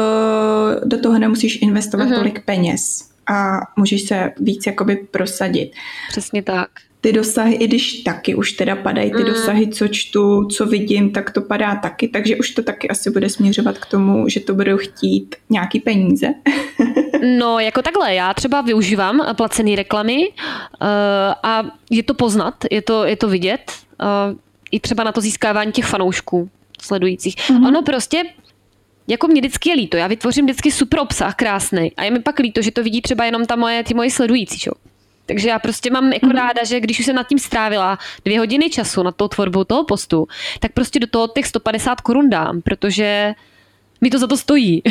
do 0.85 1.01
toho 1.01 1.19
nemusíš 1.19 1.63
investovat 1.63 2.09
uh-huh. 2.09 2.15
tolik 2.15 2.45
peněz 2.45 3.11
a 3.27 3.61
můžeš 3.77 4.03
se 4.03 4.33
víc 4.41 4.67
jakoby 4.67 4.97
prosadit. 4.97 5.73
Přesně 6.09 6.43
tak 6.43 6.69
ty 7.05 7.13
dosahy, 7.13 7.55
i 7.55 7.67
když 7.67 7.93
taky 7.93 8.35
už 8.35 8.53
teda 8.53 8.77
padají 8.77 9.11
ty 9.11 9.23
mm. 9.23 9.25
dosahy, 9.25 9.69
co 9.69 9.89
čtu, 9.89 10.45
co 10.45 10.67
vidím, 10.67 11.13
tak 11.13 11.31
to 11.31 11.41
padá 11.41 11.75
taky, 11.77 12.09
takže 12.09 12.37
už 12.37 12.51
to 12.51 12.63
taky 12.63 12.89
asi 12.89 13.11
bude 13.11 13.31
směřovat 13.31 13.79
k 13.79 13.87
tomu, 13.87 14.29
že 14.29 14.41
to 14.41 14.55
budou 14.55 14.77
chtít 14.77 15.37
nějaký 15.51 15.81
peníze. 15.81 16.27
no, 17.39 17.59
jako 17.59 17.83
takhle, 17.83 18.15
já 18.15 18.35
třeba 18.35 18.61
využívám 18.61 19.35
placené 19.37 19.77
reklamy 19.77 20.29
uh, 20.29 20.87
a 21.43 21.63
je 21.91 22.03
to 22.03 22.15
poznat, 22.15 22.55
je 22.71 22.83
to, 22.83 23.05
je 23.05 23.17
to 23.17 23.29
vidět, 23.29 23.73
uh, 24.01 24.37
i 24.71 24.81
třeba 24.81 25.05
na 25.05 25.13
to 25.13 25.21
získávání 25.21 25.73
těch 25.73 25.87
fanoušků 25.87 26.51
sledujících. 26.83 27.37
Mm-hmm. 27.37 27.69
Ono 27.69 27.83
prostě 27.83 28.23
jako 29.09 29.27
mě 29.27 29.41
vždycky 29.41 29.69
je 29.69 29.77
líto, 29.77 29.97
já 29.97 30.07
vytvořím 30.07 30.45
vždycky 30.45 30.71
super 30.71 31.01
obsah, 31.01 31.35
krásný, 31.35 31.93
a 31.97 32.05
je 32.05 32.11
mi 32.11 32.21
pak 32.21 32.39
líto, 32.39 32.63
že 32.63 32.71
to 32.71 32.83
vidí 32.83 33.03
třeba 33.03 33.25
jenom 33.25 33.47
ta 33.47 33.57
moje, 33.57 33.85
ty 33.85 33.95
moje 33.95 34.11
sledující, 34.11 34.59
čo? 34.59 34.73
Takže 35.27 35.49
já 35.49 35.59
prostě 35.59 35.91
mám 35.91 36.13
jako 36.13 36.27
mm-hmm. 36.27 36.37
ráda, 36.37 36.65
že 36.65 36.81
když 36.81 37.01
už 37.01 37.07
jsem 37.07 37.17
nad 37.17 37.29
tím 37.29 37.39
strávila 37.39 37.99
dvě 38.25 38.39
hodiny 38.39 38.71
času 38.71 39.03
nad 39.03 39.17
tou 39.17 39.29
tvorbou 39.29 39.65
toho 39.65 39.85
postu, 39.85 40.27
tak 40.61 40.73
prostě 40.73 41.01
do 41.01 41.07
toho 41.07 41.29
těch 41.29 41.47
150 41.47 42.01
korun 42.01 42.31
dám, 42.31 42.63
protože 42.63 43.35
mi 44.01 44.11
to 44.11 44.19
za 44.19 44.27
to 44.27 44.37
stojí. 44.37 44.83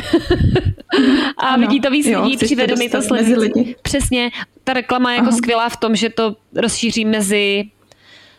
a 1.37 1.47
ano, 1.47 1.67
vidí 1.67 1.81
to 1.81 1.91
víc 1.91 2.07
jo, 2.07 2.23
lidí, 2.23 2.37
přivedu 2.37 2.75
mi 2.75 2.89
to 2.89 3.01
sledující. 3.01 3.75
Přesně, 3.81 4.31
ta 4.63 4.73
reklama 4.73 5.11
je 5.11 5.15
jako 5.15 5.27
Aha. 5.27 5.37
skvělá 5.37 5.69
v 5.69 5.77
tom, 5.77 5.95
že 5.95 6.09
to 6.09 6.35
rozšíří 6.55 7.05
mezi 7.05 7.65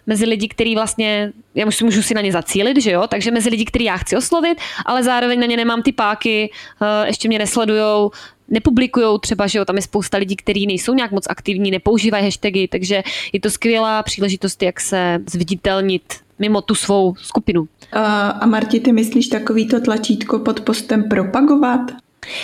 mezi 0.06 0.24
lidi, 0.24 0.48
který 0.48 0.74
vlastně, 0.74 1.32
já 1.54 1.66
už 1.66 1.82
můžu 1.82 2.02
si 2.02 2.14
na 2.14 2.20
ně 2.20 2.32
zacílit, 2.32 2.80
že 2.80 2.90
jo, 2.90 3.06
takže 3.08 3.30
mezi 3.30 3.50
lidi, 3.50 3.64
který 3.64 3.84
já 3.84 3.96
chci 3.96 4.16
oslovit, 4.16 4.58
ale 4.86 5.02
zároveň 5.02 5.40
na 5.40 5.46
ně 5.46 5.56
nemám 5.56 5.82
ty 5.82 5.92
páky, 5.92 6.50
uh, 6.80 7.06
ještě 7.06 7.28
mě 7.28 7.38
nesledujou, 7.38 8.10
nepublikují 8.48 9.20
třeba, 9.20 9.46
že 9.46 9.58
jo, 9.58 9.64
tam 9.64 9.76
je 9.76 9.82
spousta 9.82 10.18
lidí, 10.18 10.36
kteří 10.36 10.66
nejsou 10.66 10.94
nějak 10.94 11.10
moc 11.10 11.26
aktivní, 11.28 11.70
nepoužívají 11.70 12.24
hashtagy, 12.24 12.68
takže 12.68 13.02
je 13.32 13.40
to 13.40 13.50
skvělá 13.50 14.02
příležitost, 14.02 14.62
jak 14.62 14.80
se 14.80 15.18
zviditelnit 15.26 16.02
mimo 16.38 16.60
tu 16.60 16.74
svou 16.74 17.14
skupinu. 17.14 17.68
A, 17.92 18.28
a 18.28 18.46
Marti, 18.46 18.80
ty 18.80 18.92
myslíš 18.92 19.26
takovýto 19.26 19.80
tlačítko 19.80 20.38
pod 20.38 20.60
postem 20.60 21.08
propagovat? 21.08 21.80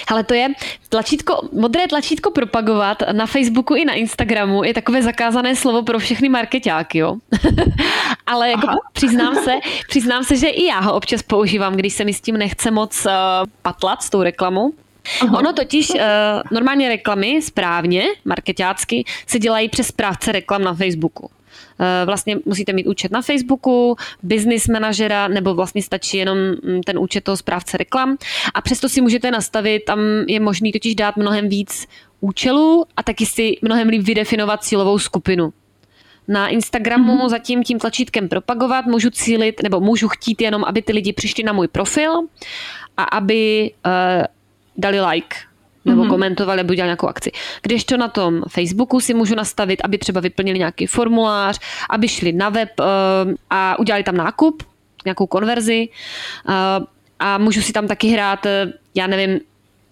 Ale 0.08 0.24
to 0.24 0.34
je 0.34 0.48
tlačítko, 0.88 1.48
modré 1.52 1.88
tlačítko 1.88 2.30
propagovat 2.30 3.02
na 3.12 3.26
Facebooku 3.26 3.74
i 3.74 3.84
na 3.84 3.92
Instagramu 3.92 4.64
je 4.64 4.74
takové 4.74 5.02
zakázané 5.02 5.56
slovo 5.56 5.82
pro 5.82 5.98
všechny 5.98 6.28
marketáky, 6.28 6.98
jo. 6.98 7.16
Ale 8.26 8.50
jako 8.50 8.66
přiznám 8.92 9.34
se, 9.34 9.52
přiznám 9.88 10.24
se, 10.24 10.36
že 10.36 10.48
i 10.48 10.64
já 10.64 10.80
ho 10.80 10.94
občas 10.94 11.22
používám, 11.22 11.76
když 11.76 11.92
se 11.94 12.04
mi 12.04 12.14
s 12.14 12.20
tím 12.20 12.36
nechce 12.36 12.70
moc 12.70 13.06
uh, 13.06 13.12
patlat 13.62 14.02
s 14.02 14.10
tou 14.10 14.22
reklamou. 14.22 14.72
Aha. 15.22 15.38
Ono 15.38 15.52
totiž, 15.52 15.90
uh, 15.90 15.96
normálně 16.50 16.88
reklamy 16.88 17.42
správně, 17.42 18.04
marketácky, 18.24 19.04
se 19.26 19.38
dělají 19.38 19.68
přes 19.68 19.86
správce 19.86 20.32
reklam 20.32 20.62
na 20.62 20.74
Facebooku. 20.74 21.30
Eh, 21.80 22.06
vlastně 22.06 22.36
musíte 22.44 22.72
mít 22.72 22.86
účet 22.86 23.12
na 23.12 23.22
Facebooku, 23.22 23.96
business 24.22 24.68
manažera, 24.68 25.28
nebo 25.28 25.54
vlastně 25.54 25.82
stačí 25.82 26.16
jenom 26.16 26.38
mm, 26.38 26.80
ten 26.86 26.98
účet 26.98 27.24
toho 27.24 27.36
správce 27.36 27.76
reklam. 27.76 28.16
A 28.54 28.60
přesto 28.60 28.88
si 28.88 29.00
můžete 29.00 29.30
nastavit, 29.30 29.84
tam 29.84 29.98
je 30.28 30.40
možný 30.40 30.72
totiž 30.72 30.94
dát 30.94 31.16
mnohem 31.16 31.48
víc 31.48 31.86
účelů 32.20 32.84
a 32.96 33.02
taky 33.02 33.26
si 33.26 33.56
mnohem 33.62 33.88
líp 33.88 34.02
vydefinovat 34.02 34.64
cílovou 34.64 34.98
skupinu. 34.98 35.52
Na 36.28 36.48
Instagramu 36.48 37.16
mm-hmm. 37.16 37.28
zatím 37.28 37.62
tím 37.62 37.78
tlačítkem 37.78 38.28
propagovat 38.28 38.86
můžu 38.86 39.10
cílit, 39.10 39.62
nebo 39.62 39.80
můžu 39.80 40.08
chtít 40.08 40.40
jenom, 40.40 40.64
aby 40.64 40.82
ty 40.82 40.92
lidi 40.92 41.12
přišli 41.12 41.44
na 41.44 41.52
můj 41.52 41.68
profil 41.68 42.12
a 42.96 43.02
aby 43.02 43.72
uh, 43.86 44.24
dali 44.80 45.00
like 45.00 45.36
nebo 45.84 46.02
mm-hmm. 46.02 46.08
komentovali, 46.08 46.56
nebo 46.56 46.70
udělali 46.72 46.88
nějakou 46.88 47.08
akci. 47.08 47.30
Když 47.62 47.84
to 47.84 47.96
na 47.96 48.08
tom 48.08 48.42
Facebooku 48.48 49.00
si 49.00 49.14
můžu 49.14 49.34
nastavit, 49.34 49.80
aby 49.84 49.98
třeba 49.98 50.20
vyplnili 50.20 50.58
nějaký 50.58 50.86
formulář, 50.86 51.58
aby 51.90 52.08
šli 52.08 52.32
na 52.32 52.48
web 52.48 52.68
uh, 52.80 52.86
a 53.50 53.78
udělali 53.78 54.04
tam 54.04 54.16
nákup, 54.16 54.62
nějakou 55.04 55.26
konverzi 55.26 55.88
uh, 56.48 56.54
a 57.18 57.38
můžu 57.38 57.62
si 57.62 57.72
tam 57.72 57.88
taky 57.88 58.08
hrát, 58.08 58.46
uh, 58.46 58.72
já 58.94 59.06
nevím, 59.06 59.40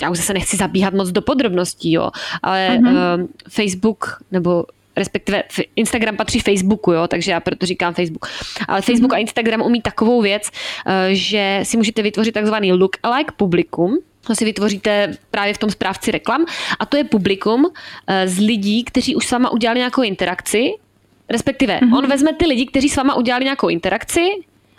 já 0.02 0.10
už 0.10 0.16
zase 0.16 0.34
nechci 0.34 0.56
zabíhat 0.56 0.94
moc 0.94 1.10
do 1.10 1.22
podrobností, 1.22 1.92
jo, 1.92 2.10
ale 2.42 2.78
mm-hmm. 2.78 3.20
uh, 3.20 3.26
Facebook 3.48 4.22
nebo 4.32 4.64
respektive 4.98 5.42
Instagram 5.76 6.16
patří 6.16 6.40
Facebooku, 6.40 6.92
jo, 6.92 7.06
takže 7.08 7.30
já 7.30 7.40
proto 7.40 7.66
říkám 7.66 7.94
Facebook. 7.94 8.26
Ale 8.68 8.82
Facebook 8.82 9.12
mm-hmm. 9.12 9.16
a 9.16 9.18
Instagram 9.18 9.62
umí 9.62 9.82
takovou 9.82 10.22
věc, 10.22 10.50
eh, 10.86 11.08
že 11.14 11.60
si 11.62 11.76
můžete 11.76 12.02
vytvořit 12.02 12.34
takzvaný 12.34 12.72
look-alike 12.72 13.32
publikum, 13.36 13.98
si 14.34 14.44
vytvoříte 14.44 15.16
právě 15.30 15.54
v 15.54 15.58
tom 15.58 15.70
správci 15.70 16.10
reklam 16.10 16.44
a 16.78 16.86
to 16.86 16.96
je 16.96 17.04
publikum 17.04 17.66
eh, 18.06 18.28
z 18.28 18.38
lidí, 18.38 18.84
kteří 18.84 19.16
už 19.16 19.26
s 19.26 19.30
váma 19.30 19.50
udělali 19.50 19.78
nějakou 19.78 20.02
interakci, 20.02 20.70
respektive 21.28 21.80
mm-hmm. 21.80 21.98
on 21.98 22.06
vezme 22.06 22.34
ty 22.34 22.46
lidi, 22.46 22.66
kteří 22.66 22.88
s 22.88 22.96
váma 22.96 23.14
udělali 23.14 23.44
nějakou 23.44 23.68
interakci, 23.68 24.20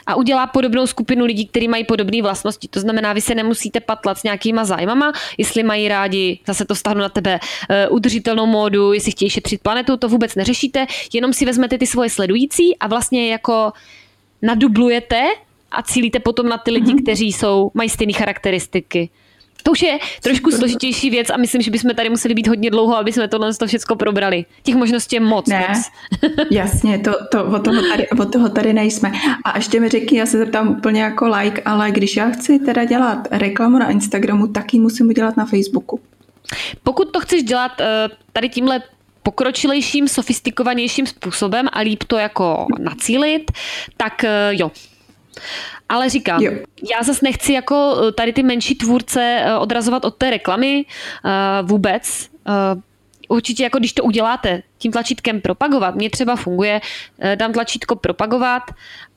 a 0.09 0.15
udělá 0.15 0.47
podobnou 0.47 0.87
skupinu 0.87 1.25
lidí, 1.25 1.47
kteří 1.47 1.67
mají 1.67 1.83
podobné 1.83 2.21
vlastnosti. 2.21 2.67
To 2.67 2.79
znamená, 2.79 3.13
vy 3.13 3.21
se 3.21 3.35
nemusíte 3.35 3.79
patlat 3.79 4.17
s 4.17 4.23
nějakýma 4.23 4.65
zájmama, 4.65 5.13
jestli 5.37 5.63
mají 5.63 5.87
rádi, 5.87 6.39
zase 6.47 6.65
to 6.65 6.75
vztahnu 6.75 7.01
na 7.01 7.09
tebe, 7.09 7.39
uh, 7.39 7.95
udržitelnou 7.95 8.45
módu, 8.45 8.93
jestli 8.93 9.11
chtějí 9.11 9.29
šetřit 9.29 9.61
planetu, 9.61 9.97
to 9.97 10.09
vůbec 10.09 10.35
neřešíte, 10.35 10.87
jenom 11.13 11.33
si 11.33 11.45
vezmete 11.45 11.77
ty 11.77 11.87
svoje 11.87 12.09
sledující 12.09 12.77
a 12.77 12.87
vlastně 12.87 13.31
jako 13.31 13.71
nadublujete 14.41 15.21
a 15.71 15.83
cílíte 15.83 16.19
potom 16.19 16.49
na 16.49 16.57
ty 16.57 16.71
lidi, 16.71 16.93
mm-hmm. 16.93 17.03
kteří 17.03 17.33
jsou, 17.33 17.71
mají 17.73 17.89
stejné 17.89 18.13
charakteristiky. 18.13 19.09
To 19.63 19.71
už 19.71 19.81
je 19.81 19.99
trošku 20.21 20.51
složitější 20.51 21.09
věc 21.09 21.29
a 21.29 21.37
myslím, 21.37 21.61
že 21.61 21.71
bychom 21.71 21.95
tady 21.95 22.09
museli 22.09 22.33
být 22.33 22.47
hodně 22.47 22.69
dlouho, 22.69 22.97
aby 22.97 23.13
jsme 23.13 23.27
tohle 23.27 23.53
to 23.53 23.67
všechno 23.67 23.95
probrali. 23.95 24.45
Těch 24.63 24.75
možností 24.75 25.15
je 25.15 25.19
moc. 25.19 25.47
Ne, 25.47 25.67
moc. 25.69 25.77
jasně, 26.51 26.99
to, 26.99 27.11
to, 27.31 27.45
od, 27.45 27.63
toho 27.63 27.81
tady, 27.81 28.09
od 28.09 28.31
toho 28.33 28.49
tady 28.49 28.73
nejsme. 28.73 29.11
A 29.45 29.57
ještě 29.57 29.79
mi 29.79 29.89
řekni, 29.89 30.17
já 30.17 30.25
se 30.25 30.37
zeptám 30.37 30.67
úplně 30.67 31.01
jako 31.01 31.27
like, 31.27 31.61
ale 31.61 31.91
když 31.91 32.17
já 32.17 32.29
chci 32.29 32.59
teda 32.59 32.85
dělat 32.85 33.27
reklamu 33.31 33.77
na 33.77 33.89
Instagramu, 33.89 34.47
tak 34.47 34.73
ji 34.73 34.79
musím 34.79 35.07
udělat 35.07 35.37
na 35.37 35.45
Facebooku. 35.45 35.99
Pokud 36.83 37.11
to 37.11 37.19
chceš 37.19 37.43
dělat 37.43 37.71
uh, 37.79 37.85
tady 38.33 38.49
tímhle 38.49 38.81
pokročilejším, 39.23 40.07
sofistikovanějším 40.07 41.07
způsobem 41.07 41.67
a 41.73 41.79
líp 41.79 42.03
to 42.07 42.17
jako 42.17 42.65
nacílit, 42.79 43.51
tak 43.97 44.13
uh, 44.23 44.29
jo. 44.59 44.71
Ale 45.89 46.09
říkám, 46.09 46.41
jo. 46.41 46.51
já 46.91 47.03
zase 47.03 47.19
nechci 47.23 47.53
jako 47.53 48.01
eh, 48.07 48.11
tady 48.11 48.33
ty 48.33 48.43
menší 48.43 48.75
tvůrce 48.75 49.41
eh, 49.41 49.55
odrazovat 49.55 50.05
od 50.05 50.15
té 50.15 50.29
reklamy 50.29 50.85
uh, 50.85 51.69
vůbec. 51.69 52.29
Uh, 52.47 52.81
určitě 53.29 53.63
jako 53.63 53.79
když 53.79 53.93
to 53.93 54.03
uděláte 54.03 54.63
tím 54.77 54.91
tlačítkem 54.91 55.41
propagovat, 55.41 55.95
mě 55.95 56.09
třeba 56.09 56.35
funguje, 56.35 56.81
dám 57.35 57.53
tlačítko 57.53 57.95
propagovat 57.95 58.63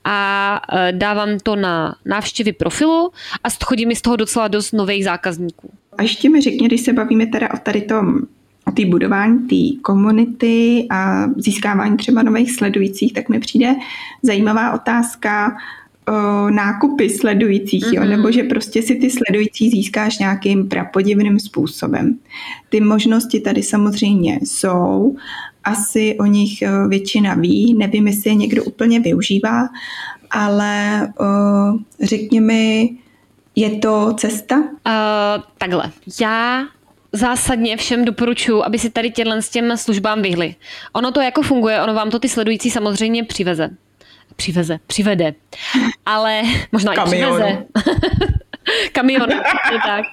a 0.05 0.61
dávám 0.91 1.39
to 1.43 1.57
na 1.57 1.95
návštěvy 2.05 2.53
profilu 2.53 3.13
a 3.45 3.49
chodí 3.65 3.87
mi 3.87 3.97
z 3.97 4.03
toho 4.03 4.17
docela 4.17 4.49
dost 4.49 4.73
nových 4.73 5.05
zákazníků. 5.05 5.71
A 5.99 6.03
ještě 6.03 6.29
mi 6.29 6.41
řekni, 6.41 6.67
když 6.67 6.81
se 6.81 6.93
bavíme 6.93 7.27
teda 7.27 7.55
o 7.55 7.59
tady 7.59 7.81
tom 7.83 8.19
o 8.67 8.71
té 8.71 8.87
budování 8.87 9.39
té 9.39 9.81
komunity 9.83 10.87
a 10.91 11.27
získávání 11.37 11.97
třeba 11.97 12.23
nových 12.23 12.53
sledujících, 12.53 13.13
tak 13.13 13.29
mi 13.29 13.41
přijde 13.41 13.75
zajímavá 14.23 14.73
otázka, 14.73 15.57
o, 16.09 16.51
nákupy 16.51 17.11
sledujících, 17.11 17.85
mm-hmm. 17.85 18.03
jo? 18.03 18.05
nebo 18.05 18.33
že 18.33 18.43
prostě 18.43 18.83
si 18.83 18.95
ty 18.95 19.11
sledující 19.11 19.71
získáš 19.71 20.19
nějakým 20.19 20.69
prapodivným 20.69 21.41
způsobem. 21.41 22.19
Ty 22.69 22.81
možnosti 22.81 23.41
tady 23.41 23.63
samozřejmě 23.63 24.41
jsou, 24.45 25.17
asi 25.65 26.17
o 26.21 26.27
nich 26.27 26.63
většina 26.89 27.35
ví, 27.35 27.75
nevím, 27.75 28.07
jestli 28.07 28.31
je 28.31 28.35
někdo 28.35 28.65
úplně 28.65 29.01
využívá, 29.01 29.69
ale 30.31 31.09
o, 31.21 31.25
řekni 32.03 32.41
mi, 32.41 32.91
je 33.57 33.71
to 33.71 34.15
cesta? 34.17 34.57
Uh, 34.59 35.43
takhle. 35.59 35.91
Já 36.21 36.65
zásadně 37.13 37.77
všem 37.77 38.05
doporučuji, 38.05 38.63
aby 38.63 38.79
si 38.79 38.91
tady 38.91 39.11
těhle 39.11 39.43
s 39.43 39.49
těm 39.51 39.77
službám 39.77 40.23
vyhli. 40.23 40.55
Ono 40.93 41.13
to 41.13 41.21
jako 41.21 41.43
funguje, 41.43 41.83
ono 41.83 41.95
vám 41.95 42.11
to 42.11 42.19
ty 42.19 42.29
sledující 42.29 42.71
samozřejmě 42.71 43.25
přiveze 43.25 43.71
přiveze, 44.37 44.79
přivede. 44.87 45.35
Ale 46.07 46.43
možná 46.73 46.95
Kamionu. 46.95 47.37
i 47.37 47.39
přiveze. 47.39 47.65
Kamion, 48.93 49.31
je 49.73 49.79
tak. 49.87 50.05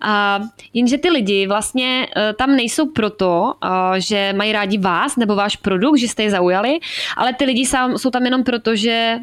A, 0.00 0.40
jenže 0.74 0.98
ty 0.98 1.10
lidi 1.10 1.46
vlastně 1.46 2.06
uh, 2.16 2.22
tam 2.36 2.56
nejsou 2.56 2.86
proto, 2.90 3.52
uh, 3.64 3.70
že 3.98 4.32
mají 4.36 4.52
rádi 4.52 4.78
vás 4.78 5.16
nebo 5.16 5.34
váš 5.34 5.56
produkt, 5.56 5.98
že 5.98 6.08
jste 6.08 6.22
je 6.22 6.30
zaujali, 6.30 6.78
ale 7.16 7.34
ty 7.34 7.44
lidi 7.44 7.66
sám, 7.66 7.98
jsou 7.98 8.10
tam 8.10 8.24
jenom 8.24 8.44
proto, 8.44 8.76
že 8.76 9.18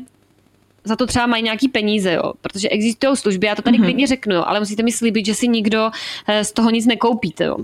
za 0.84 0.96
to 0.96 1.06
třeba 1.06 1.28
mají 1.28 1.44
nějaký 1.44 1.68
peníze, 1.68 2.14
jo, 2.14 2.34
protože 2.42 2.70
existují 2.70 3.18
služby, 3.18 3.48
já 3.48 3.56
to 3.56 3.62
tady 3.62 3.78
mm-hmm. 3.78 3.84
klidně 3.84 4.08
řeknu, 4.08 4.36
jo, 4.36 4.44
ale 4.48 4.60
musíte 4.60 4.84
mi 4.84 4.92
slíbit, 4.92 5.26
že 5.26 5.36
si 5.36 5.48
nikdo 5.48 5.86
uh, 5.86 6.36
z 6.42 6.52
toho 6.52 6.70
nic 6.70 6.86
nekoupíte, 6.86 7.44
jo. 7.44 7.58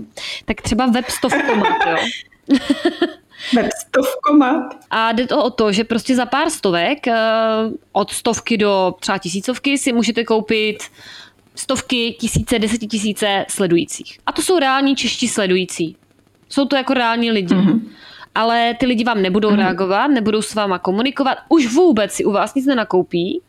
Tak 0.44 0.60
třeba 0.62 0.86
web 0.86 1.08
stovkomat, 1.08 1.76
jo. 1.86 1.96
Web 3.54 3.66
stovkomat. 3.80 4.62
A 4.90 5.12
jde 5.12 5.26
to 5.26 5.44
o 5.44 5.50
to, 5.50 5.72
že 5.72 5.84
prostě 5.84 6.16
za 6.16 6.26
pár 6.26 6.50
stovek, 6.50 7.08
eh, 7.08 7.14
od 7.92 8.10
stovky 8.10 8.56
do 8.56 8.94
třeba 9.00 9.18
tisícovky 9.18 9.78
si 9.78 9.92
můžete 9.92 10.24
koupit 10.24 10.78
stovky, 11.54 12.16
tisíce, 12.20 12.58
desetitisíce 12.58 13.46
sledujících. 13.48 14.18
A 14.26 14.32
to 14.32 14.42
jsou 14.42 14.58
reální 14.58 14.96
čeští 14.96 15.28
sledující. 15.28 15.96
Jsou 16.48 16.64
to 16.64 16.76
jako 16.76 16.94
reální 16.94 17.30
lidi. 17.30 17.54
Mm-hmm. 17.54 17.80
Ale 18.34 18.74
ty 18.80 18.86
lidi 18.86 19.04
vám 19.04 19.22
nebudou 19.22 19.50
mm-hmm. 19.50 19.56
reagovat, 19.56 20.06
nebudou 20.06 20.42
s 20.42 20.54
váma 20.54 20.78
komunikovat, 20.78 21.38
už 21.48 21.66
vůbec 21.66 22.12
si 22.12 22.24
u 22.24 22.32
vás 22.32 22.54
nic 22.54 22.66
nenakoupí. 22.66 23.42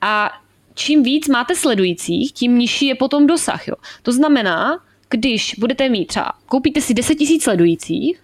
A 0.00 0.30
čím 0.74 1.02
víc 1.02 1.28
máte 1.28 1.54
sledujících, 1.54 2.32
tím 2.32 2.58
nižší 2.58 2.86
je 2.86 2.94
potom 2.94 3.26
dosah. 3.26 3.68
Jo. 3.68 3.74
To 4.02 4.12
znamená, 4.12 4.78
když 5.08 5.54
budete 5.58 5.88
mít 5.88 6.06
třeba, 6.06 6.32
koupíte 6.46 6.80
si 6.80 6.94
10 6.94 7.20
000 7.20 7.40
sledujících, 7.40 8.20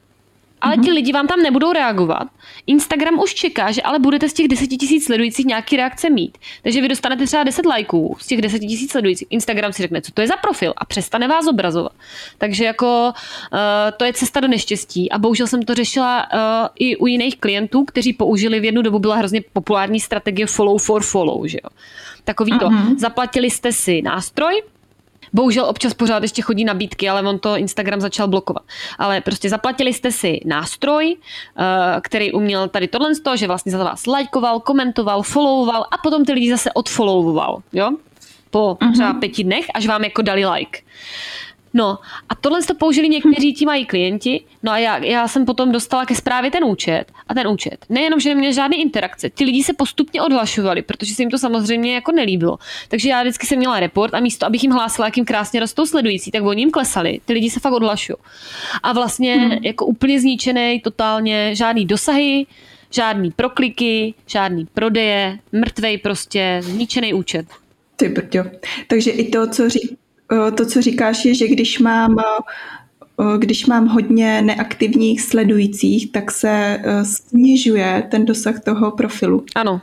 ale 0.62 0.76
mm-hmm. 0.76 0.84
ti 0.84 0.92
lidi 0.92 1.12
vám 1.12 1.26
tam 1.26 1.42
nebudou 1.42 1.72
reagovat. 1.72 2.28
Instagram 2.66 3.18
už 3.18 3.34
čeká, 3.34 3.72
že 3.72 3.82
ale 3.82 3.98
budete 3.98 4.28
z 4.28 4.32
těch 4.32 4.48
10 4.48 4.66
tisíc 4.66 5.04
sledujících 5.04 5.46
nějaký 5.46 5.76
reakce 5.76 6.10
mít. 6.10 6.38
Takže 6.62 6.80
vy 6.80 6.88
dostanete 6.88 7.26
třeba 7.26 7.44
10 7.44 7.66
lajků 7.66 8.16
z 8.20 8.26
těch 8.26 8.42
10 8.42 8.58
tisíc 8.58 8.90
sledujících. 8.90 9.28
Instagram 9.30 9.72
si 9.72 9.82
řekne, 9.82 10.02
co 10.02 10.12
to 10.12 10.20
je 10.20 10.26
za 10.26 10.36
profil 10.36 10.74
a 10.76 10.84
přestane 10.84 11.28
vás 11.28 11.46
obrazovat. 11.46 11.92
Takže 12.38 12.64
jako 12.64 13.12
uh, 13.52 13.58
to 13.96 14.04
je 14.04 14.12
cesta 14.12 14.40
do 14.40 14.48
neštěstí 14.48 15.12
a 15.12 15.18
bohužel 15.18 15.46
jsem 15.46 15.62
to 15.62 15.74
řešila 15.74 16.26
uh, 16.32 16.68
i 16.78 16.96
u 16.96 17.06
jiných 17.06 17.36
klientů, 17.40 17.84
kteří 17.84 18.12
použili 18.12 18.60
v 18.60 18.64
jednu 18.64 18.82
dobu 18.82 18.98
byla 18.98 19.16
hrozně 19.16 19.40
populární 19.52 20.00
strategie 20.00 20.46
follow 20.46 20.78
for 20.78 21.02
follow, 21.02 21.46
že 21.46 21.58
jo. 21.64 21.70
Takový 22.24 22.58
to. 22.58 22.66
Uh-huh. 22.66 22.98
Zaplatili 22.98 23.50
jste 23.50 23.72
si 23.72 24.02
nástroj, 24.02 24.62
Bohužel 25.32 25.64
občas 25.64 25.94
pořád 25.94 26.22
ještě 26.22 26.42
chodí 26.42 26.64
nabídky, 26.64 27.08
ale 27.08 27.22
on 27.22 27.38
to 27.38 27.56
Instagram 27.56 28.00
začal 28.00 28.28
blokovat. 28.28 28.62
Ale 28.98 29.20
prostě 29.20 29.48
zaplatili 29.48 29.92
jste 29.92 30.12
si 30.12 30.40
nástroj, 30.44 31.16
eh, 31.16 32.00
který 32.00 32.32
uměl 32.32 32.68
tady 32.68 32.88
tohle 32.88 33.14
z 33.14 33.20
toho, 33.20 33.36
že 33.36 33.46
vlastně 33.46 33.72
za 33.72 33.84
vás 33.84 34.06
lajkoval, 34.06 34.60
komentoval, 34.60 35.22
followoval 35.22 35.84
a 35.90 35.98
potom 35.98 36.24
ty 36.24 36.32
lidi 36.32 36.50
zase 36.50 36.72
odfollowoval, 36.72 37.62
jo? 37.72 37.90
Po 38.50 38.76
třeba 38.92 39.14
pěti 39.14 39.44
dnech, 39.44 39.66
až 39.74 39.86
vám 39.86 40.04
jako 40.04 40.22
dali 40.22 40.46
like. 40.46 40.78
No 41.74 41.98
a 42.28 42.34
tohle 42.34 42.62
to 42.62 42.74
použili 42.74 43.08
někteří 43.08 43.54
ti 43.54 43.66
mají 43.66 43.86
klienti, 43.86 44.44
no 44.62 44.72
a 44.72 44.78
já, 44.78 44.98
já 44.98 45.28
jsem 45.28 45.44
potom 45.44 45.72
dostala 45.72 46.06
ke 46.06 46.14
zprávě 46.14 46.50
ten 46.50 46.64
účet 46.64 47.04
a 47.28 47.34
ten 47.34 47.48
účet. 47.48 47.76
Nejenom, 47.88 48.20
že 48.20 48.28
neměl 48.28 48.52
žádné 48.52 48.76
interakce, 48.76 49.30
ty 49.30 49.44
lidi 49.44 49.62
se 49.64 49.72
postupně 49.72 50.22
odhlašovali, 50.22 50.82
protože 50.82 51.14
se 51.14 51.22
jim 51.22 51.30
to 51.30 51.38
samozřejmě 51.38 51.94
jako 51.94 52.12
nelíbilo. 52.12 52.58
Takže 52.88 53.08
já 53.08 53.22
vždycky 53.22 53.46
jsem 53.46 53.58
měla 53.58 53.80
report 53.80 54.14
a 54.14 54.20
místo, 54.20 54.46
abych 54.46 54.62
jim 54.62 54.72
hlásila, 54.72 55.06
jak 55.06 55.16
jim 55.16 55.26
krásně 55.26 55.60
rostou 55.60 55.86
sledující, 55.86 56.30
tak 56.30 56.44
oni 56.44 56.62
jim 56.62 56.70
klesali. 56.70 57.20
Ty 57.24 57.32
lidi 57.32 57.50
se 57.50 57.60
fakt 57.60 57.72
odhlašují. 57.72 58.16
A 58.82 58.92
vlastně 58.92 59.34
hmm. 59.34 59.52
jako 59.62 59.86
úplně 59.86 60.20
zničený, 60.20 60.80
totálně 60.80 61.54
žádný 61.54 61.86
dosahy, 61.86 62.46
žádný 62.90 63.30
prokliky, 63.30 64.14
žádný 64.26 64.66
prodeje, 64.74 65.38
mrtvej 65.52 65.98
prostě, 65.98 66.60
zničený 66.62 67.14
účet. 67.14 67.46
Ty 67.96 68.08
brďo. 68.08 68.44
Takže 68.88 69.10
i 69.10 69.30
to, 69.30 69.46
co 69.46 69.68
říká 69.68 70.01
to, 70.56 70.66
co 70.66 70.82
říkáš, 70.82 71.24
je, 71.24 71.34
že 71.34 71.48
když 71.48 71.78
mám 71.78 72.16
když 73.38 73.66
mám 73.66 73.86
hodně 73.86 74.42
neaktivních 74.42 75.20
sledujících, 75.20 76.12
tak 76.12 76.30
se 76.30 76.82
snižuje 77.02 78.08
ten 78.10 78.24
dosah 78.24 78.60
toho 78.64 78.90
profilu. 78.90 79.44
Ano, 79.54 79.80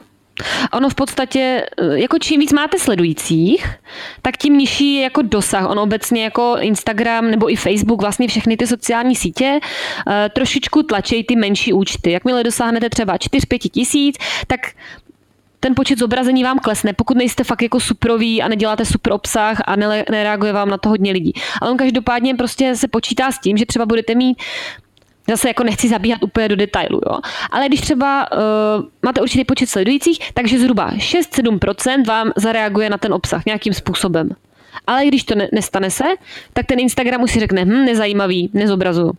Ono 0.73 0.89
v 0.89 0.95
podstatě, 0.95 1.65
jako 1.93 2.17
čím 2.19 2.39
víc 2.39 2.53
máte 2.53 2.79
sledujících, 2.79 3.65
tak 4.21 4.37
tím 4.37 4.57
nižší 4.57 4.95
je 4.95 5.01
jako 5.01 5.21
dosah. 5.21 5.69
Ono 5.69 5.83
obecně 5.83 6.23
jako 6.23 6.55
Instagram 6.59 7.31
nebo 7.31 7.51
i 7.51 7.55
Facebook, 7.55 8.01
vlastně 8.01 8.27
všechny 8.27 8.57
ty 8.57 8.67
sociální 8.67 9.15
sítě, 9.15 9.59
trošičku 10.33 10.83
tlačí 10.83 11.23
ty 11.23 11.35
menší 11.35 11.73
účty. 11.73 12.11
Jakmile 12.11 12.43
dosáhnete 12.43 12.89
třeba 12.89 13.15
4-5 13.15 13.69
tisíc, 13.71 14.15
tak 14.47 14.59
ten 15.59 15.75
počet 15.75 15.99
zobrazení 15.99 16.43
vám 16.43 16.59
klesne, 16.59 16.93
pokud 16.93 17.17
nejste 17.17 17.43
fakt 17.43 17.61
jako 17.61 17.79
suprový 17.79 18.41
a 18.41 18.47
neděláte 18.47 18.85
super 18.85 19.13
obsah 19.13 19.61
a 19.65 19.75
nereaguje 20.09 20.53
vám 20.53 20.69
na 20.69 20.77
to 20.77 20.89
hodně 20.89 21.11
lidí. 21.11 21.33
Ale 21.61 21.71
on 21.71 21.77
každopádně 21.77 22.35
prostě 22.35 22.75
se 22.75 22.87
počítá 22.87 23.31
s 23.31 23.39
tím, 23.39 23.57
že 23.57 23.65
třeba 23.65 23.85
budete 23.85 24.15
mít 24.15 24.37
Zase 25.29 25.47
jako 25.47 25.63
nechci 25.63 25.89
zabíhat 25.89 26.23
úplně 26.23 26.47
do 26.47 26.55
detailu, 26.55 27.01
jo. 27.09 27.19
Ale 27.51 27.67
když 27.67 27.81
třeba 27.81 28.31
uh, 28.31 28.39
máte 29.03 29.21
určitý 29.21 29.45
počet 29.45 29.69
sledujících, 29.69 30.33
takže 30.33 30.59
zhruba 30.59 30.91
6-7% 30.91 32.05
vám 32.05 32.31
zareaguje 32.35 32.89
na 32.89 32.97
ten 32.97 33.13
obsah 33.13 33.45
nějakým 33.45 33.73
způsobem. 33.73 34.29
Ale 34.87 35.05
když 35.05 35.23
to 35.23 35.35
ne- 35.35 35.49
nestane 35.53 35.91
se, 35.91 36.03
tak 36.53 36.65
ten 36.65 36.79
Instagram 36.79 37.23
už 37.23 37.31
si 37.31 37.39
řekne, 37.39 37.65
hm, 37.65 37.85
nezajímavý, 37.85 38.49
nezobrazuju. 38.53 39.11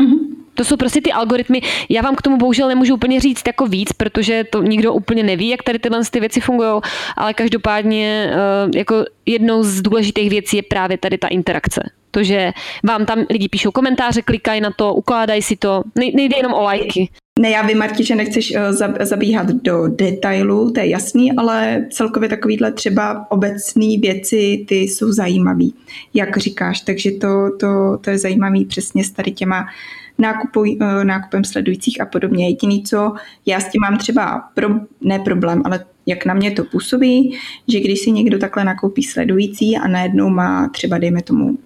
Mm-hmm. 0.00 0.23
To 0.54 0.64
jsou 0.64 0.76
prostě 0.76 1.00
ty 1.00 1.12
algoritmy. 1.12 1.60
Já 1.88 2.02
vám 2.02 2.14
k 2.14 2.22
tomu 2.22 2.36
bohužel 2.36 2.68
nemůžu 2.68 2.94
úplně 2.94 3.20
říct 3.20 3.42
jako 3.46 3.66
víc, 3.66 3.92
protože 3.92 4.44
to 4.44 4.62
nikdo 4.62 4.92
úplně 4.92 5.22
neví, 5.22 5.48
jak 5.48 5.62
tady 5.62 5.78
tyhle 5.78 6.00
ty 6.10 6.20
věci 6.20 6.40
fungují, 6.40 6.80
ale 7.16 7.34
každopádně 7.34 8.30
eh, 8.32 8.78
jako 8.78 9.04
jednou 9.26 9.62
z 9.62 9.82
důležitých 9.82 10.30
věcí 10.30 10.56
je 10.56 10.62
právě 10.62 10.98
tady 10.98 11.18
ta 11.18 11.28
interakce. 11.28 11.90
To, 12.10 12.22
že 12.22 12.52
vám 12.84 13.06
tam 13.06 13.18
lidi 13.30 13.48
píšou 13.48 13.70
komentáře, 13.70 14.22
klikají 14.22 14.60
na 14.60 14.70
to, 14.70 14.94
ukládají 14.94 15.42
si 15.42 15.56
to. 15.56 15.82
Nejde 15.96 16.36
jenom 16.36 16.52
o 16.52 16.62
lajky. 16.62 17.08
Ne, 17.38 17.50
já 17.50 17.66
vím, 17.66 17.78
Marti, 17.78 18.04
že 18.04 18.14
nechceš 18.14 18.52
uh, 18.56 18.90
zabíhat 19.00 19.46
do 19.46 19.88
detailů, 19.88 20.70
to 20.70 20.80
je 20.80 20.88
jasný, 20.88 21.32
ale 21.32 21.86
celkově 21.90 22.28
takovýhle 22.28 22.72
třeba 22.72 23.30
obecné 23.30 23.86
věci, 24.02 24.64
ty 24.68 24.74
jsou 24.74 25.12
zajímavé, 25.12 25.64
jak 26.14 26.36
říkáš, 26.36 26.80
takže 26.80 27.10
to, 27.10 27.50
to, 27.60 27.98
to 28.00 28.10
je 28.10 28.18
zajímavé 28.18 28.64
přesně 28.68 29.04
s 29.04 29.10
tady 29.10 29.32
těma 29.32 29.66
nákupu, 30.18 30.60
uh, 30.60 31.04
nákupem 31.04 31.44
sledujících 31.44 32.00
a 32.00 32.06
podobně. 32.06 32.48
Jediný, 32.48 32.82
co 32.82 33.12
já 33.46 33.60
s 33.60 33.70
tím 33.70 33.80
mám 33.80 33.98
třeba, 33.98 34.48
pro, 34.54 34.68
ne 35.00 35.18
problém, 35.18 35.62
ale 35.64 35.84
jak 36.06 36.26
na 36.26 36.34
mě 36.34 36.50
to 36.50 36.64
působí, 36.64 37.38
že 37.68 37.80
když 37.80 38.00
si 38.00 38.10
někdo 38.10 38.38
takhle 38.38 38.64
nakoupí 38.64 39.02
sledující 39.02 39.76
a 39.76 39.88
najednou 39.88 40.28
má 40.28 40.68
třeba, 40.68 40.98
dejme 40.98 41.22
tomu, 41.22 41.58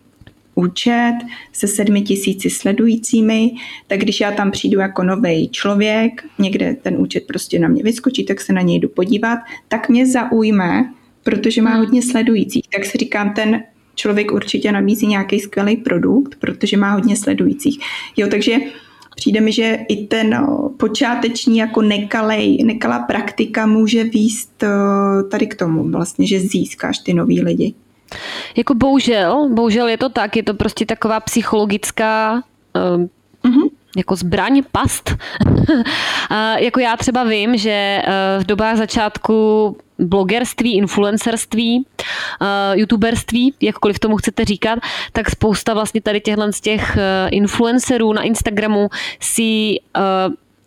účet 0.54 1.14
se 1.52 1.66
sedmi 1.68 2.02
tisíci 2.02 2.50
sledujícími, 2.50 3.50
tak 3.86 3.98
když 3.98 4.20
já 4.20 4.32
tam 4.32 4.50
přijdu 4.50 4.80
jako 4.80 5.02
nový 5.02 5.48
člověk, 5.48 6.24
někde 6.38 6.76
ten 6.82 6.96
účet 6.96 7.26
prostě 7.26 7.58
na 7.58 7.68
mě 7.68 7.82
vyskočí, 7.82 8.24
tak 8.24 8.40
se 8.40 8.52
na 8.52 8.60
něj 8.60 8.78
jdu 8.78 8.88
podívat, 8.88 9.38
tak 9.68 9.88
mě 9.88 10.06
zaujme, 10.06 10.92
protože 11.22 11.62
má 11.62 11.74
hodně 11.74 12.02
sledujících. 12.02 12.64
Tak 12.74 12.84
si 12.84 12.98
říkám, 12.98 13.34
ten 13.34 13.62
člověk 13.98 14.32
určitě 14.32 14.72
nabízí 14.72 15.06
nějaký 15.06 15.40
skvělý 15.40 15.76
produkt, 15.76 16.36
protože 16.40 16.76
má 16.76 16.90
hodně 16.92 17.16
sledujících. 17.16 17.78
Jo, 18.16 18.28
takže 18.30 18.56
přijde 19.16 19.40
mi, 19.40 19.52
že 19.52 19.78
i 19.88 20.06
ten 20.06 20.46
počáteční 20.76 21.58
jako 21.58 21.82
nekalej, 21.82 22.62
nekalá 22.64 22.98
praktika 22.98 23.66
může 23.66 24.04
výst 24.04 24.64
tady 25.30 25.46
k 25.46 25.54
tomu 25.54 25.90
vlastně, 25.90 26.26
že 26.26 26.40
získáš 26.40 26.98
ty 26.98 27.14
nový 27.14 27.42
lidi. 27.42 27.74
Jako 28.56 28.74
bohužel, 28.74 29.48
bohužel 29.52 29.88
je 29.88 29.98
to 29.98 30.08
tak, 30.08 30.36
je 30.36 30.42
to 30.42 30.54
prostě 30.54 30.86
taková 30.86 31.20
psychologická 31.20 32.42
jako 33.96 34.16
zbraň, 34.16 34.62
past. 34.72 35.16
jako 36.58 36.80
já 36.80 36.96
třeba 36.96 37.24
vím, 37.24 37.56
že 37.56 37.70
eh, 37.70 38.02
v 38.38 38.46
dobách 38.46 38.76
začátku 38.76 39.76
blogerství, 39.98 40.76
influencerství, 40.76 41.86
uh, 42.40 42.46
youtuberství, 42.78 43.54
jakkoliv 43.60 43.98
tomu 43.98 44.16
chcete 44.16 44.44
říkat, 44.44 44.78
tak 45.12 45.30
spousta 45.30 45.74
vlastně 45.74 46.00
tady 46.00 46.20
těchhle 46.20 46.52
z 46.52 46.60
těch 46.60 46.96
uh, 46.96 47.00
influencerů 47.30 48.12
na 48.12 48.22
Instagramu 48.22 48.88
si 49.20 49.76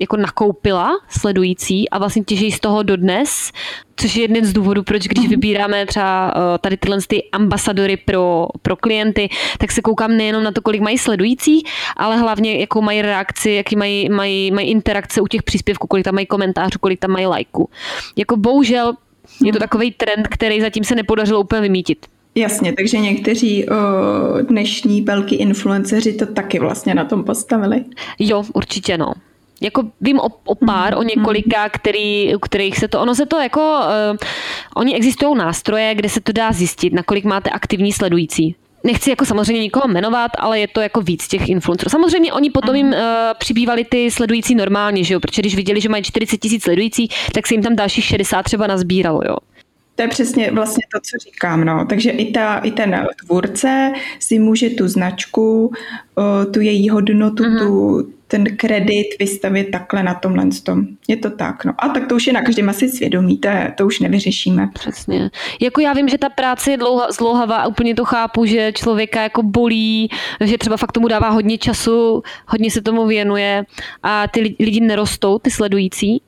jako 0.01 0.17
nakoupila 0.17 0.91
sledující 1.09 1.89
a 1.89 1.97
vlastně 1.97 2.23
těží 2.23 2.51
z 2.51 2.59
toho 2.59 2.83
dodnes, 2.83 3.51
což 3.95 4.15
je 4.15 4.23
jeden 4.23 4.45
z 4.45 4.53
důvodů, 4.53 4.83
proč 4.83 5.07
když 5.07 5.23
mhm. 5.23 5.29
vybíráme 5.29 5.85
třeba 5.85 6.33
eh, 6.35 6.57
tady 6.57 6.77
tyhle 6.77 6.97
ty 7.07 7.23
ambasadory 7.31 7.97
pro, 7.97 8.47
pro 8.61 8.75
klienty, 8.75 9.29
tak 9.57 9.71
se 9.71 9.81
koukám 9.81 10.17
nejenom 10.17 10.43
na 10.43 10.51
to, 10.51 10.61
kolik 10.61 10.81
mají 10.81 10.97
sledující, 10.97 11.63
ale 11.97 12.17
hlavně 12.17 12.59
jakou 12.59 12.81
mají 12.81 13.01
reakci, 13.01 13.51
jaký 13.51 13.75
mají, 13.75 14.09
mají, 14.09 14.51
mají 14.51 14.71
interakce 14.71 15.21
u 15.21 15.27
těch 15.27 15.43
příspěvků, 15.43 15.87
kolik 15.87 16.05
tam 16.05 16.15
mají 16.15 16.25
komentářů, 16.25 16.79
kolik 16.79 16.99
tam 16.99 17.11
mají 17.11 17.25
lajků. 17.25 17.69
Jako 18.17 18.37
bohužel 18.37 18.93
je 19.43 19.51
to 19.51 19.57
mhm. 19.57 19.59
takový 19.59 19.91
trend, 19.91 20.27
který 20.27 20.61
zatím 20.61 20.83
se 20.83 20.95
nepodařilo 20.95 21.41
úplně 21.41 21.61
vymítit. 21.61 22.05
Jasně, 22.35 22.73
takže 22.73 22.97
někteří 22.97 23.69
o, 23.69 23.75
dnešní 24.41 25.01
velký 25.01 25.35
influenceři 25.35 26.13
to 26.13 26.25
taky 26.25 26.59
vlastně 26.59 26.93
na 26.93 27.05
tom 27.05 27.23
postavili. 27.23 27.85
Jo, 28.19 28.43
určitě 28.53 28.97
no. 28.97 29.13
Jako 29.61 29.83
vím 30.01 30.19
o, 30.19 30.27
o 30.45 30.55
pár, 30.55 30.97
o 30.97 31.03
několika, 31.03 31.69
který, 31.69 32.35
u 32.35 32.39
kterých 32.39 32.77
se 32.77 32.87
to, 32.87 33.01
ono 33.01 33.15
se 33.15 33.25
to 33.25 33.39
jako, 33.39 33.79
uh, 34.11 34.17
oni 34.75 34.95
existují 34.95 35.37
nástroje, 35.37 35.95
kde 35.95 36.09
se 36.09 36.21
to 36.21 36.31
dá 36.31 36.51
zjistit, 36.51 36.93
nakolik 36.93 37.25
máte 37.25 37.49
aktivní 37.49 37.93
sledující. 37.93 38.55
Nechci 38.83 39.09
jako 39.09 39.25
samozřejmě 39.25 39.61
nikoho 39.61 39.87
jmenovat, 39.87 40.31
ale 40.39 40.59
je 40.59 40.67
to 40.67 40.81
jako 40.81 41.01
víc 41.01 41.27
těch 41.27 41.49
influencerů. 41.49 41.89
Samozřejmě 41.89 42.33
oni 42.33 42.49
potom 42.49 42.75
jim 42.75 42.87
uh, 42.87 42.93
přibývali 43.37 43.85
ty 43.85 44.11
sledující 44.11 44.55
normálně, 44.55 45.03
že 45.03 45.13
jo? 45.13 45.19
protože 45.19 45.41
když 45.41 45.55
viděli, 45.55 45.81
že 45.81 45.89
mají 45.89 46.03
40 46.03 46.37
tisíc 46.37 46.63
sledující, 46.63 47.09
tak 47.33 47.47
se 47.47 47.53
jim 47.53 47.63
tam 47.63 47.75
dalších 47.75 48.05
60 48.05 48.43
třeba 48.43 48.67
nazbíralo. 48.67 49.21
Jo? 49.25 49.35
To 50.01 50.05
je 50.05 50.09
přesně 50.09 50.51
vlastně 50.51 50.83
to, 50.93 50.99
co 50.99 51.17
říkám. 51.31 51.65
No. 51.65 51.85
Takže 51.89 52.11
i, 52.11 52.31
ta, 52.31 52.57
i 52.57 52.71
ten 52.71 53.07
tvůrce 53.25 53.91
si 54.19 54.39
může 54.39 54.69
tu 54.69 54.87
značku, 54.87 55.73
tu 56.53 56.61
její 56.61 56.89
hodnotu, 56.89 57.43
mm-hmm. 57.43 57.59
tu, 57.59 58.07
ten 58.27 58.57
kredit 58.57 59.07
vystavit 59.19 59.71
takhle 59.71 60.03
na 60.03 60.13
tomhle 60.13 60.45
tom. 60.63 60.85
Je 61.07 61.17
to 61.17 61.29
tak. 61.29 61.65
No. 61.65 61.73
A 61.77 61.89
tak 61.89 62.07
to 62.07 62.15
už 62.15 62.27
je 62.27 62.33
na 62.33 62.41
každém 62.41 62.69
asi 62.69 62.89
svědomí, 62.89 63.37
to, 63.37 63.47
je, 63.47 63.73
to 63.77 63.85
už 63.85 63.99
nevyřešíme. 63.99 64.69
Přesně. 64.73 65.29
Jako 65.61 65.81
já 65.81 65.93
vím, 65.93 66.09
že 66.09 66.17
ta 66.17 66.29
práce 66.29 66.71
je 66.71 66.77
dlouha, 66.77 67.11
zdlouhavá 67.11 67.57
a 67.57 67.67
úplně 67.67 67.95
to 67.95 68.05
chápu, 68.05 68.45
že 68.45 68.71
člověka 68.75 69.21
jako 69.21 69.43
bolí, 69.43 70.09
že 70.43 70.57
třeba 70.57 70.77
fakt 70.77 70.91
tomu 70.91 71.07
dává 71.07 71.29
hodně 71.29 71.57
času, 71.57 72.23
hodně 72.47 72.71
se 72.71 72.81
tomu 72.81 73.07
věnuje 73.07 73.63
a 74.03 74.27
ty 74.27 74.55
lidi 74.59 74.79
nerostou, 74.79 75.39
ty 75.39 75.51
sledující 75.51 76.21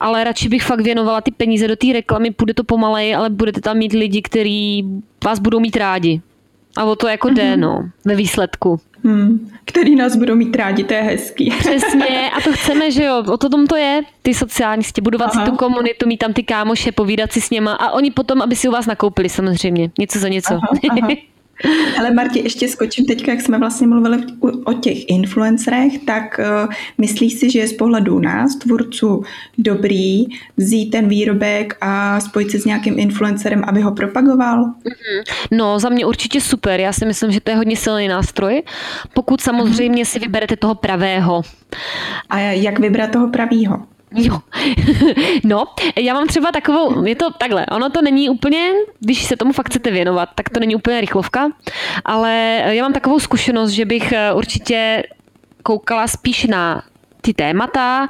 ale 0.00 0.24
radši 0.24 0.48
bych 0.48 0.62
fakt 0.62 0.80
věnovala 0.80 1.20
ty 1.20 1.30
peníze 1.30 1.68
do 1.68 1.76
té 1.76 1.92
reklamy, 1.92 2.30
půjde 2.30 2.54
to 2.54 2.64
pomalej, 2.64 3.14
ale 3.14 3.30
budete 3.30 3.60
tam 3.60 3.76
mít 3.76 3.92
lidi, 3.92 4.22
kteří 4.22 4.84
vás 5.24 5.38
budou 5.38 5.60
mít 5.60 5.76
rádi. 5.76 6.20
A 6.76 6.84
o 6.84 6.96
to 6.96 7.08
jako 7.08 7.28
mm-hmm. 7.28 7.34
jde, 7.34 7.56
no, 7.56 7.90
ve 8.04 8.16
výsledku. 8.16 8.80
Hmm, 9.04 9.50
který 9.64 9.96
nás 9.96 10.16
budou 10.16 10.34
mít 10.34 10.56
rádi, 10.56 10.84
to 10.84 10.94
je 10.94 11.02
hezký. 11.02 11.50
Přesně, 11.58 12.30
a 12.30 12.40
to 12.40 12.52
chceme, 12.52 12.90
že 12.90 13.04
jo, 13.04 13.24
o 13.32 13.36
to 13.36 13.48
tom 13.48 13.66
to 13.66 13.76
je, 13.76 14.02
ty 14.22 14.34
sociální 14.34 14.84
sítě, 14.84 15.02
budovat 15.02 15.30
Aha. 15.34 15.44
si 15.44 15.50
tu 15.50 15.56
komunitu, 15.56 16.06
mít 16.06 16.16
tam 16.16 16.32
ty 16.32 16.42
kámoše, 16.42 16.92
povídat 16.92 17.32
si 17.32 17.40
s 17.40 17.50
něma 17.50 17.74
a 17.74 17.90
oni 17.90 18.10
potom, 18.10 18.42
aby 18.42 18.56
si 18.56 18.68
u 18.68 18.72
vás 18.72 18.86
nakoupili 18.86 19.28
samozřejmě, 19.28 19.90
něco 19.98 20.18
za 20.18 20.28
něco. 20.28 20.54
Aha, 20.54 20.68
aha. 20.90 21.08
Ale 21.98 22.10
Marti, 22.10 22.38
ještě 22.38 22.68
skočím 22.68 23.06
teď, 23.06 23.28
jak 23.28 23.40
jsme 23.40 23.58
vlastně 23.58 23.86
mluvili 23.86 24.18
o 24.64 24.72
těch 24.72 25.10
influencerech, 25.10 25.98
tak 25.98 26.40
uh, 26.64 26.72
myslíš 26.98 27.32
si, 27.32 27.50
že 27.50 27.58
je 27.58 27.68
z 27.68 27.72
pohledu 27.72 28.18
nás, 28.18 28.56
tvůrců, 28.56 29.22
dobrý 29.58 30.24
vzít 30.56 30.90
ten 30.90 31.08
výrobek 31.08 31.76
a 31.80 32.20
spojit 32.20 32.50
se 32.50 32.58
s 32.58 32.64
nějakým 32.64 32.98
influencerem, 32.98 33.64
aby 33.66 33.80
ho 33.80 33.92
propagoval? 33.92 34.64
Mm-hmm. 34.64 35.34
No, 35.50 35.78
za 35.78 35.88
mě 35.88 36.06
určitě 36.06 36.40
super. 36.40 36.80
Já 36.80 36.92
si 36.92 37.06
myslím, 37.06 37.32
že 37.32 37.40
to 37.40 37.50
je 37.50 37.56
hodně 37.56 37.76
silný 37.76 38.08
nástroj, 38.08 38.62
pokud 39.14 39.40
samozřejmě 39.40 40.04
si 40.04 40.18
vyberete 40.18 40.56
toho 40.56 40.74
pravého. 40.74 41.42
A 42.30 42.38
jak 42.38 42.78
vybrat 42.78 43.10
toho 43.10 43.28
pravého? 43.28 43.86
Jo. 44.14 44.38
no, 45.44 45.64
já 45.96 46.14
mám 46.14 46.26
třeba 46.26 46.52
takovou, 46.52 47.04
je 47.04 47.16
to 47.16 47.30
takhle, 47.30 47.66
ono 47.66 47.90
to 47.90 48.02
není 48.02 48.30
úplně, 48.30 48.72
když 49.00 49.24
se 49.24 49.36
tomu 49.36 49.52
fakt 49.52 49.66
chcete 49.66 49.90
věnovat, 49.90 50.28
tak 50.34 50.48
to 50.50 50.60
není 50.60 50.74
úplně 50.74 51.00
rychlovka, 51.00 51.50
ale 52.04 52.62
já 52.66 52.82
mám 52.82 52.92
takovou 52.92 53.20
zkušenost, 53.20 53.70
že 53.70 53.84
bych 53.84 54.12
eh, 54.12 54.32
určitě 54.32 55.02
koukala 55.62 56.06
spíš 56.06 56.46
na 56.46 56.82
ty 57.20 57.34
témata, 57.34 58.08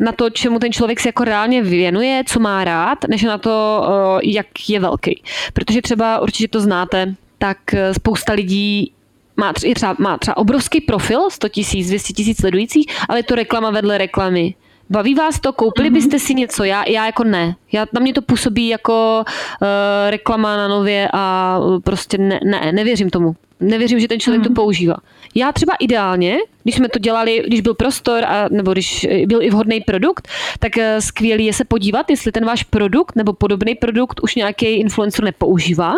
na 0.00 0.12
to, 0.12 0.30
čemu 0.30 0.58
ten 0.58 0.72
člověk 0.72 1.00
se 1.00 1.08
jako 1.08 1.24
reálně 1.24 1.62
věnuje, 1.62 2.22
co 2.26 2.40
má 2.40 2.64
rád, 2.64 2.98
než 3.08 3.22
na 3.22 3.38
to, 3.38 3.84
eh, 3.88 4.20
jak 4.24 4.46
je 4.68 4.80
velký. 4.80 5.22
Protože 5.52 5.82
třeba 5.82 6.20
určitě 6.20 6.48
to 6.48 6.60
znáte, 6.60 7.14
tak 7.38 7.74
eh, 7.74 7.94
spousta 7.94 8.32
lidí 8.32 8.92
má 9.36 9.52
třeba, 9.52 9.96
má 9.98 10.18
třeba 10.18 10.36
obrovský 10.36 10.80
profil, 10.80 11.30
100 11.30 11.48
tisíc, 11.48 11.88
200 11.88 12.12
tisíc 12.12 12.40
sledujících, 12.40 12.86
ale 13.08 13.18
je 13.18 13.22
to 13.22 13.34
reklama 13.34 13.70
vedle 13.70 13.98
reklamy. 13.98 14.54
Baví 14.90 15.14
vás 15.14 15.40
to? 15.40 15.52
Koupili 15.52 15.90
mm-hmm. 15.90 15.94
byste 15.94 16.18
si 16.18 16.34
něco? 16.34 16.64
Já, 16.64 16.84
já 16.88 17.06
jako 17.06 17.24
ne. 17.24 17.56
Já, 17.72 17.86
na 17.92 18.00
mě 18.00 18.12
to 18.12 18.22
působí 18.22 18.68
jako 18.68 19.24
uh, 19.24 19.68
reklama 20.10 20.56
na 20.56 20.68
nově 20.68 21.08
a 21.12 21.58
uh, 21.58 21.80
prostě 21.80 22.18
ne, 22.18 22.40
ne, 22.44 22.72
nevěřím 22.72 23.10
tomu. 23.10 23.36
Nevěřím, 23.60 24.00
že 24.00 24.08
ten 24.08 24.20
člověk 24.20 24.40
mm-hmm. 24.40 24.44
to 24.44 24.50
mhm. 24.50 24.54
používá. 24.54 24.96
Já 25.34 25.52
třeba 25.52 25.74
ideálně, 25.80 26.36
když 26.62 26.74
jsme 26.74 26.88
to 26.88 26.98
dělali, 26.98 27.42
když 27.46 27.60
byl 27.60 27.74
prostor, 27.74 28.24
a, 28.24 28.48
nebo 28.50 28.72
když 28.72 29.06
byl 29.26 29.42
i 29.42 29.50
vhodný 29.50 29.80
produkt, 29.80 30.28
tak 30.58 30.72
uh, 30.76 30.82
skvělý 30.98 31.44
je 31.44 31.52
se 31.52 31.64
podívat, 31.64 32.10
jestli 32.10 32.32
ten 32.32 32.44
váš 32.44 32.62
produkt 32.62 33.16
nebo 33.16 33.32
podobný 33.32 33.74
produkt 33.74 34.20
už 34.22 34.34
nějaký 34.34 34.66
influencer 34.66 35.24
nepoužívá 35.24 35.94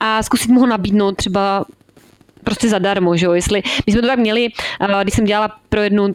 a 0.00 0.22
zkusit 0.22 0.50
mu 0.50 0.60
ho 0.60 0.66
nabídnout 0.66 1.16
třeba 1.16 1.64
prostě 2.44 2.68
zadarmo, 2.68 3.16
že 3.16 3.26
jo? 3.26 3.32
Jestli, 3.32 3.62
my 3.86 3.92
jsme 3.92 4.02
to 4.02 4.08
tak 4.08 4.18
měli, 4.18 4.48
když 5.02 5.14
jsem 5.14 5.24
dělala 5.24 5.56
pro 5.68 5.80
jednu 5.80 6.14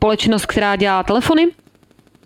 společnost, 0.00 0.46
která 0.46 0.76
dělá 0.76 1.02
telefony, 1.02 1.52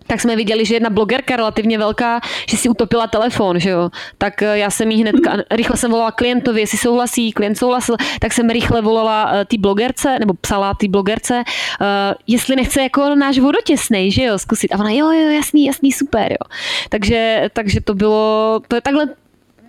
tak 0.07 0.21
jsme 0.21 0.35
viděli, 0.35 0.65
že 0.65 0.75
jedna 0.75 0.89
blogerka 0.89 1.35
relativně 1.35 1.77
velká, 1.77 2.19
že 2.49 2.57
si 2.57 2.69
utopila 2.69 3.07
telefon, 3.07 3.59
že 3.59 3.69
jo. 3.69 3.89
Tak 4.17 4.41
eh, 4.41 4.57
já 4.57 4.69
jsem 4.69 4.91
jí 4.91 5.01
hned, 5.01 5.15
rychle 5.51 5.77
jsem 5.77 5.91
volala 5.91 6.11
klientovi, 6.11 6.61
jestli 6.61 6.77
souhlasí, 6.77 7.31
klient 7.31 7.57
souhlasil, 7.57 7.95
tak 8.21 8.33
jsem 8.33 8.49
rychle 8.49 8.81
volala 8.81 9.31
uh, 9.31 9.43
té 9.43 9.57
blogerce, 9.57 10.19
nebo 10.19 10.33
psala 10.33 10.73
té 10.73 10.87
blogerce, 10.87 11.43
uh, 11.43 12.15
jestli 12.27 12.55
nechce 12.55 12.81
jako 12.81 13.15
náš 13.15 13.39
vodotěsnej, 13.39 14.11
že 14.11 14.23
jo, 14.23 14.39
zkusit. 14.39 14.73
A 14.73 14.79
ona, 14.79 14.89
jo, 14.89 15.11
jo, 15.11 15.29
jasný, 15.29 15.65
jasný, 15.65 15.91
super, 15.91 16.31
jo. 16.31 16.45
Takže, 16.89 17.49
takže 17.53 17.81
to 17.81 17.95
bylo, 17.95 18.59
to 18.67 18.75
je 18.75 18.81
takhle 18.81 19.07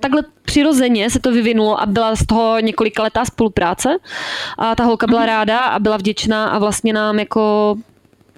takhle 0.00 0.22
přirozeně 0.44 1.10
se 1.10 1.20
to 1.20 1.32
vyvinulo 1.32 1.80
a 1.80 1.86
byla 1.86 2.14
z 2.16 2.26
toho 2.26 2.60
několika 2.60 3.02
letá 3.02 3.24
spolupráce. 3.24 3.96
A 4.58 4.74
ta 4.74 4.84
holka 4.84 5.06
byla 5.06 5.20
mhm. 5.20 5.28
ráda 5.28 5.58
a 5.58 5.78
byla 5.78 5.96
vděčná 5.96 6.48
a 6.48 6.58
vlastně 6.58 6.92
nám 6.92 7.18
jako 7.18 7.74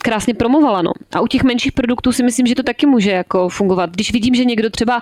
krásně 0.02 0.34
promovala. 0.34 0.82
No. 0.82 0.92
A 1.12 1.20
u 1.20 1.26
těch 1.26 1.42
menších 1.42 1.72
produktů 1.72 2.12
si 2.12 2.22
myslím, 2.22 2.46
že 2.46 2.54
to 2.54 2.62
taky 2.62 2.86
může 2.86 3.10
jako 3.10 3.48
fungovat. 3.48 3.90
Když 3.90 4.12
vidím, 4.12 4.34
že 4.34 4.44
někdo 4.44 4.70
třeba, 4.70 5.00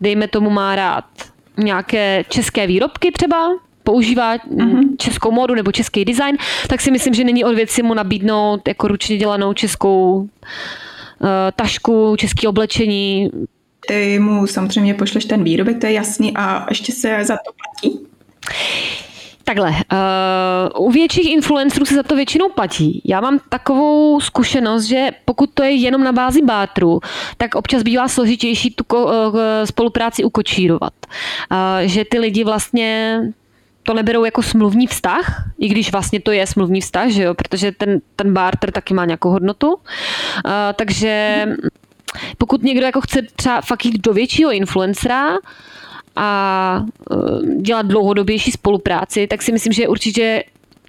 dejme 0.00 0.28
tomu, 0.28 0.50
má 0.50 0.76
rád 0.76 1.04
nějaké 1.56 2.24
české 2.28 2.66
výrobky 2.66 3.12
třeba, 3.12 3.48
používá 3.82 4.36
mm-hmm. 4.36 4.96
českou 4.98 5.30
módu 5.30 5.54
nebo 5.54 5.72
český 5.72 6.04
design, 6.04 6.36
tak 6.68 6.80
si 6.80 6.90
myslím, 6.90 7.14
že 7.14 7.24
není 7.24 7.44
od 7.44 7.54
věci 7.54 7.82
mu 7.82 7.94
nabídnout 7.94 8.68
jako 8.68 8.88
ručně 8.88 9.16
dělanou 9.16 9.52
českou 9.52 10.14
uh, 10.14 10.28
tašku, 11.56 12.16
české 12.16 12.48
oblečení. 12.48 13.30
Ty 13.88 14.18
mu 14.18 14.46
samozřejmě 14.46 14.94
pošleš 14.94 15.24
ten 15.24 15.44
výrobek, 15.44 15.80
to 15.80 15.86
je 15.86 15.92
jasný, 15.92 16.36
a 16.36 16.66
ještě 16.68 16.92
se 16.92 17.24
za 17.24 17.36
to 17.36 17.52
platí? 17.52 18.06
Takhle, 19.48 19.70
uh, 19.70 20.86
u 20.86 20.90
větších 20.90 21.30
influencerů 21.30 21.86
se 21.86 21.94
za 21.94 22.02
to 22.02 22.16
většinou 22.16 22.48
platí. 22.48 23.02
Já 23.04 23.20
mám 23.20 23.38
takovou 23.48 24.20
zkušenost, 24.20 24.84
že 24.84 25.10
pokud 25.24 25.50
to 25.54 25.62
je 25.62 25.70
jenom 25.70 26.04
na 26.04 26.12
bázi 26.12 26.42
bátru, 26.42 27.00
tak 27.36 27.54
občas 27.54 27.82
bývá 27.82 28.08
složitější 28.08 28.70
tu 28.70 28.84
ko, 28.84 29.04
uh, 29.04 29.40
spolupráci 29.64 30.24
ukočírovat. 30.24 30.92
Uh, 31.50 31.56
že 31.80 32.04
ty 32.04 32.18
lidi 32.18 32.44
vlastně 32.44 33.20
to 33.82 33.94
neberou 33.94 34.24
jako 34.24 34.42
smluvní 34.42 34.86
vztah, 34.86 35.44
i 35.58 35.68
když 35.68 35.92
vlastně 35.92 36.20
to 36.20 36.30
je 36.30 36.46
smluvní 36.46 36.80
vztah, 36.80 37.08
že 37.08 37.22
jo, 37.22 37.34
protože 37.34 37.72
ten, 37.72 38.00
ten 38.16 38.32
barter 38.32 38.70
taky 38.70 38.94
má 38.94 39.04
nějakou 39.04 39.30
hodnotu. 39.30 39.68
Uh, 39.74 39.80
takže 40.76 41.44
pokud 42.38 42.62
někdo 42.62 42.86
jako 42.86 43.00
chce 43.00 43.22
třeba 43.36 43.60
fakt 43.60 43.84
jít 43.84 43.98
do 43.98 44.12
většího 44.12 44.52
influencera, 44.52 45.38
a 46.18 46.84
dělat 47.60 47.86
dlouhodobější 47.86 48.50
spolupráci, 48.50 49.26
tak 49.26 49.42
si 49.42 49.52
myslím, 49.52 49.72
že 49.72 49.82
je 49.82 49.88
určitě 49.88 50.44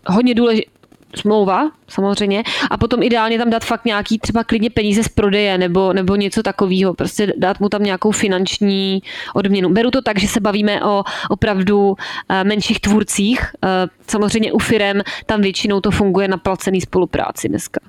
hodně 0.08 0.34
důležité, 0.34 0.80
smlouva, 1.16 1.72
samozřejmě, 1.88 2.44
a 2.72 2.78
potom 2.78 3.04
ideálně 3.04 3.38
tam 3.38 3.50
dát 3.50 3.66
fakt 3.66 3.86
nějaký 3.86 4.20
třeba 4.20 4.44
klidně 4.44 4.70
peníze 4.70 5.04
z 5.04 5.08
prodeje 5.08 5.58
nebo, 5.58 5.94
nebo 5.94 6.16
něco 6.16 6.44
takového, 6.44 6.94
prostě 6.94 7.34
dát 7.38 7.60
mu 7.60 7.70
tam 7.70 7.84
nějakou 7.84 8.12
finanční 8.12 9.02
odměnu. 9.36 9.70
Beru 9.70 9.92
to 9.92 10.02
tak, 10.02 10.20
že 10.20 10.28
se 10.28 10.40
bavíme 10.40 10.84
o 10.84 11.04
opravdu 11.30 11.96
eh, 12.30 12.44
menších 12.44 12.80
tvůrcích. 12.80 13.40
Eh, 13.64 13.68
samozřejmě 14.08 14.52
u 14.52 14.60
firem 14.60 15.02
tam 15.26 15.42
většinou 15.42 15.82
to 15.82 15.92
funguje 15.92 16.28
na 16.28 16.38
placený 16.38 16.82
spolupráci 16.82 17.50
dneska. 17.50 17.80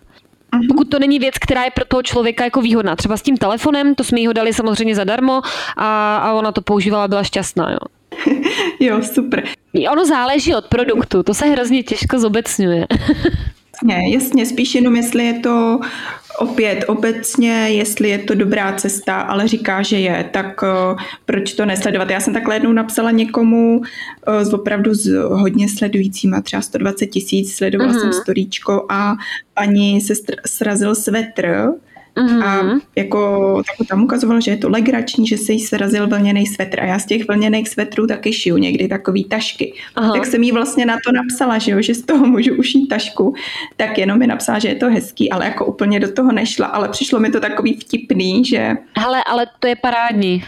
Mhm. 0.54 0.66
Pokud 0.68 0.88
to 0.88 0.98
není 0.98 1.18
věc, 1.18 1.34
která 1.40 1.64
je 1.64 1.70
pro 1.70 1.84
toho 1.84 2.02
člověka 2.02 2.44
jako 2.44 2.60
výhodná. 2.60 2.96
Třeba 2.96 3.16
s 3.16 3.22
tím 3.22 3.36
telefonem, 3.36 3.94
to 3.94 4.04
jsme 4.04 4.20
jí 4.20 4.26
ho 4.26 4.32
dali 4.32 4.52
samozřejmě 4.52 4.94
zadarmo 4.94 5.42
a, 5.76 6.16
a 6.16 6.32
ona 6.32 6.52
to 6.52 6.62
používala, 6.62 7.08
byla 7.08 7.22
šťastná. 7.24 7.70
Jo. 7.70 7.78
jo, 8.80 9.02
super. 9.02 9.44
Ono 9.92 10.06
záleží 10.06 10.54
od 10.54 10.64
produktu, 10.64 11.22
to 11.22 11.34
se 11.34 11.46
hrozně 11.46 11.82
těžko 11.82 12.18
zobecňuje. 12.18 12.86
jasně, 13.82 14.14
jasně, 14.14 14.46
spíš 14.46 14.74
jenom 14.74 14.96
jestli 14.96 15.26
je 15.26 15.38
to 15.38 15.80
opět 16.38 16.84
obecně, 16.88 17.52
jestli 17.52 18.08
je 18.08 18.18
to 18.18 18.34
dobrá 18.34 18.72
cesta, 18.72 19.20
ale 19.20 19.48
říká, 19.48 19.82
že 19.82 19.98
je, 20.00 20.28
tak 20.32 20.62
uh, 20.62 21.00
proč 21.24 21.52
to 21.52 21.66
nesledovat? 21.66 22.10
Já 22.10 22.20
jsem 22.20 22.34
takhle 22.34 22.54
jednou 22.54 22.72
napsala 22.72 23.10
někomu 23.10 23.78
uh, 23.78 23.84
s 24.42 24.54
opravdu 24.54 24.94
s 24.94 25.06
hodně 25.30 25.68
sledujícíma, 25.68 26.40
třeba 26.40 26.62
120 26.62 27.06
tisíc, 27.06 27.56
sledovala 27.56 27.92
mm-hmm. 27.92 27.98
jsem 28.00 28.08
mhm. 28.08 28.20
storíčko 28.22 28.86
a 28.88 29.16
ani 29.56 30.00
se 30.00 30.14
srazil 30.46 30.94
svetr, 30.94 31.68
Mm-hmm. 32.20 32.44
A 32.44 32.80
jako 32.96 33.62
tak 33.66 33.88
tam 33.88 34.04
ukazoval, 34.04 34.40
že 34.40 34.50
je 34.50 34.56
to 34.56 34.68
legrační, 34.68 35.26
že 35.26 35.38
se 35.38 35.52
jí 35.52 35.60
srazil 35.60 36.08
vlněný 36.08 36.46
svetr. 36.46 36.80
A 36.80 36.84
já 36.84 36.98
z 36.98 37.06
těch 37.06 37.28
vlněných 37.28 37.68
svetrů 37.68 38.06
taky 38.06 38.32
šiju 38.32 38.56
někdy 38.56 38.88
takový 38.88 39.24
tašky. 39.24 39.74
Aha. 39.96 40.12
Tak 40.12 40.26
jsem 40.26 40.42
jí 40.42 40.52
vlastně 40.52 40.86
na 40.86 40.96
to 41.06 41.12
napsala, 41.12 41.58
že, 41.58 41.70
jo, 41.70 41.82
že 41.82 41.94
z 41.94 42.02
toho 42.02 42.26
můžu 42.26 42.54
ušít 42.54 42.88
tašku. 42.88 43.34
Tak 43.76 43.98
jenom 43.98 44.18
mi 44.18 44.26
napsala, 44.26 44.58
že 44.58 44.68
je 44.68 44.74
to 44.74 44.86
hezký, 44.86 45.30
ale 45.30 45.44
jako 45.44 45.66
úplně 45.66 46.00
do 46.00 46.12
toho 46.12 46.32
nešla. 46.32 46.66
Ale 46.66 46.88
přišlo 46.88 47.20
mi 47.20 47.30
to 47.30 47.40
takový 47.40 47.76
vtipný, 47.80 48.44
že... 48.44 48.76
Hele, 48.98 49.24
ale 49.24 49.46
to 49.60 49.66
je 49.66 49.76
parádní. 49.76 50.44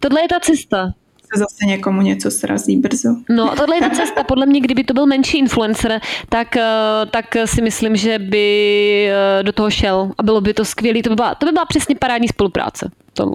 Tohle 0.00 0.20
je 0.22 0.28
ta 0.28 0.40
cesta 0.40 0.92
se 1.34 1.38
zase 1.38 1.66
někomu 1.66 2.02
něco 2.02 2.30
srazí 2.30 2.76
brzo. 2.76 3.08
No, 3.28 3.56
tohle 3.56 3.76
je 3.76 3.80
ta 3.80 3.90
cesta. 3.90 4.24
Podle 4.24 4.46
mě, 4.46 4.60
kdyby 4.60 4.84
to 4.84 4.94
byl 4.94 5.06
menší 5.06 5.38
influencer, 5.38 6.00
tak, 6.28 6.56
eh, 6.56 6.62
tak 7.10 7.26
si 7.44 7.62
myslím, 7.62 7.96
že 7.96 8.18
by 8.18 9.08
eh, 9.10 9.42
do 9.42 9.52
toho 9.52 9.70
šel 9.70 10.12
a 10.18 10.22
bylo 10.22 10.40
by 10.40 10.54
to 10.54 10.64
skvělé. 10.64 11.02
To 11.02 11.10
by 11.10 11.16
byla, 11.16 11.34
to 11.34 11.46
by 11.46 11.52
byla 11.52 11.64
přesně 11.64 11.94
parádní 11.94 12.28
spolupráce. 12.28 12.90
Tohle. 13.12 13.34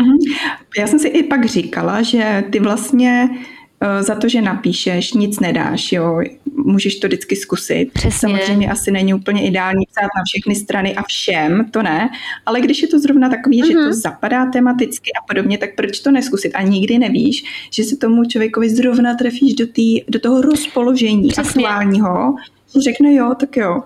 Uh-huh. 0.00 0.36
Já 0.78 0.86
jsem 0.86 0.98
si 0.98 1.08
i 1.08 1.22
pak 1.22 1.44
říkala, 1.44 2.02
že 2.02 2.44
ty 2.50 2.60
vlastně 2.60 3.28
Eh, 3.30 3.57
za 4.00 4.14
to, 4.14 4.28
že 4.28 4.42
napíšeš, 4.42 5.12
nic 5.12 5.40
nedáš, 5.40 5.92
jo. 5.92 6.20
Můžeš 6.64 6.98
to 6.98 7.06
vždycky 7.06 7.36
zkusit. 7.36 7.90
Přesně. 7.92 8.18
Samozřejmě 8.18 8.70
asi 8.70 8.90
není 8.90 9.14
úplně 9.14 9.46
ideální 9.46 9.86
psát 9.86 10.08
na 10.16 10.22
všechny 10.28 10.54
strany 10.54 10.96
a 10.96 11.02
všem, 11.02 11.64
to 11.70 11.82
ne, 11.82 12.10
ale 12.46 12.60
když 12.60 12.82
je 12.82 12.88
to 12.88 12.98
zrovna 12.98 13.28
takový, 13.28 13.62
mm-hmm. 13.62 13.66
že 13.66 13.72
to 13.72 13.80
mhm. 13.80 13.92
zapadá 13.92 14.46
tematicky 14.46 15.10
a 15.22 15.26
podobně, 15.28 15.58
tak 15.58 15.74
proč 15.76 16.00
to 16.00 16.10
neskusit? 16.10 16.52
A 16.54 16.62
nikdy 16.62 16.98
nevíš, 16.98 17.44
že 17.72 17.84
se 17.84 17.96
tomu 17.96 18.24
člověkovi 18.24 18.70
zrovna 18.70 19.14
trefíš 19.14 19.54
do, 19.54 19.66
tý, 19.66 20.00
do 20.08 20.20
toho 20.20 20.42
rozpoložení 20.42 21.28
Přesně. 21.28 21.48
aktuálního, 21.48 22.34
řekne 22.80 23.14
jo, 23.14 23.34
tak 23.40 23.56
jo. 23.56 23.82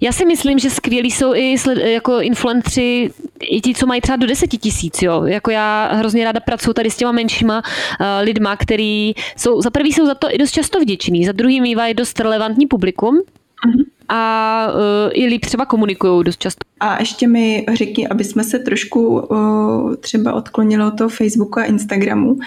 Já 0.00 0.12
si 0.12 0.26
myslím, 0.26 0.58
že 0.58 0.70
skvělí 0.70 1.10
jsou 1.10 1.34
i 1.34 1.56
jako 1.84 2.20
influenceri, 2.20 3.10
i 3.40 3.60
ti, 3.60 3.74
co 3.74 3.86
mají 3.86 4.00
třeba 4.00 4.16
do 4.16 4.26
deseti 4.26 4.58
tisíc, 4.58 5.02
jo. 5.02 5.24
Jako 5.24 5.50
já 5.50 5.92
hrozně 5.92 6.24
ráda 6.24 6.40
pracuji 6.40 6.72
tady 6.72 6.90
s 6.90 6.96
těma 6.96 7.12
menšíma 7.12 7.62
uh, 7.62 8.06
lidma, 8.22 8.56
který 8.56 9.12
jsou, 9.36 9.60
za 9.60 9.70
prvý 9.70 9.92
jsou 9.92 10.06
za 10.06 10.14
to 10.14 10.34
i 10.34 10.38
dost 10.38 10.50
často 10.50 10.80
vděční, 10.80 11.26
za 11.26 11.32
druhý 11.32 11.60
mývají 11.60 11.94
dost 11.94 12.20
relevantní 12.20 12.66
publikum, 12.66 13.16
uh-huh 13.16 13.84
a 14.08 14.66
uh, 14.74 15.10
i 15.12 15.26
líp 15.26 15.44
třeba 15.44 15.66
komunikují 15.66 16.24
dost 16.24 16.40
často. 16.40 16.60
A 16.80 17.00
ještě 17.00 17.28
mi 17.28 17.66
řekni, 17.74 18.08
aby 18.08 18.24
jsme 18.24 18.44
se 18.44 18.58
trošku 18.58 19.20
uh, 19.20 19.94
třeba 19.94 20.32
odklonili 20.32 20.84
od 20.84 20.98
toho 20.98 21.10
Facebooku 21.10 21.60
a 21.60 21.64
Instagramu. 21.64 22.32
Uh, 22.32 22.40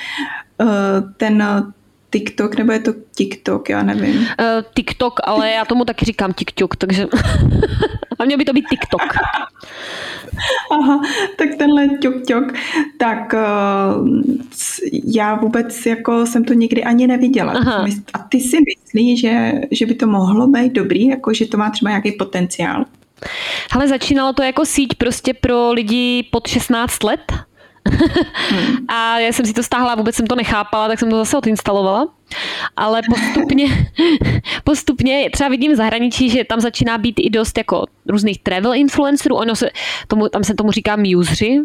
ten 1.18 1.44
TikTok, 2.12 2.55
nebo 2.55 2.72
je 2.72 2.80
to 2.80 2.93
TikTok, 3.16 3.70
já 3.70 3.84
nevím. 3.84 4.16
Uh, 4.16 4.26
TikTok, 4.74 5.20
ale 5.24 5.51
já 5.51 5.66
tomu 5.66 5.86
taky 5.86 6.05
říkám 6.05 6.34
TikTok, 6.34 6.76
takže 6.76 7.07
a 8.20 8.26
měl 8.26 8.38
by 8.38 8.45
to 8.45 8.53
být 8.53 8.66
TikTok. 8.70 9.01
Aha, 10.72 11.01
tak 11.38 11.49
tenhle 11.57 11.88
ťok 11.88 12.26
ťok, 12.28 12.43
tak 12.97 13.34
uh, 13.34 14.07
já 15.05 15.36
vůbec 15.36 15.86
jako 15.86 16.26
jsem 16.26 16.43
to 16.43 16.53
nikdy 16.53 16.84
ani 16.84 17.07
neviděla. 17.07 17.53
Aha. 17.53 17.86
A 18.14 18.18
ty 18.18 18.39
si 18.39 18.57
myslíš, 18.62 19.22
že, 19.22 19.51
že 19.72 19.86
by 19.86 19.93
to 19.93 20.07
mohlo 20.07 20.47
být 20.47 20.74
dobrý, 20.74 21.07
jako 21.07 21.34
že 21.34 21.45
to 21.45 21.57
má 21.57 21.70
třeba 21.70 21.89
nějaký 21.89 22.12
potenciál? 22.12 22.86
Ale 23.72 23.88
začínalo 23.88 24.34
to 24.34 24.43
jako 24.43 24.66
síť 24.66 24.95
prostě 24.95 25.34
pro 25.34 25.72
lidi 25.72 26.28
pod 26.32 26.47
16 26.47 27.03
let. 27.03 27.22
a 28.88 29.20
já 29.20 29.34
jsem 29.34 29.46
si 29.46 29.54
to 29.54 29.64
stáhla, 29.64 29.96
vůbec 29.96 30.16
jsem 30.16 30.28
to 30.28 30.36
nechápala, 30.36 30.88
tak 30.88 31.00
jsem 31.00 31.10
to 31.10 31.18
zase 31.18 31.38
odinstalovala. 31.38 32.08
Ale 32.78 33.02
postupně, 33.10 33.66
postupně 34.64 35.30
třeba 35.34 35.50
vidím 35.50 35.72
v 35.72 35.76
zahraničí, 35.76 36.30
že 36.30 36.44
tam 36.44 36.60
začíná 36.60 36.98
být 36.98 37.16
i 37.20 37.30
dost 37.30 37.58
jako 37.58 37.86
různých 38.08 38.44
travel 38.44 38.74
influencerů, 38.74 39.36
ono 39.36 39.56
se, 39.56 39.70
tomu, 40.08 40.30
tam 40.30 40.44
se 40.44 40.54
tomu 40.54 40.72
říká 40.72 40.96
museři, 40.96 41.60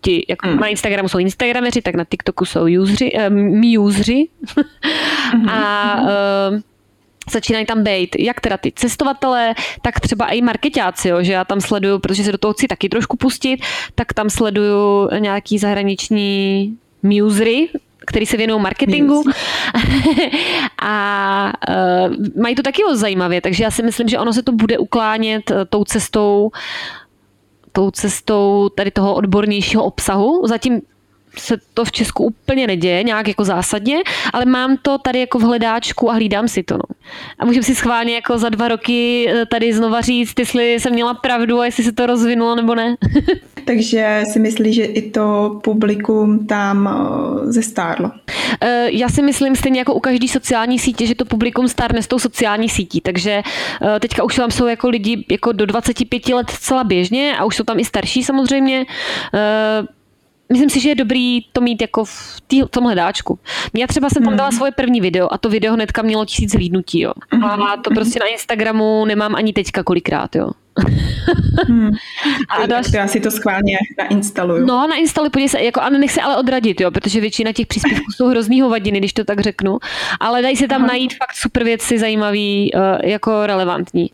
ti, 0.00 0.26
jako 0.28 0.48
hmm. 0.48 0.60
na 0.60 0.66
Instagramu 0.66 1.08
jsou 1.08 1.18
Instagrameři, 1.18 1.82
tak 1.82 1.94
na 1.94 2.04
TikToku 2.04 2.44
jsou 2.44 2.66
useři, 2.82 3.12
museři. 3.28 4.28
hmm. 5.32 5.48
a 5.48 6.00
uh, 6.02 6.60
začínají 7.30 7.66
tam 7.66 7.82
být 7.82 8.16
jak 8.18 8.40
teda 8.40 8.56
ty 8.56 8.72
cestovatelé, 8.72 9.54
tak 9.82 10.00
třeba 10.00 10.26
i 10.26 10.42
marketáci, 10.42 11.08
jo, 11.08 11.22
že 11.22 11.32
já 11.32 11.44
tam 11.44 11.60
sleduju, 11.60 11.98
protože 11.98 12.24
se 12.24 12.32
do 12.32 12.38
toho 12.38 12.52
chci 12.52 12.68
taky 12.68 12.88
trošku 12.88 13.16
pustit, 13.16 13.60
tak 13.94 14.12
tam 14.12 14.30
sleduju 14.30 15.08
nějaký 15.18 15.58
zahraniční 15.58 16.74
musery, 17.02 17.68
který 18.06 18.26
se 18.26 18.36
věnují 18.36 18.62
marketingu 18.62 19.24
a 20.82 21.52
uh, 21.68 22.42
mají 22.42 22.54
to 22.54 22.62
taky 22.62 22.82
zajímavě, 22.92 23.40
takže 23.40 23.64
já 23.64 23.70
si 23.70 23.82
myslím, 23.82 24.08
že 24.08 24.18
ono 24.18 24.32
se 24.32 24.42
to 24.42 24.52
bude 24.52 24.78
uklánět 24.78 25.50
uh, 25.50 25.56
tou 25.68 25.84
cestou 25.84 26.50
tou 27.72 27.90
cestou 27.90 28.68
tady 28.68 28.90
toho 28.90 29.14
odbornějšího 29.14 29.84
obsahu. 29.84 30.46
Zatím 30.46 30.80
se 31.38 31.56
to 31.74 31.84
v 31.84 31.92
Česku 31.92 32.24
úplně 32.24 32.66
neděje 32.66 33.02
nějak 33.02 33.28
jako 33.28 33.44
zásadně, 33.44 33.96
ale 34.32 34.44
mám 34.44 34.76
to 34.82 34.98
tady 34.98 35.20
jako 35.20 35.38
v 35.38 35.42
hledáčku 35.42 36.10
a 36.10 36.14
hlídám 36.14 36.48
si 36.48 36.62
to. 36.62 36.74
No. 36.74 36.96
A 37.38 37.44
můžeme 37.44 37.62
si 37.62 37.74
schválně 37.74 38.14
jako 38.14 38.38
za 38.38 38.48
dva 38.48 38.68
roky 38.68 39.28
eh, 39.28 39.46
tady 39.46 39.72
znova 39.72 40.00
říct, 40.00 40.38
jestli 40.38 40.74
jsem 40.74 40.92
měla 40.92 41.14
pravdu 41.14 41.60
a 41.60 41.64
jestli 41.64 41.84
se 41.84 41.92
to 41.92 42.06
rozvinulo 42.06 42.54
nebo 42.54 42.74
ne. 42.74 42.96
Takže 43.64 44.22
si 44.32 44.38
myslíš, 44.38 44.74
že 44.74 44.84
i 44.84 45.10
to 45.10 45.58
publikum 45.64 46.46
tam 46.46 46.88
eh, 46.88 47.52
zestárlo? 47.52 48.10
Eh, 48.60 48.88
já 48.90 49.08
si 49.08 49.22
myslím 49.22 49.56
stejně 49.56 49.78
jako 49.78 49.94
u 49.94 50.00
každé 50.00 50.28
sociální 50.28 50.78
sítě, 50.78 51.06
že 51.06 51.14
to 51.14 51.24
publikum 51.24 51.68
stárne 51.68 52.02
s 52.02 52.06
tou 52.06 52.18
sociální 52.18 52.68
sítí, 52.68 53.00
takže 53.00 53.42
teďka 54.00 54.24
už 54.24 54.36
tam 54.36 54.50
jsou 54.50 54.66
jako 54.66 54.88
lidi 54.88 55.24
jako 55.30 55.52
do 55.52 55.66
25 55.66 56.28
let 56.28 56.46
celá 56.50 56.84
běžně 56.84 57.36
a 57.38 57.44
už 57.44 57.56
jsou 57.56 57.64
tam 57.64 57.78
i 57.78 57.84
starší 57.84 58.24
samozřejmě 58.24 58.86
myslím 60.48 60.70
si, 60.70 60.80
že 60.80 60.88
je 60.88 60.94
dobrý 60.94 61.40
to 61.52 61.60
mít 61.60 61.82
jako 61.82 62.04
v, 62.04 62.40
tý, 62.46 62.62
v 62.62 62.68
tom 62.68 62.84
hledáčku. 62.84 63.38
Já 63.74 63.86
třeba 63.86 64.10
jsem 64.10 64.22
tam 64.22 64.30
hmm. 64.30 64.38
dala 64.38 64.50
svoje 64.50 64.72
první 64.72 65.00
video 65.00 65.28
a 65.32 65.38
to 65.38 65.48
video 65.48 65.74
hnedka 65.74 66.02
mělo 66.02 66.24
tisíc 66.24 66.52
zhlídnutí, 66.52 67.00
jo. 67.00 67.12
A 67.42 67.76
to 67.76 67.90
prostě 67.90 68.20
na 68.20 68.26
Instagramu 68.26 69.04
nemám 69.04 69.34
ani 69.34 69.52
teďka 69.52 69.82
kolikrát, 69.82 70.36
jo. 70.36 70.50
Hmm. 71.68 71.90
A 72.48 72.66
další... 72.66 72.96
Já 72.96 73.08
si 73.08 73.20
to 73.20 73.30
schválně 73.30 73.78
nainstaluju. 73.98 74.66
No, 74.66 74.86
nainstaluj, 74.86 75.30
podívej 75.30 75.48
se, 75.48 75.62
jako, 75.62 75.80
a 75.80 75.90
nech 75.90 76.10
se 76.10 76.22
ale 76.22 76.36
odradit, 76.36 76.80
jo, 76.80 76.90
protože 76.90 77.20
většina 77.20 77.52
těch 77.52 77.66
příspěvků 77.66 78.12
jsou 78.16 78.28
hrozný 78.28 78.60
hovadiny, 78.60 78.98
když 78.98 79.12
to 79.12 79.24
tak 79.24 79.40
řeknu, 79.40 79.78
ale 80.20 80.42
dají 80.42 80.56
se 80.56 80.68
tam 80.68 80.80
Aha. 80.80 80.88
najít 80.88 81.14
fakt 81.16 81.36
super 81.36 81.64
věci, 81.64 81.98
zajímavý, 81.98 82.72
uh, 82.74 82.80
jako 83.10 83.46
relevantní. 83.46 84.10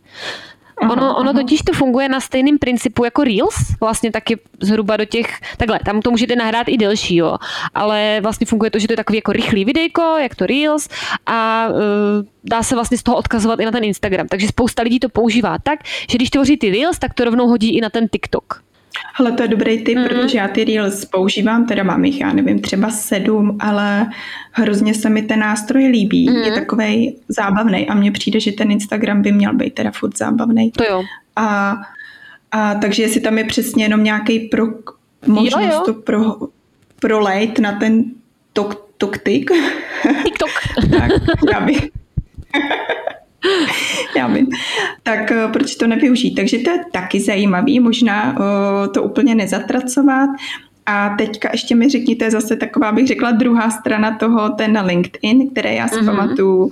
Ono, 0.91 1.17
ono 1.17 1.33
totiž 1.33 1.63
to 1.63 1.73
funguje 1.73 2.09
na 2.09 2.21
stejném 2.21 2.59
principu 2.59 3.05
jako 3.05 3.25
Reels, 3.25 3.55
vlastně 3.81 4.11
taky 4.11 4.39
zhruba 4.61 4.97
do 4.97 5.05
těch, 5.05 5.41
takhle, 5.57 5.81
tam 5.85 6.01
to 6.01 6.11
můžete 6.11 6.37
nahrát 6.37 6.69
i 6.69 6.77
delší, 6.77 7.17
jo, 7.17 7.37
ale 7.75 8.21
vlastně 8.23 8.47
funguje 8.47 8.71
to, 8.71 8.79
že 8.79 8.87
to 8.87 8.93
je 8.93 8.97
takový 8.97 9.19
jako 9.19 9.33
rychlý 9.33 9.65
videjko, 9.65 10.03
jak 10.03 10.35
to 10.35 10.47
Reels 10.47 10.89
a 11.27 11.69
uh, 11.69 11.77
dá 12.45 12.63
se 12.63 12.75
vlastně 12.75 12.99
z 12.99 13.03
toho 13.03 13.17
odkazovat 13.17 13.61
i 13.61 13.65
na 13.65 13.71
ten 13.71 13.85
Instagram, 13.85 14.29
takže 14.29 14.49
spousta 14.49 14.83
lidí 14.83 15.01
to 15.01 15.09
používá 15.09 15.59
tak, 15.63 15.79
že 16.11 16.19
když 16.19 16.31
tvoří 16.31 16.57
ty 16.57 16.71
Reels, 16.71 16.99
tak 16.99 17.15
to 17.15 17.25
rovnou 17.25 17.49
hodí 17.49 17.77
i 17.77 17.81
na 17.81 17.91
ten 17.91 18.09
TikTok. 18.09 18.63
Ale 19.19 19.33
to 19.33 19.43
je 19.43 19.49
dobrý 19.49 19.85
tip, 19.85 19.99
mm-hmm. 19.99 20.09
protože 20.09 20.39
já 20.39 20.49
ty 20.49 20.65
Reels 20.65 21.05
používám, 21.05 21.67
teda 21.67 21.83
mám 21.83 22.05
jich, 22.05 22.21
já 22.21 22.33
nevím, 22.33 22.61
třeba 22.61 22.91
sedm, 22.91 23.57
ale 23.61 24.07
hrozně 24.53 24.95
se 24.95 25.11
mi 25.11 25.23
ten 25.23 25.41
nástroj 25.41 25.87
líbí. 25.87 26.29
Mm-hmm. 26.29 26.45
Je 26.45 26.53
takový 26.53 27.17
zábavný 27.29 27.89
a 27.89 27.95
mně 27.95 28.13
přijde, 28.13 28.41
že 28.41 28.53
ten 28.53 28.71
Instagram 28.71 29.23
by 29.23 29.33
měl 29.33 29.55
být 29.55 29.75
teda 29.75 29.91
furt 29.91 30.19
zábavný. 30.19 30.71
To 30.71 30.85
jo. 30.85 31.03
A, 31.37 31.77
a 32.53 32.75
takže 32.75 33.03
jestli 33.03 33.21
tam 33.21 33.39
je 33.39 33.45
přesně 33.45 33.85
jenom 33.85 34.05
nějaký 34.05 34.41
pro, 34.41 34.67
možnost 35.27 35.65
jo, 35.65 35.71
jo. 35.73 35.83
to 35.87 35.95
pro, 35.95 36.37
prolejt 37.01 37.59
na 37.59 37.73
ten 37.73 38.05
tok, 38.53 38.89
tok, 38.99 39.19
tik. 39.19 39.51
TikTok. 40.25 40.51
tak 40.99 41.11
já 41.53 41.61
bych 41.61 41.89
Já 44.17 44.27
vím. 44.27 44.47
Tak 45.03 45.33
eh, 45.33 45.49
proč 45.53 45.75
to 45.75 45.87
nevyužít? 45.87 46.35
Takže 46.35 46.59
to 46.59 46.71
je 46.71 46.85
taky 46.93 47.21
zajímavý, 47.21 47.81
možná 47.81 48.37
eh, 48.37 48.89
to 48.89 49.03
úplně 49.03 49.35
nezatracovat. 49.35 50.31
A 50.87 51.09
teďka 51.19 51.49
ještě 51.53 51.75
mi 51.75 51.89
řekněte 51.89 52.31
zase 52.31 52.57
taková, 52.57 52.93
bych 52.93 53.07
řekla, 53.07 53.31
druhá 53.31 53.71
strana 53.71 54.17
toho, 54.19 54.51
ten 54.51 54.79
LinkedIn, 54.87 55.51
které 55.51 55.75
já 55.75 55.89
si 55.89 55.95
mm-hmm. 55.95 56.07
pamatuju, 56.07 56.71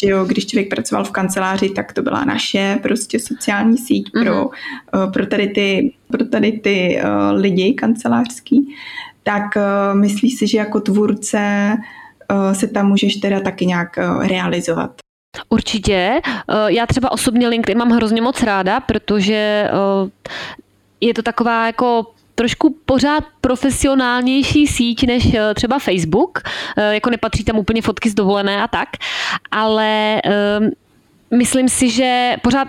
že 0.00 0.08
jo, 0.08 0.24
když 0.24 0.46
člověk 0.46 0.68
pracoval 0.68 1.04
v 1.04 1.10
kanceláři, 1.10 1.70
tak 1.70 1.92
to 1.92 2.02
byla 2.02 2.24
naše 2.24 2.78
prostě 2.82 3.18
sociální 3.18 3.78
síť 3.78 4.10
mm-hmm. 4.14 4.24
pro, 4.24 4.50
eh, 4.94 5.10
pro 5.12 5.26
tady 5.26 5.48
ty, 5.48 5.94
pro 6.08 6.24
tady 6.24 6.52
ty 6.52 7.00
uh, 7.04 7.40
lidi 7.40 7.72
kancelářský. 7.72 8.74
Tak 9.22 9.42
uh, 9.56 9.98
myslíš 10.00 10.38
si, 10.38 10.46
že 10.46 10.58
jako 10.58 10.80
tvůrce 10.80 11.74
uh, 12.32 12.52
se 12.52 12.68
tam 12.68 12.88
můžeš 12.88 13.16
teda 13.16 13.40
taky 13.40 13.66
nějak 13.66 13.98
uh, 13.98 14.26
realizovat? 14.26 14.90
Určitě. 15.48 16.20
Eh, 16.24 16.54
já 16.66 16.86
třeba 16.86 17.12
osobně 17.12 17.48
LinkedIn 17.48 17.78
mám 17.78 17.90
hrozně 17.90 18.22
moc 18.22 18.42
ráda, 18.42 18.80
protože 18.80 19.34
eh, 19.34 20.30
je 21.00 21.14
to 21.14 21.22
taková 21.22 21.66
jako 21.66 22.06
trošku 22.34 22.76
pořád 22.84 23.24
profesionálnější 23.40 24.66
síť 24.66 25.06
než 25.06 25.34
eh, 25.34 25.54
třeba 25.54 25.78
Facebook, 25.78 26.38
jako 26.90 27.10
nepatří 27.10 27.44
tam 27.44 27.58
úplně 27.58 27.82
fotky 27.82 28.10
z 28.10 28.14
dovolené 28.14 28.62
a 28.62 28.68
tak, 28.68 28.88
ale 29.50 30.22
myslím 31.30 31.68
si, 31.68 31.90
že 31.90 32.36
pořád 32.42 32.68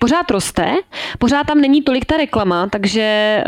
pořád 0.00 0.30
roste, 0.30 0.74
pořád 1.18 1.46
tam 1.46 1.60
není 1.60 1.82
tolik 1.82 2.04
ta 2.04 2.16
reklama, 2.16 2.66
takže 2.66 3.44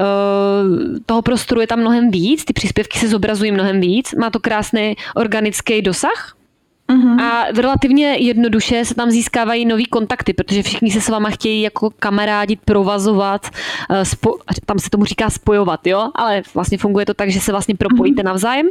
toho 1.06 1.22
prostoru 1.22 1.61
je 1.61 1.66
tam 1.66 1.80
mnohem 1.80 2.11
víc, 2.11 2.44
ty 2.44 2.52
příspěvky 2.52 2.98
se 2.98 3.09
zobrazují 3.09 3.52
mnohem 3.52 3.80
víc, 3.80 4.14
má 4.14 4.30
to 4.30 4.40
krásný 4.40 4.96
organický 5.14 5.82
dosah, 5.82 6.38
Uh-huh. 6.93 7.20
A 7.20 7.45
relativně 7.57 8.07
jednoduše 8.07 8.84
se 8.84 8.95
tam 8.95 9.11
získávají 9.11 9.66
nový 9.66 9.84
kontakty, 9.84 10.32
protože 10.32 10.62
všichni 10.62 10.91
se 10.91 11.01
s 11.01 11.09
váma 11.09 11.30
chtějí 11.30 11.62
jako 11.62 11.91
kamarádit, 11.91 12.61
provazovat, 12.64 13.47
eh, 13.91 14.05
spo, 14.05 14.39
tam 14.66 14.78
se 14.78 14.91
tomu 14.91 15.05
říká 15.05 15.30
spojovat, 15.30 15.86
jo, 15.86 16.11
ale 16.14 16.43
vlastně 16.55 16.78
funguje 16.78 17.07
to 17.07 17.14
tak, 17.14 17.30
že 17.30 17.41
se 17.41 17.53
vlastně 17.53 17.74
propojíte 17.74 18.22
uh-huh. 18.22 18.26
navzájem. 18.26 18.68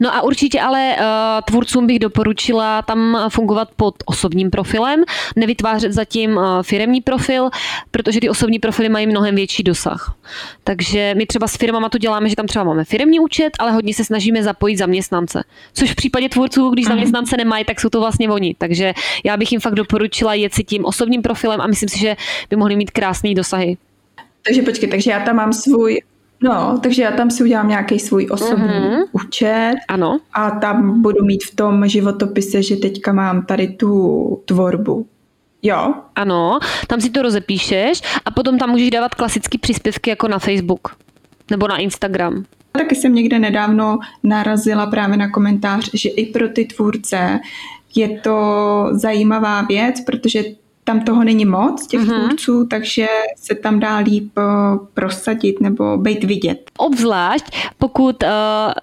No 0.00 0.14
a 0.14 0.22
určitě 0.22 0.60
ale 0.60 0.96
uh, 0.98 1.04
tvůrcům 1.44 1.86
bych 1.86 1.98
doporučila 1.98 2.82
tam 2.82 3.28
fungovat 3.28 3.68
pod 3.76 3.94
osobním 4.06 4.50
profilem, 4.50 5.04
nevytvářet 5.36 5.92
zatím 5.92 6.36
uh, 6.36 6.62
firemní 6.62 7.00
profil, 7.00 7.50
protože 7.90 8.20
ty 8.20 8.28
osobní 8.28 8.58
profily 8.58 8.88
mají 8.88 9.06
mnohem 9.06 9.34
větší 9.34 9.62
dosah. 9.62 10.14
Takže 10.64 11.14
my 11.16 11.26
třeba 11.26 11.48
s 11.48 11.56
firmama 11.56 11.88
to 11.88 11.98
děláme, 11.98 12.28
že 12.28 12.36
tam 12.36 12.46
třeba 12.46 12.64
máme 12.64 12.84
firemní 12.84 13.20
účet, 13.20 13.50
ale 13.58 13.72
hodně 13.72 13.94
se 13.94 14.04
snažíme 14.04 14.42
zapojit 14.42 14.76
zaměstnance. 14.76 15.44
Což 15.72 15.92
v 15.92 15.94
případě 15.94 16.28
tvůrců, 16.28 16.70
když 16.70 16.84
mhm. 16.84 16.92
zaměstnance 16.92 17.36
nemají, 17.36 17.64
tak 17.64 17.80
jsou 17.80 17.88
to 17.88 18.00
vlastně 18.00 18.30
oni. 18.30 18.54
Takže 18.58 18.92
já 19.24 19.36
bych 19.36 19.52
jim 19.52 19.60
fakt 19.60 19.74
doporučila 19.74 20.34
jet 20.34 20.54
si 20.54 20.64
tím 20.64 20.84
osobním 20.84 21.22
profilem 21.22 21.60
a 21.60 21.66
myslím 21.66 21.88
si, 21.88 21.98
že 21.98 22.16
by 22.50 22.56
mohli 22.56 22.76
mít 22.76 22.90
krásné 22.90 23.34
dosahy. 23.34 23.76
Takže 24.44 24.62
počkej, 24.62 24.88
takže 24.88 25.10
já 25.10 25.20
tam 25.20 25.36
mám 25.36 25.52
svůj 25.52 26.00
No, 26.42 26.78
takže 26.82 27.02
já 27.02 27.10
tam 27.10 27.30
si 27.30 27.42
udělám 27.42 27.68
nějaký 27.68 27.98
svůj 27.98 28.28
osobní 28.30 28.68
mm-hmm. 28.68 29.04
účet 29.12 29.74
ano. 29.88 30.18
a 30.32 30.50
tam 30.50 31.02
budu 31.02 31.24
mít 31.24 31.44
v 31.44 31.54
tom 31.54 31.88
životopise, 31.88 32.62
že 32.62 32.76
teďka 32.76 33.12
mám 33.12 33.46
tady 33.46 33.68
tu 33.68 34.42
tvorbu. 34.44 35.06
Jo? 35.62 35.94
Ano, 36.14 36.58
tam 36.86 37.00
si 37.00 37.10
to 37.10 37.22
rozepíšeš 37.22 38.02
a 38.24 38.30
potom 38.30 38.58
tam 38.58 38.70
můžeš 38.70 38.90
dávat 38.90 39.14
klasické 39.14 39.58
příspěvky 39.58 40.10
jako 40.10 40.28
na 40.28 40.38
Facebook 40.38 40.96
nebo 41.50 41.68
na 41.68 41.76
Instagram. 41.76 42.44
Taky 42.72 42.94
jsem 42.94 43.14
někde 43.14 43.38
nedávno 43.38 43.98
narazila 44.22 44.86
právě 44.86 45.16
na 45.16 45.30
komentář, 45.30 45.90
že 45.94 46.08
i 46.08 46.26
pro 46.26 46.48
ty 46.48 46.64
tvůrce 46.64 47.40
je 47.94 48.20
to 48.20 48.88
zajímavá 48.92 49.62
věc, 49.62 50.00
protože 50.00 50.44
tam 50.84 51.00
toho 51.00 51.24
není 51.24 51.44
moc, 51.44 51.86
těch 51.86 52.00
uh-huh. 52.00 52.18
tvůrců, 52.18 52.66
takže 52.66 53.06
se 53.36 53.54
tam 53.54 53.80
dá 53.80 53.96
líp 53.96 54.32
uh, 54.36 54.86
prosadit 54.94 55.60
nebo 55.60 55.96
být 55.96 56.24
vidět. 56.24 56.70
Obzvlášť, 56.78 57.44
pokud 57.78 58.22
uh, 58.22 58.28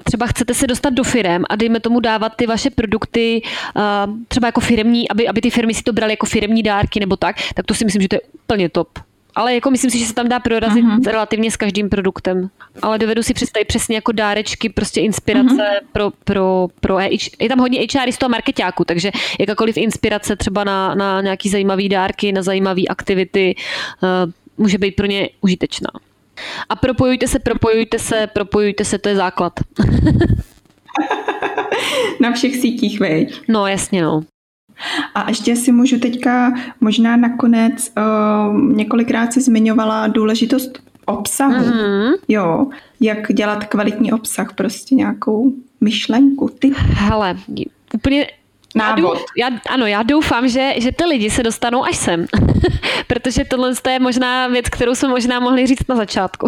třeba 0.03 0.27
chcete 0.27 0.53
se 0.53 0.67
dostat 0.67 0.93
do 0.93 1.03
firem 1.03 1.43
a 1.49 1.55
dejme 1.55 1.79
tomu 1.79 1.99
dávat 1.99 2.35
ty 2.35 2.47
vaše 2.47 2.69
produkty 2.69 3.41
uh, 3.75 4.13
třeba 4.27 4.47
jako 4.47 4.61
firmní, 4.61 5.09
aby, 5.09 5.27
aby 5.27 5.41
ty 5.41 5.49
firmy 5.49 5.73
si 5.73 5.83
to 5.83 5.93
brali 5.93 6.13
jako 6.13 6.25
firmní 6.25 6.63
dárky 6.63 6.99
nebo 6.99 7.15
tak, 7.15 7.35
tak 7.55 7.65
to 7.65 7.73
si 7.73 7.85
myslím, 7.85 8.01
že 8.01 8.07
to 8.07 8.15
je 8.15 8.21
úplně 8.43 8.69
top. 8.69 8.89
Ale 9.35 9.53
jako 9.53 9.71
myslím 9.71 9.91
si, 9.91 9.99
že 9.99 10.05
se 10.05 10.13
tam 10.13 10.29
dá 10.29 10.39
prorazit 10.39 10.85
uh-huh. 10.85 11.11
relativně 11.11 11.51
s 11.51 11.57
každým 11.57 11.89
produktem. 11.89 12.49
Ale 12.81 12.97
dovedu 12.97 13.23
si 13.23 13.33
představit 13.33 13.65
přesně 13.65 13.95
jako 13.95 14.11
dárečky, 14.11 14.69
prostě 14.69 15.01
inspirace 15.01 15.55
uh-huh. 15.55 15.85
pro, 15.91 16.11
pro, 16.23 16.67
pro 16.79 16.97
HR. 16.97 17.17
Je 17.39 17.49
tam 17.49 17.59
hodně 17.59 17.87
HRistů 17.99 18.25
a 18.25 18.29
marketáků, 18.29 18.85
takže 18.85 19.11
jakákoliv 19.39 19.77
inspirace 19.77 20.35
třeba 20.35 20.63
na, 20.63 20.95
na 20.95 21.21
nějaký 21.21 21.49
zajímavý 21.49 21.89
dárky, 21.89 22.31
na 22.31 22.41
zajímavé 22.41 22.81
aktivity 22.89 23.55
uh, 24.03 24.31
může 24.57 24.77
být 24.77 24.95
pro 24.95 25.05
ně 25.05 25.29
užitečná. 25.41 25.89
A 26.69 26.75
propojujte 26.75 27.27
se, 27.27 27.39
propojujte 27.39 27.99
se, 27.99 28.27
propojujte 28.27 28.85
se, 28.85 28.97
to 28.97 29.09
je 29.09 29.15
základ. 29.15 29.53
na 32.19 32.31
všech 32.31 32.55
sítích, 32.55 32.99
veď? 32.99 33.41
No, 33.47 33.67
jasně, 33.67 34.01
no. 34.01 34.23
A 35.15 35.29
ještě 35.29 35.55
si 35.55 35.71
můžu 35.71 35.99
teďka 35.99 36.53
možná 36.81 37.17
nakonec, 37.17 37.91
uh, 37.97 38.61
několikrát 38.61 39.33
si 39.33 39.41
zmiňovala 39.41 40.07
důležitost 40.07 40.79
obsahu. 41.05 41.65
Mm-hmm. 41.65 42.13
Jo, 42.27 42.67
jak 42.99 43.33
dělat 43.33 43.63
kvalitní 43.65 44.11
obsah, 44.11 44.53
prostě 44.53 44.95
nějakou 44.95 45.53
myšlenku. 45.81 46.49
Ty. 46.59 46.71
Hele, 46.77 47.37
úplně 47.93 48.27
Návod. 48.75 49.17
Já, 49.37 49.49
já, 49.49 49.59
ano, 49.69 49.85
já 49.85 50.03
doufám, 50.03 50.47
že, 50.47 50.73
že 50.77 50.91
ty 50.91 51.05
lidi 51.05 51.29
se 51.29 51.43
dostanou 51.43 51.83
až 51.83 51.97
sem, 51.97 52.25
protože 53.07 53.45
tohle 53.45 53.73
je 53.89 53.99
možná 53.99 54.47
věc, 54.47 54.69
kterou 54.69 54.95
jsme 54.95 55.09
možná 55.09 55.39
mohli 55.39 55.67
říct 55.67 55.87
na 55.89 55.95
začátku. 55.95 56.47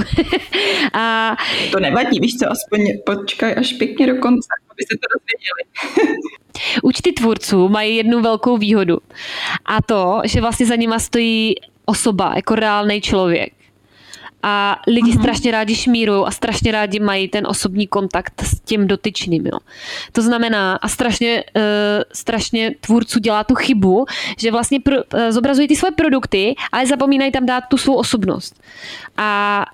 a... 0.93 1.36
To 1.71 1.79
nevadí, 1.79 2.19
víš 2.19 2.38
co, 2.38 2.51
aspoň 2.51 2.82
počkaj 3.05 3.55
až 3.57 3.73
pěkně 3.73 4.07
do 4.07 4.15
konce, 4.15 4.47
aby 4.82 4.86
se 4.86 4.97
to 4.97 5.07
dozvěděli. 5.13 6.17
Účty 6.84 7.11
tvůrců 7.11 7.69
mají 7.69 7.95
jednu 7.95 8.21
velkou 8.21 8.57
výhodu 8.57 8.97
a 9.65 9.82
to, 9.82 10.21
že 10.25 10.41
vlastně 10.41 10.65
za 10.65 10.75
nima 10.75 10.99
stojí 10.99 11.55
osoba, 11.86 12.34
jako 12.36 12.55
reálný 12.55 13.01
člověk. 13.01 13.53
A 14.43 14.82
lidi 14.88 15.11
uh-huh. 15.11 15.19
strašně 15.19 15.51
rádi 15.51 15.75
šmírují 15.75 16.23
a 16.25 16.32
strašně 16.32 16.71
rádi 16.71 16.99
mají 16.99 17.27
ten 17.27 17.47
osobní 17.47 17.88
kontakt 17.88 18.41
s 18.41 18.59
tím 18.59 18.88
dotyčným. 18.88 19.45
Jo. 19.45 19.59
To 20.11 20.21
znamená, 20.21 20.75
a 20.75 20.88
strašně, 20.88 21.43
uh, 21.55 21.61
strašně 22.13 22.75
tvůrců 22.82 23.19
dělá 23.19 23.43
tu 23.43 23.55
chybu, 23.55 24.05
že 24.38 24.51
vlastně 24.51 24.79
pro, 24.79 24.95
uh, 24.95 25.29
zobrazují 25.29 25.67
ty 25.67 25.75
svoje 25.75 25.91
produkty, 25.91 26.55
ale 26.71 26.88
zapomínají 26.88 27.32
tam 27.32 27.45
dát 27.45 27.63
tu 27.69 27.77
svou 27.77 27.95
osobnost. 27.95 28.61
A 29.17 29.65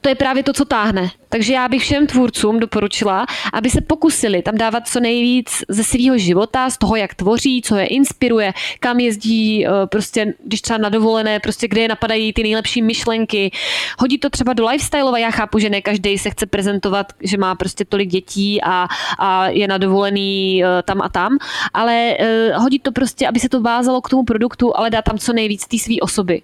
to 0.00 0.08
je 0.08 0.14
právě 0.14 0.42
to, 0.42 0.52
co 0.52 0.64
táhne 0.64 1.10
Takže 1.34 1.54
já 1.54 1.68
bych 1.68 1.82
všem 1.82 2.06
tvůrcům 2.06 2.60
doporučila, 2.60 3.26
aby 3.52 3.70
se 3.70 3.80
pokusili 3.80 4.42
tam 4.42 4.58
dávat 4.58 4.88
co 4.88 5.00
nejvíc 5.00 5.64
ze 5.68 5.84
svého 5.84 6.18
života, 6.18 6.70
z 6.70 6.78
toho, 6.78 6.96
jak 6.96 7.14
tvoří, 7.14 7.62
co 7.62 7.76
je 7.76 7.86
inspiruje, 7.86 8.52
kam 8.80 9.00
jezdí, 9.00 9.66
eh, 9.66 9.70
prostě, 9.86 10.34
když 10.44 10.60
třeba 10.60 10.78
na 10.78 10.88
dovolené, 10.88 11.40
prostě 11.40 11.68
kde 11.68 11.80
je 11.80 11.88
napadají 11.88 12.32
ty 12.32 12.42
nejlepší 12.42 12.82
myšlenky. 12.82 13.50
Hodit 13.98 14.18
to 14.18 14.30
třeba 14.30 14.52
do 14.52 14.66
lifestyle, 14.66 15.20
já 15.20 15.30
chápu, 15.30 15.58
že 15.58 15.70
ne 15.70 15.82
každý 15.82 16.18
se 16.18 16.30
chce 16.30 16.46
prezentovat, 16.46 17.12
že 17.22 17.38
má 17.38 17.54
prostě 17.54 17.84
tolik 17.84 18.08
dětí 18.08 18.62
a, 18.62 18.86
a 19.18 19.48
je 19.48 19.68
na 19.68 19.78
dovolený 19.78 20.64
eh, 20.64 20.82
tam 20.82 21.02
a 21.02 21.08
tam, 21.08 21.38
ale 21.74 22.16
uh, 22.20 22.62
hodit 22.62 22.82
to 22.82 22.92
prostě, 22.92 23.28
aby 23.28 23.40
se 23.40 23.48
to 23.48 23.60
vázalo 23.60 24.00
k 24.00 24.08
tomu 24.08 24.24
produktu, 24.24 24.76
ale 24.76 24.90
dá 24.90 25.02
tam 25.02 25.18
co 25.18 25.32
nejvíc 25.32 25.66
té 25.66 25.78
své 25.78 25.94
osoby. 26.00 26.42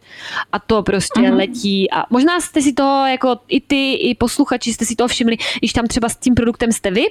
A 0.52 0.58
to 0.58 0.82
prostě 0.82 1.20
uh-huh. 1.20 1.36
letí. 1.36 1.90
A 1.90 2.04
možná 2.10 2.40
jste 2.40 2.62
si 2.62 2.72
to, 2.72 3.04
jako 3.10 3.36
i 3.48 3.60
ty, 3.60 3.92
i 3.94 4.14
posluchači 4.14 4.79
jste 4.80 4.86
si 4.86 4.96
to 4.96 5.08
všimli, 5.08 5.36
když 5.58 5.72
tam 5.72 5.86
třeba 5.86 6.08
s 6.08 6.16
tím 6.16 6.34
produktem 6.34 6.72
jste 6.72 6.90
vy, 6.90 7.04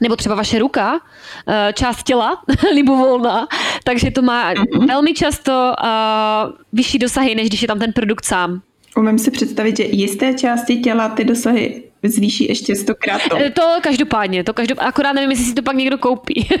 nebo 0.00 0.16
třeba 0.16 0.34
vaše 0.34 0.58
ruka, 0.58 1.00
eh, 1.48 1.72
část 1.72 2.02
těla, 2.02 2.42
libovolná, 2.74 3.48
takže 3.84 4.10
to 4.10 4.22
má 4.22 4.54
uh-huh. 4.54 4.86
velmi 4.86 5.14
často 5.14 5.52
uh, 5.52 6.52
vyšší 6.72 6.98
dosahy, 6.98 7.34
než 7.34 7.48
když 7.48 7.62
je 7.62 7.68
tam 7.68 7.78
ten 7.78 7.92
produkt 7.92 8.24
sám. 8.24 8.62
Umím 8.96 9.18
si 9.18 9.30
představit, 9.30 9.76
že 9.76 9.84
jisté 9.84 10.34
části 10.34 10.76
těla 10.76 11.08
ty 11.08 11.24
dosahy 11.24 11.82
zvýší 12.10 12.48
ještě 12.48 12.76
stokrát 12.76 13.20
to. 13.30 13.36
To 13.52 13.62
každopádně, 13.82 14.44
to 14.44 14.54
každopádně, 14.54 14.88
akorát 14.88 15.12
nevím, 15.12 15.30
jestli 15.30 15.44
si 15.44 15.54
to 15.54 15.62
pak 15.62 15.76
někdo 15.76 15.98
koupí. 15.98 16.48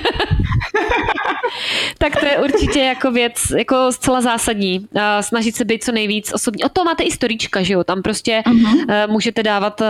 tak 1.98 2.20
to 2.20 2.26
je 2.26 2.38
určitě 2.38 2.80
jako 2.80 3.10
věc 3.10 3.34
jako 3.56 3.92
zcela 3.92 4.20
zásadní. 4.20 4.88
Snažit 5.20 5.56
se 5.56 5.64
být 5.64 5.84
co 5.84 5.92
nejvíc 5.92 6.32
osobní. 6.32 6.64
O 6.64 6.68
to 6.68 6.84
máte 6.84 7.02
i 7.02 7.10
storíčka, 7.10 7.62
že 7.62 7.74
jo? 7.74 7.84
Tam 7.84 8.02
prostě 8.02 8.42
uh-huh. 8.46 9.10
můžete 9.10 9.42
dávat, 9.42 9.80
e, 9.80 9.86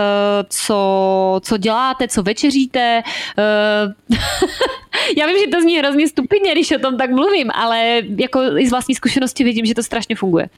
co, 0.49 1.39
co 1.43 1.57
děláte, 1.57 2.07
co 2.07 2.23
večeříte. 2.23 2.79
E, 2.79 3.03
já 5.17 5.27
vím, 5.27 5.35
že 5.39 5.47
to 5.51 5.61
zní 5.61 5.79
hrozně 5.79 6.07
stupidně, 6.07 6.51
když 6.51 6.71
o 6.71 6.79
tom 6.79 6.97
tak 6.97 7.11
mluvím, 7.11 7.51
ale 7.53 8.01
jako 8.17 8.41
i 8.57 8.67
z 8.67 8.71
vlastní 8.71 8.95
zkušenosti 8.95 9.43
vidím, 9.43 9.65
že 9.65 9.75
to 9.75 9.83
strašně 9.83 10.15
funguje. 10.15 10.49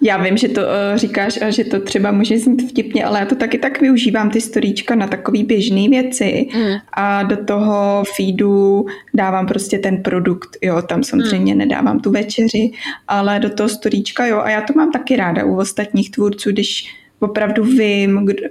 Já 0.00 0.22
vím, 0.22 0.36
že 0.36 0.48
to 0.48 0.60
uh, 0.60 0.66
říkáš 0.94 1.42
a 1.42 1.50
že 1.50 1.64
to 1.64 1.80
třeba 1.80 2.10
může 2.10 2.38
znít 2.38 2.70
vtipně, 2.70 3.04
ale 3.04 3.20
já 3.20 3.26
to 3.26 3.34
taky 3.34 3.58
tak 3.58 3.80
využívám, 3.80 4.30
ty 4.30 4.40
storíčka 4.40 4.94
na 4.94 5.06
takové 5.06 5.42
běžné 5.44 5.88
věci 5.88 6.48
mm. 6.54 6.74
a 6.92 7.22
do 7.22 7.44
toho 7.44 8.04
feedu 8.16 8.86
dávám 9.14 9.46
prostě 9.46 9.78
ten 9.78 10.02
produkt, 10.02 10.56
jo, 10.62 10.82
tam 10.82 11.02
samozřejmě 11.02 11.52
mm. 11.54 11.58
nedávám 11.58 12.00
tu 12.00 12.10
večeři, 12.10 12.70
ale 13.08 13.40
do 13.40 13.50
toho 13.50 13.68
storíčka, 13.68 14.26
jo, 14.26 14.38
a 14.38 14.50
já 14.50 14.60
to 14.60 14.72
mám 14.76 14.92
taky 14.92 15.16
ráda 15.16 15.44
u 15.44 15.56
ostatních 15.56 16.10
tvůrců, 16.10 16.50
když 16.50 16.94
opravdu 17.20 17.64
vím, 17.64 18.26
kdo, 18.26 18.48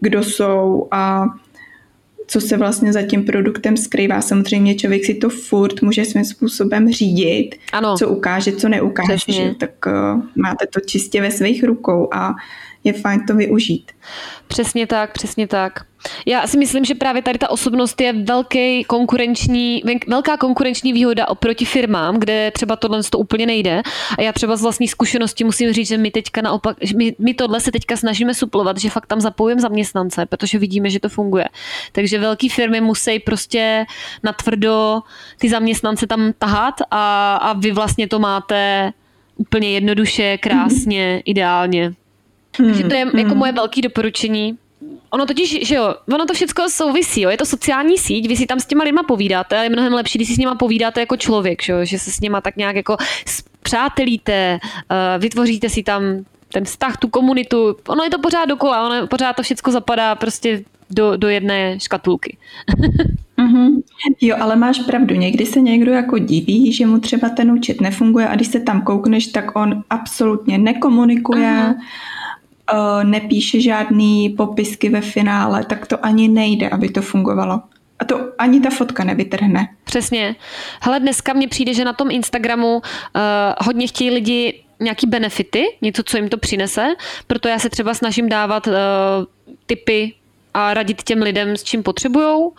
kdo 0.00 0.22
jsou 0.22 0.88
a 0.90 1.24
co 2.26 2.40
se 2.40 2.56
vlastně 2.56 2.92
za 2.92 3.02
tím 3.02 3.24
produktem 3.24 3.76
skrývá. 3.76 4.20
Samozřejmě 4.20 4.74
člověk 4.74 5.04
si 5.04 5.14
to 5.14 5.30
furt 5.30 5.82
může 5.82 6.04
svým 6.04 6.24
způsobem 6.24 6.92
řídit, 6.92 7.54
ano. 7.72 7.96
co 7.98 8.08
ukáže, 8.08 8.52
co 8.52 8.68
neukáže, 8.68 9.32
že? 9.32 9.54
tak 9.58 9.70
uh, 9.86 10.22
máte 10.36 10.66
to 10.66 10.80
čistě 10.80 11.20
ve 11.20 11.30
svých 11.30 11.64
rukou 11.64 12.08
a 12.12 12.34
je 12.84 12.92
fajn 12.92 13.26
to 13.26 13.34
využít. 13.34 13.92
Přesně 14.48 14.86
tak, 14.86 15.12
přesně 15.12 15.46
tak. 15.46 15.72
Já 16.26 16.46
si 16.46 16.58
myslím, 16.58 16.84
že 16.84 16.94
právě 16.94 17.22
tady 17.22 17.38
ta 17.38 17.50
osobnost 17.50 18.00
je 18.00 18.12
velký 18.12 18.84
konkurenční, 18.84 19.82
velká 20.08 20.36
konkurenční 20.36 20.92
výhoda 20.92 21.28
oproti 21.28 21.64
firmám, 21.64 22.16
kde 22.18 22.50
třeba 22.50 22.76
tohle 22.76 23.02
to 23.02 23.18
úplně 23.18 23.46
nejde. 23.46 23.82
A 24.18 24.22
já 24.22 24.32
třeba 24.32 24.56
z 24.56 24.62
vlastní 24.62 24.88
zkušenosti 24.88 25.44
musím 25.44 25.72
říct, 25.72 25.88
že 25.88 25.98
my 25.98 26.10
teďka 26.10 26.42
naopak, 26.42 26.76
my, 26.96 27.16
my 27.18 27.34
tohle 27.34 27.60
se 27.60 27.72
teďka 27.72 27.96
snažíme 27.96 28.34
suplovat, 28.34 28.78
že 28.78 28.90
fakt 28.90 29.06
tam 29.06 29.20
zapojujeme 29.20 29.60
zaměstnance, 29.60 30.26
protože 30.26 30.58
vidíme, 30.58 30.90
že 30.90 31.00
to 31.00 31.08
funguje. 31.08 31.44
Takže 31.92 32.18
velké 32.18 32.48
firmy 32.48 32.80
musí 32.80 33.18
prostě 33.18 33.84
natvrdo 34.22 35.00
ty 35.38 35.48
zaměstnance 35.48 36.06
tam 36.06 36.32
tahat 36.38 36.74
a, 36.90 37.36
a 37.36 37.52
vy 37.52 37.72
vlastně 37.72 38.08
to 38.08 38.18
máte 38.18 38.92
úplně 39.36 39.70
jednoduše, 39.70 40.38
krásně, 40.38 41.16
mm-hmm. 41.16 41.22
ideálně. 41.24 41.92
Hmm, 42.58 42.68
Takže 42.68 42.84
to 42.84 42.94
je 42.94 43.04
hmm. 43.04 43.18
jako 43.18 43.34
moje 43.34 43.52
velké 43.52 43.80
doporučení. 43.82 44.58
Ono 45.10 45.26
totiž, 45.26 45.68
že 45.68 45.74
jo, 45.74 45.94
ono 46.14 46.26
to 46.26 46.34
všechno 46.34 46.70
souvisí, 46.70 47.20
jo, 47.20 47.30
je 47.30 47.36
to 47.36 47.46
sociální 47.46 47.98
síť, 47.98 48.28
vy 48.28 48.36
si 48.36 48.46
tam 48.46 48.60
s 48.60 48.66
těma 48.66 48.84
lidma 48.84 49.02
povídáte, 49.02 49.56
ale 49.56 49.64
je 49.66 49.70
mnohem 49.70 49.92
lepší, 49.92 50.18
když 50.18 50.28
si 50.28 50.34
s 50.34 50.38
nima 50.38 50.54
povídáte 50.54 51.00
jako 51.00 51.16
člověk, 51.16 51.62
že, 51.62 51.72
jo, 51.72 51.78
že 51.82 51.98
se 51.98 52.10
s 52.10 52.20
nima 52.20 52.40
tak 52.40 52.56
nějak 52.56 52.76
jako 52.76 52.96
přátelíte, 53.62 54.58
uh, 54.62 55.22
vytvoříte 55.22 55.68
si 55.68 55.82
tam 55.82 56.02
ten 56.52 56.64
vztah, 56.64 56.96
tu 56.96 57.08
komunitu, 57.08 57.76
ono 57.88 58.04
je 58.04 58.10
to 58.10 58.18
pořád 58.18 58.44
dokola, 58.44 58.86
ono 58.86 59.06
pořád 59.06 59.36
to 59.36 59.42
všechno 59.42 59.72
zapadá 59.72 60.14
prostě 60.14 60.64
do, 60.90 61.16
do 61.16 61.28
jedné 61.28 61.80
škatulky. 61.80 62.36
mm-hmm. 63.38 63.82
Jo, 64.20 64.36
ale 64.40 64.56
máš 64.56 64.78
pravdu, 64.78 65.14
někdy 65.14 65.46
se 65.46 65.60
někdo 65.60 65.92
jako 65.92 66.18
diví, 66.18 66.72
že 66.72 66.86
mu 66.86 66.98
třeba 66.98 67.28
ten 67.28 67.52
účet 67.52 67.80
nefunguje 67.80 68.28
a 68.28 68.34
když 68.34 68.48
se 68.48 68.60
tam 68.60 68.82
koukneš, 68.82 69.26
tak 69.26 69.56
on 69.56 69.84
absolutně 69.90 70.58
nekomunikuje, 70.58 71.48
uh-huh 71.48 71.74
uh, 72.72 73.04
nepíše 73.04 73.60
žádný 73.60 74.30
popisky 74.30 74.88
ve 74.88 75.00
finále, 75.00 75.64
tak 75.64 75.86
to 75.86 76.04
ani 76.04 76.28
nejde, 76.28 76.68
aby 76.68 76.88
to 76.88 77.02
fungovalo. 77.02 77.60
A 77.98 78.04
to 78.04 78.20
ani 78.38 78.60
ta 78.60 78.70
fotka 78.70 79.04
nevytrhne. 79.04 79.68
Přesně. 79.84 80.36
Hele, 80.80 81.00
dneska 81.00 81.32
mně 81.32 81.48
přijde, 81.48 81.74
že 81.74 81.84
na 81.84 81.92
tom 81.92 82.10
Instagramu 82.10 82.76
uh, 82.76 82.82
hodně 83.58 83.86
chtějí 83.86 84.10
lidi 84.10 84.62
nějaký 84.80 85.06
benefity, 85.06 85.64
něco, 85.82 86.02
co 86.02 86.16
jim 86.16 86.28
to 86.28 86.38
přinese, 86.38 86.86
proto 87.26 87.48
já 87.48 87.58
se 87.58 87.70
třeba 87.70 87.94
snažím 87.94 88.28
dávat 88.28 88.66
uh, 88.66 88.72
typy 89.66 90.14
a 90.54 90.74
radit 90.74 91.02
těm 91.02 91.22
lidem, 91.22 91.56
s 91.56 91.62
čím 91.62 91.82
potřebují. 91.82 92.50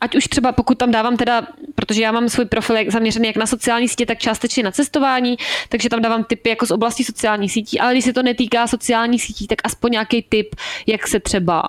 Ať 0.00 0.14
už 0.14 0.24
třeba, 0.24 0.52
pokud 0.52 0.78
tam 0.78 0.90
dávám 0.90 1.16
teda, 1.16 1.46
protože 1.74 2.02
já 2.02 2.12
mám 2.12 2.28
svůj 2.28 2.44
profil 2.44 2.76
zaměřený 2.88 3.26
jak 3.26 3.36
na 3.36 3.46
sociální 3.46 3.88
sítě, 3.88 4.06
tak 4.06 4.18
částečně 4.18 4.62
na 4.62 4.70
cestování, 4.70 5.36
takže 5.68 5.88
tam 5.88 6.02
dávám 6.02 6.24
tipy 6.24 6.48
jako 6.48 6.66
z 6.66 6.70
oblasti 6.70 7.04
sociálních 7.04 7.52
sítí, 7.52 7.80
ale 7.80 7.92
když 7.92 8.04
se 8.04 8.12
to 8.12 8.22
netýká 8.22 8.66
sociálních 8.66 9.22
sítí, 9.22 9.46
tak 9.46 9.58
aspoň 9.64 9.90
nějaký 9.90 10.22
tip, 10.22 10.56
jak 10.86 11.06
se 11.06 11.20
třeba 11.20 11.62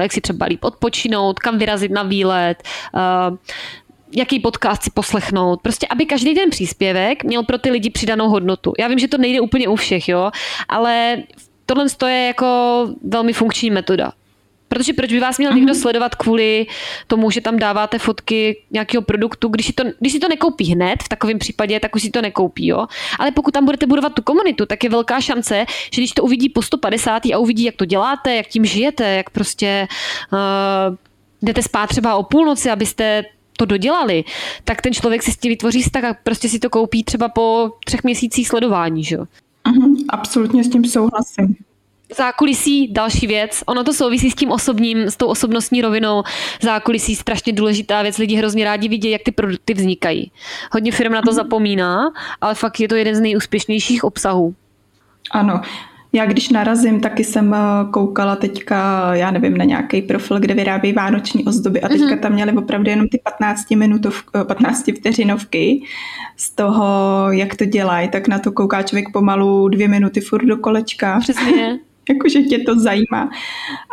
jak 0.00 0.12
si 0.12 0.20
třeba 0.20 0.46
líp 0.46 0.64
odpočinout, 0.64 1.38
kam 1.38 1.58
vyrazit 1.58 1.92
na 1.92 2.02
výlet, 2.02 2.62
jaký 4.12 4.40
podcast 4.40 4.82
si 4.82 4.90
poslechnout. 4.90 5.62
Prostě, 5.62 5.86
aby 5.86 6.06
každý 6.06 6.34
ten 6.34 6.50
příspěvek 6.50 7.24
měl 7.24 7.42
pro 7.42 7.58
ty 7.58 7.70
lidi 7.70 7.90
přidanou 7.90 8.28
hodnotu. 8.28 8.72
Já 8.78 8.88
vím, 8.88 8.98
že 8.98 9.08
to 9.08 9.18
nejde 9.18 9.40
úplně 9.40 9.68
u 9.68 9.76
všech, 9.76 10.08
jo, 10.08 10.30
ale 10.68 11.22
tohle 11.66 11.86
je 12.06 12.26
jako 12.26 12.88
velmi 13.02 13.32
funkční 13.32 13.70
metoda. 13.70 14.12
Protože 14.68 14.92
proč 14.92 15.12
by 15.12 15.20
vás 15.20 15.38
měl 15.38 15.52
někdo 15.52 15.72
mhm. 15.72 15.80
sledovat 15.80 16.14
kvůli 16.14 16.66
tomu, 17.06 17.30
že 17.30 17.40
tam 17.40 17.58
dáváte 17.58 17.98
fotky 17.98 18.62
nějakého 18.70 19.02
produktu, 19.02 19.48
když 19.48 19.66
si, 19.66 19.72
to, 19.72 19.84
když 20.00 20.12
si 20.12 20.18
to 20.18 20.28
nekoupí 20.28 20.64
hned, 20.64 21.02
v 21.02 21.08
takovém 21.08 21.38
případě, 21.38 21.80
tak 21.80 21.96
už 21.96 22.02
si 22.02 22.10
to 22.10 22.22
nekoupí, 22.22 22.66
jo. 22.66 22.86
Ale 23.18 23.30
pokud 23.30 23.50
tam 23.50 23.64
budete 23.64 23.86
budovat 23.86 24.14
tu 24.14 24.22
komunitu, 24.22 24.66
tak 24.66 24.84
je 24.84 24.90
velká 24.90 25.20
šance, 25.20 25.66
že 25.94 26.00
když 26.00 26.12
to 26.12 26.22
uvidí 26.22 26.48
po 26.48 26.62
150 26.62 27.22
a 27.34 27.38
uvidí, 27.38 27.64
jak 27.64 27.76
to 27.76 27.84
děláte, 27.84 28.34
jak 28.34 28.46
tím 28.46 28.64
žijete, 28.64 29.04
jak 29.04 29.30
prostě 29.30 29.88
uh, 30.32 30.96
jdete 31.42 31.62
spát 31.62 31.86
třeba 31.86 32.14
o 32.14 32.22
půlnoci, 32.22 32.70
abyste 32.70 33.24
to 33.56 33.64
dodělali, 33.64 34.24
tak 34.64 34.82
ten 34.82 34.92
člověk 34.92 35.22
si 35.22 35.32
s 35.32 35.36
tím 35.36 35.50
vytvoří 35.50 35.82
vztah 35.82 36.04
a 36.04 36.16
prostě 36.22 36.48
si 36.48 36.58
to 36.58 36.70
koupí 36.70 37.04
třeba 37.04 37.28
po 37.28 37.72
třech 37.84 38.04
měsících 38.04 38.48
sledování, 38.48 39.04
že 39.04 39.14
jo. 39.14 39.24
Uh-huh, 39.68 40.04
absolutně 40.08 40.64
s 40.64 40.70
tím 40.70 40.84
souhlasím. 40.84 41.56
Zákulisí, 42.14 42.88
další 42.92 43.26
věc. 43.26 43.62
Ono 43.66 43.84
to 43.84 43.92
souvisí 43.92 44.30
s 44.30 44.34
tím 44.34 44.50
osobním, 44.50 44.98
s 44.98 45.16
tou 45.16 45.26
osobnostní 45.26 45.82
rovinou. 45.82 46.22
Zákulisí, 46.62 47.16
strašně 47.16 47.52
důležitá 47.52 48.02
věc. 48.02 48.18
Lidi 48.18 48.36
hrozně 48.36 48.64
rádi 48.64 48.88
vidí, 48.88 49.10
jak 49.10 49.22
ty 49.22 49.32
produkty 49.32 49.74
vznikají. 49.74 50.32
Hodně 50.72 50.92
firm 50.92 51.12
na 51.12 51.22
to 51.22 51.30
mhm. 51.30 51.34
zapomíná, 51.34 52.12
ale 52.40 52.54
fakt 52.54 52.80
je 52.80 52.88
to 52.88 52.94
jeden 52.94 53.14
z 53.14 53.20
nejúspěšnějších 53.20 54.04
obsahů. 54.04 54.54
Ano. 55.30 55.60
Já 56.12 56.26
když 56.26 56.48
narazím, 56.48 57.00
taky 57.00 57.24
jsem 57.24 57.54
eh, 57.54 57.58
koukala 57.90 58.36
teďka, 58.36 59.10
já 59.14 59.30
nevím, 59.30 59.56
na 59.56 59.64
nějaký 59.64 60.02
profil, 60.02 60.40
kde 60.40 60.54
vyrábí 60.54 60.92
vánoční 60.92 61.44
ozdoby 61.44 61.80
a 61.80 61.88
teďka 61.88 62.06
mhm. 62.06 62.18
tam 62.18 62.32
měli 62.32 62.52
opravdu 62.52 62.90
jenom 62.90 63.08
ty 63.08 63.20
15 63.24 63.70
minutov, 63.70 64.24
15 64.46 64.84
vteřinovky 64.98 65.82
z 66.36 66.50
toho, 66.50 66.86
jak 67.30 67.56
to 67.56 67.64
dělají, 67.64 68.08
tak 68.08 68.28
na 68.28 68.38
to 68.38 68.52
kouká 68.52 68.82
člověk 68.82 69.12
pomalu 69.12 69.68
dvě 69.68 69.88
minuty 69.88 70.20
furt 70.20 70.44
do 70.44 70.56
kolečka. 70.56 71.20
Přesně. 71.20 71.78
jakože 72.14 72.42
tě 72.42 72.58
to 72.58 72.78
zajímá. 72.78 73.30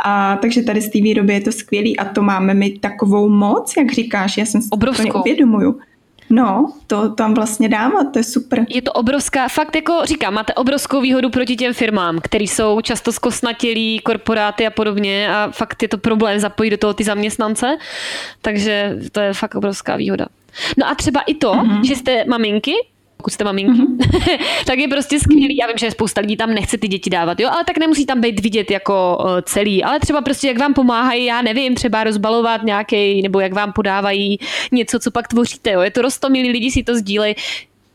A, 0.05 0.37
takže 0.41 0.63
tady 0.63 0.81
z 0.81 0.89
té 0.89 1.01
výroby 1.01 1.33
je 1.33 1.41
to 1.41 1.51
skvělý 1.51 1.97
a 1.97 2.05
to 2.05 2.21
máme 2.21 2.53
my 2.53 2.69
takovou 2.69 3.29
moc, 3.29 3.73
jak 3.77 3.91
říkáš, 3.91 4.37
já 4.37 4.45
jsem 4.45 4.61
si 4.61 4.67
Obrovskou. 4.71 5.11
to 5.11 5.19
uvědomuju. 5.19 5.79
No, 6.29 6.73
to 6.87 7.09
tam 7.09 7.33
vlastně 7.33 7.69
dám 7.69 7.97
a 7.97 8.03
to 8.03 8.19
je 8.19 8.23
super. 8.23 8.65
Je 8.69 8.81
to 8.81 8.91
obrovská, 8.91 9.47
fakt 9.47 9.75
jako 9.75 9.99
říkám, 10.03 10.33
máte 10.33 10.53
obrovskou 10.53 11.01
výhodu 11.01 11.29
proti 11.29 11.55
těm 11.55 11.73
firmám, 11.73 12.19
který 12.23 12.47
jsou 12.47 12.81
často 12.81 13.11
zkosnatělí, 13.11 13.99
korporáty 13.99 14.67
a 14.67 14.69
podobně 14.69 15.29
a 15.35 15.51
fakt 15.51 15.81
je 15.81 15.87
to 15.87 15.97
problém 15.97 16.39
zapojit 16.39 16.69
do 16.69 16.77
toho 16.77 16.93
ty 16.93 17.03
zaměstnance, 17.03 17.77
takže 18.41 18.97
to 19.11 19.19
je 19.19 19.33
fakt 19.33 19.55
obrovská 19.55 19.95
výhoda. 19.95 20.25
No 20.77 20.87
a 20.87 20.95
třeba 20.95 21.21
i 21.21 21.33
to, 21.33 21.53
mm-hmm. 21.53 21.83
že 21.83 21.95
jste 21.95 22.25
maminky, 22.25 22.73
pokud 23.23 23.33
jste 23.33 23.43
maminky, 23.43 23.81
mm-hmm. 23.81 24.37
tak 24.65 24.79
je 24.79 24.87
prostě 24.87 25.19
skvělý. 25.19 25.57
Já 25.57 25.67
vím, 25.67 25.77
že 25.77 25.91
spousta 25.91 26.21
lidí 26.21 26.37
tam 26.37 26.53
nechce 26.53 26.77
ty 26.77 26.87
děti 26.87 27.09
dávat, 27.09 27.39
jo, 27.39 27.49
ale 27.49 27.63
tak 27.63 27.77
nemusí 27.77 28.05
tam 28.05 28.21
být 28.21 28.39
vidět 28.39 28.71
jako 28.71 29.17
celý, 29.41 29.83
ale 29.83 29.99
třeba 29.99 30.21
prostě 30.21 30.47
jak 30.47 30.57
vám 30.57 30.73
pomáhají, 30.73 31.25
já 31.25 31.41
nevím, 31.41 31.75
třeba 31.75 32.03
rozbalovat 32.03 32.63
nějaký, 32.63 33.21
nebo 33.21 33.39
jak 33.39 33.53
vám 33.53 33.73
podávají 33.73 34.37
něco, 34.71 34.99
co 34.99 35.11
pak 35.11 35.27
tvoříte, 35.27 35.71
jo. 35.71 35.81
Je 35.81 35.91
to 35.91 36.01
rostomilý, 36.01 36.51
lidi 36.51 36.71
si 36.71 36.83
to 36.83 36.95
sdílejí 36.95 37.35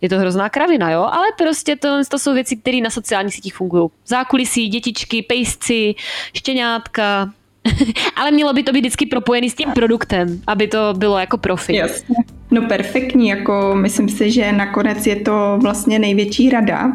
je 0.01 0.09
to 0.09 0.19
hrozná 0.19 0.49
kravina, 0.49 0.91
jo, 0.91 1.01
ale 1.01 1.27
prostě 1.39 1.77
to, 1.77 1.89
to 2.09 2.19
jsou 2.19 2.35
věci, 2.35 2.57
které 2.57 2.81
na 2.81 2.91
sociálních 2.91 3.35
sítích 3.35 3.55
fungují. 3.55 3.89
Zákulisí, 4.07 4.69
dětičky, 4.69 5.23
pejsci, 5.23 5.95
štěňátka, 6.35 7.31
ale 8.17 8.31
mělo 8.31 8.53
by 8.53 8.63
to 8.63 8.73
být 8.73 8.81
vždycky 8.81 9.07
propojený 9.07 9.51
s 9.51 9.55
tím 9.55 9.71
produktem, 9.73 10.41
aby 10.47 10.69
to 10.69 10.95
bylo 10.97 11.19
jako 11.19 11.39
profi. 11.39 11.77
Jasně. 11.77 12.17
No 12.51 12.63
perfektní, 12.63 13.29
jako 13.29 13.75
myslím 13.75 14.09
si, 14.09 14.31
že 14.31 14.53
nakonec 14.53 15.07
je 15.07 15.17
to 15.17 15.59
vlastně 15.63 15.99
největší 15.99 16.51
rada. 16.51 16.93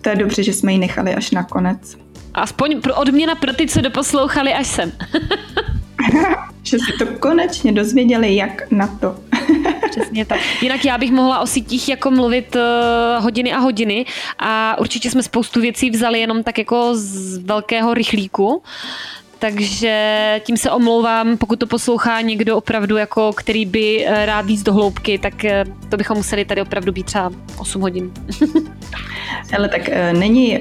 To 0.00 0.08
je 0.08 0.16
dobře, 0.16 0.42
že 0.42 0.52
jsme 0.52 0.72
ji 0.72 0.78
nechali 0.78 1.14
až 1.14 1.30
nakonec. 1.30 1.96
Aspoň 2.34 2.80
pro 2.80 2.94
odměna 2.94 3.34
pro 3.34 3.52
ty, 3.52 3.66
co 3.66 3.80
doposlouchali 3.80 4.52
až 4.52 4.66
sem. 4.66 4.92
že 6.62 6.78
si 6.78 6.92
to 6.98 7.06
konečně 7.06 7.72
dozvěděli, 7.72 8.36
jak 8.36 8.70
na 8.70 8.86
to. 8.86 9.16
Přesně 9.90 10.24
tak. 10.24 10.40
Jinak 10.62 10.84
já 10.84 10.98
bych 10.98 11.12
mohla 11.12 11.40
o 11.40 11.46
sítích 11.46 11.88
jako 11.88 12.10
mluvit 12.10 12.56
uh, 12.56 13.24
hodiny 13.24 13.52
a 13.52 13.58
hodiny 13.58 14.06
a 14.38 14.78
určitě 14.78 15.10
jsme 15.10 15.22
spoustu 15.22 15.60
věcí 15.60 15.90
vzali 15.90 16.20
jenom 16.20 16.42
tak 16.42 16.58
jako 16.58 16.90
z 16.94 17.38
velkého 17.38 17.94
rychlíku 17.94 18.62
takže 19.42 20.40
tím 20.44 20.56
se 20.56 20.70
omlouvám, 20.70 21.36
pokud 21.36 21.58
to 21.58 21.66
poslouchá 21.66 22.20
někdo 22.20 22.56
opravdu, 22.56 22.96
jako 22.96 23.32
který 23.32 23.66
by 23.66 24.06
eh, 24.06 24.26
rád 24.26 24.46
víc 24.46 24.62
do 24.62 24.72
hloubky, 24.72 25.18
tak 25.18 25.44
eh, 25.44 25.64
to 25.88 25.96
bychom 25.96 26.16
museli 26.16 26.44
tady 26.44 26.62
opravdu 26.62 26.92
být 26.92 27.06
třeba 27.06 27.30
8 27.58 27.82
hodin. 27.82 28.12
Ale 29.56 29.68
tak 29.68 29.88
eh, 29.88 30.12
není, 30.12 30.60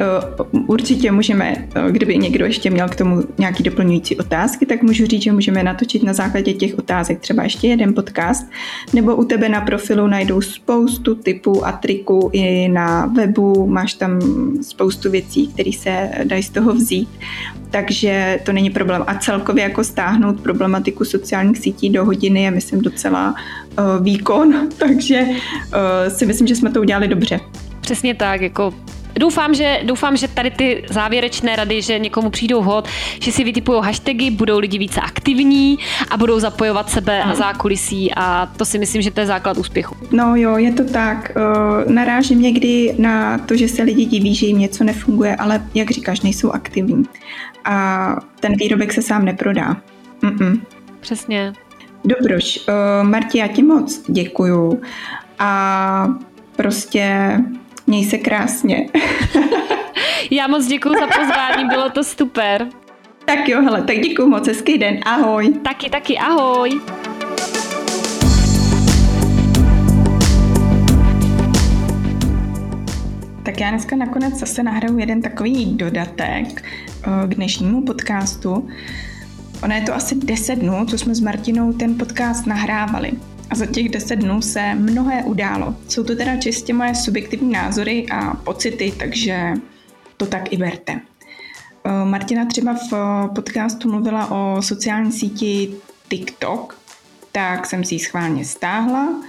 určitě 0.67 1.11
můžeme, 1.11 1.67
kdyby 1.91 2.17
někdo 2.17 2.45
ještě 2.45 2.69
měl 2.69 2.89
k 2.89 2.95
tomu 2.95 3.23
nějaký 3.37 3.63
doplňující 3.63 4.17
otázky, 4.17 4.65
tak 4.65 4.83
můžu 4.83 5.05
říct, 5.05 5.21
že 5.21 5.31
můžeme 5.31 5.63
natočit 5.63 6.03
na 6.03 6.13
základě 6.13 6.53
těch 6.53 6.79
otázek 6.79 7.19
třeba 7.19 7.43
ještě 7.43 7.67
jeden 7.67 7.93
podcast, 7.93 8.45
nebo 8.93 9.15
u 9.15 9.25
tebe 9.25 9.49
na 9.49 9.61
profilu 9.61 10.07
najdou 10.07 10.41
spoustu 10.41 11.15
typů 11.15 11.65
a 11.65 11.71
triků 11.71 12.29
i 12.33 12.67
na 12.67 13.05
webu, 13.05 13.67
máš 13.67 13.93
tam 13.93 14.21
spoustu 14.61 15.11
věcí, 15.11 15.47
které 15.47 15.71
se 15.71 16.11
dají 16.23 16.43
z 16.43 16.49
toho 16.49 16.73
vzít, 16.73 17.09
takže 17.71 18.39
to 18.45 18.53
není 18.53 18.69
problém. 18.69 19.03
A 19.07 19.15
celkově 19.15 19.63
jako 19.63 19.83
stáhnout 19.83 20.41
problematiku 20.41 21.05
sociálních 21.05 21.57
sítí 21.57 21.89
do 21.89 22.05
hodiny 22.05 22.43
je, 22.43 22.51
myslím, 22.51 22.81
docela 22.81 23.35
uh, 23.79 24.03
výkon, 24.03 24.69
takže 24.77 25.21
uh, 25.21 26.13
si 26.13 26.25
myslím, 26.25 26.47
že 26.47 26.55
jsme 26.55 26.71
to 26.71 26.81
udělali 26.81 27.07
dobře. 27.07 27.39
Přesně 27.81 28.15
tak, 28.15 28.41
jako 28.41 28.73
Doufám 29.19 29.53
že, 29.53 29.79
doufám, 29.83 30.17
že 30.17 30.27
tady 30.27 30.51
ty 30.51 30.83
závěrečné 30.89 31.55
rady, 31.55 31.81
že 31.81 31.99
někomu 31.99 32.29
přijdou 32.29 32.61
hod, 32.61 32.87
že 33.19 33.31
si 33.31 33.43
vytipují 33.43 33.83
hashtagy, 33.83 34.31
budou 34.31 34.59
lidi 34.59 34.77
více 34.77 35.01
aktivní 35.01 35.79
a 36.09 36.17
budou 36.17 36.39
zapojovat 36.39 36.89
sebe 36.89 37.23
na 37.25 37.35
zákulisí 37.35 38.13
a 38.15 38.45
to 38.57 38.65
si 38.65 38.79
myslím, 38.79 39.01
že 39.01 39.11
to 39.11 39.19
je 39.19 39.25
základ 39.25 39.57
úspěchu. 39.57 39.95
No 40.11 40.35
jo, 40.35 40.57
je 40.57 40.71
to 40.73 40.83
tak. 40.83 41.31
Uh, 41.35 41.93
narážím 41.93 42.41
někdy 42.41 42.95
na 42.97 43.37
to, 43.37 43.55
že 43.55 43.67
se 43.67 43.83
lidi 43.83 44.05
diví, 44.05 44.35
že 44.35 44.45
jim 44.45 44.59
něco 44.59 44.83
nefunguje, 44.83 45.35
ale 45.35 45.61
jak 45.73 45.91
říkáš, 45.91 46.21
nejsou 46.21 46.51
aktivní 46.51 47.03
a 47.65 48.15
ten 48.39 48.53
výrobek 48.57 48.93
se 48.93 49.01
sám 49.01 49.25
neprodá. 49.25 49.77
Mm-mm. 50.23 50.61
Přesně. 50.99 51.53
Dobroš, 52.05 52.59
uh, 52.67 53.09
Marti, 53.09 53.37
já 53.37 53.47
ti 53.47 53.63
moc 53.63 54.03
děkuju 54.07 54.81
a 55.39 56.07
prostě 56.55 57.37
měj 57.91 58.05
se 58.05 58.17
krásně. 58.17 58.87
já 60.31 60.47
moc 60.47 60.65
děkuju 60.67 60.95
za 60.99 61.07
pozvání, 61.07 61.67
bylo 61.69 61.89
to 61.89 62.03
super. 62.03 62.67
Tak 63.25 63.49
jo, 63.49 63.61
hele, 63.61 63.81
tak 63.81 63.99
děkuju 63.99 64.27
moc, 64.27 64.47
hezký 64.47 64.77
den, 64.77 64.99
ahoj. 65.05 65.53
Taky, 65.63 65.89
taky, 65.89 66.17
ahoj. 66.17 66.81
Tak 73.43 73.59
já 73.59 73.69
dneska 73.69 73.95
nakonec 73.95 74.33
zase 74.33 74.63
nahraju 74.63 74.97
jeden 74.97 75.21
takový 75.21 75.65
dodatek 75.75 76.63
eh, 76.63 77.27
k 77.27 77.35
dnešnímu 77.35 77.81
podcastu. 77.81 78.69
Ono 79.63 79.75
je 79.75 79.81
to 79.81 79.95
asi 79.95 80.15
10 80.15 80.55
dnů, 80.55 80.85
co 80.85 80.97
jsme 80.97 81.15
s 81.15 81.19
Martinou 81.19 81.73
ten 81.73 81.97
podcast 81.97 82.47
nahrávali. 82.47 83.11
A 83.51 83.55
za 83.55 83.65
těch 83.65 83.89
10 83.89 84.15
dnů 84.15 84.41
se 84.41 84.75
mnohé 84.75 85.23
událo. 85.23 85.75
Jsou 85.87 86.03
to 86.03 86.15
teda 86.15 86.37
čistě 86.37 86.73
moje 86.73 86.95
subjektivní 86.95 87.51
názory 87.51 88.05
a 88.11 88.33
pocity, 88.33 88.93
takže 88.99 89.53
to 90.17 90.25
tak 90.25 90.53
i 90.53 90.57
berte. 90.57 90.93
Eh, 91.85 92.05
Martina 92.05 92.45
třeba 92.45 92.73
v 92.91 93.29
podcastu 93.35 93.91
mluvila 93.91 94.31
o 94.31 94.61
sociální 94.61 95.11
síti 95.11 95.75
TikTok, 96.09 96.77
tak 97.31 97.65
jsem 97.65 97.83
si 97.83 97.95
ji 97.95 97.99
schválně 97.99 98.45
stáhla 98.45 99.23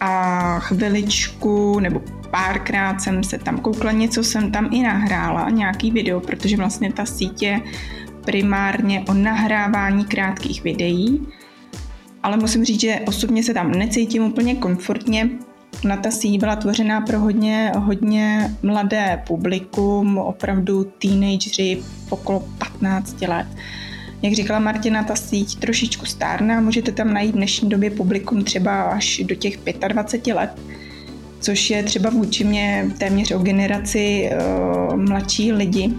a 0.00 0.58
chviličku 0.58 1.80
nebo 1.80 2.02
párkrát 2.30 3.00
jsem 3.00 3.24
se 3.24 3.38
tam 3.38 3.58
koukla, 3.58 3.92
něco 3.92 4.24
jsem 4.24 4.52
tam 4.52 4.68
i 4.72 4.82
nahrála, 4.82 5.50
nějaký 5.50 5.90
video, 5.90 6.20
protože 6.20 6.56
vlastně 6.56 6.92
ta 6.92 7.06
sítě 7.06 7.60
primárně 8.24 9.04
o 9.08 9.14
nahrávání 9.14 10.04
krátkých 10.04 10.62
videí, 10.62 11.26
ale 12.22 12.36
musím 12.36 12.64
říct, 12.64 12.80
že 12.80 13.00
osobně 13.06 13.42
se 13.42 13.54
tam 13.54 13.72
necítím 13.72 14.24
úplně 14.24 14.54
komfortně. 14.54 15.30
Na 15.84 15.96
ta 15.96 16.10
síť 16.10 16.40
byla 16.40 16.56
tvořená 16.56 17.00
pro 17.00 17.20
hodně, 17.20 17.72
hodně 17.76 18.54
mladé 18.62 19.22
publikum, 19.26 20.18
opravdu 20.18 20.84
teenageři 20.84 21.82
okolo 22.10 22.44
15 22.58 23.20
let. 23.20 23.46
Jak 24.22 24.32
říkala 24.32 24.58
Martina, 24.58 25.04
ta 25.04 25.16
síť 25.16 25.58
trošičku 25.58 26.06
stárne 26.06 26.56
a 26.56 26.60
můžete 26.60 26.92
tam 26.92 27.12
najít 27.12 27.30
v 27.30 27.34
dnešní 27.34 27.68
době 27.68 27.90
publikum 27.90 28.44
třeba 28.44 28.82
až 28.82 29.20
do 29.24 29.34
těch 29.34 29.58
25 29.88 30.34
let, 30.34 30.50
což 31.40 31.70
je 31.70 31.82
třeba 31.82 32.10
vůči 32.10 32.44
mě 32.44 32.90
téměř 32.98 33.30
o 33.30 33.38
generaci 33.38 34.30
uh, 34.30 34.96
mladší 34.96 35.52
lidi. 35.52 35.94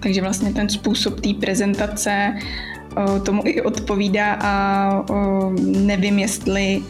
Takže 0.00 0.20
vlastně 0.20 0.52
ten 0.52 0.68
způsob 0.68 1.20
té 1.20 1.34
prezentace 1.40 2.34
tomu 3.22 3.42
i 3.44 3.62
odpovídá 3.62 4.38
a 4.40 5.04
nevím, 5.60 6.18
jestli 6.18 6.82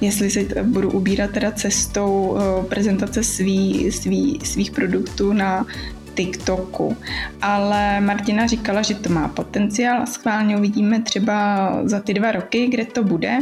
jestli 0.00 0.30
se 0.30 0.40
budu 0.62 0.90
ubírat 0.90 1.30
teda 1.30 1.52
cestou 1.52 2.38
prezentace 2.68 3.22
svý, 3.22 3.92
svý, 3.92 4.40
svých 4.44 4.70
produktů 4.70 5.32
na 5.32 5.66
TikToku. 6.14 6.96
Ale 7.42 8.00
Martina 8.00 8.46
říkala, 8.46 8.82
že 8.82 8.94
to 8.94 9.12
má 9.12 9.28
potenciál 9.28 10.02
a 10.02 10.06
schválně 10.06 10.56
uvidíme 10.56 11.02
třeba 11.02 11.70
za 11.84 12.00
ty 12.00 12.14
dva 12.14 12.32
roky, 12.32 12.66
kde 12.66 12.84
to 12.84 13.04
bude. 13.04 13.38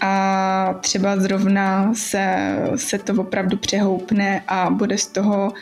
A 0.00 0.74
třeba 0.80 1.20
zrovna 1.20 1.94
se, 1.94 2.56
se 2.76 2.98
to 2.98 3.12
opravdu 3.14 3.56
přehoupne 3.56 4.42
a 4.48 4.70
bude 4.70 4.98
z 4.98 5.06
toho 5.06 5.52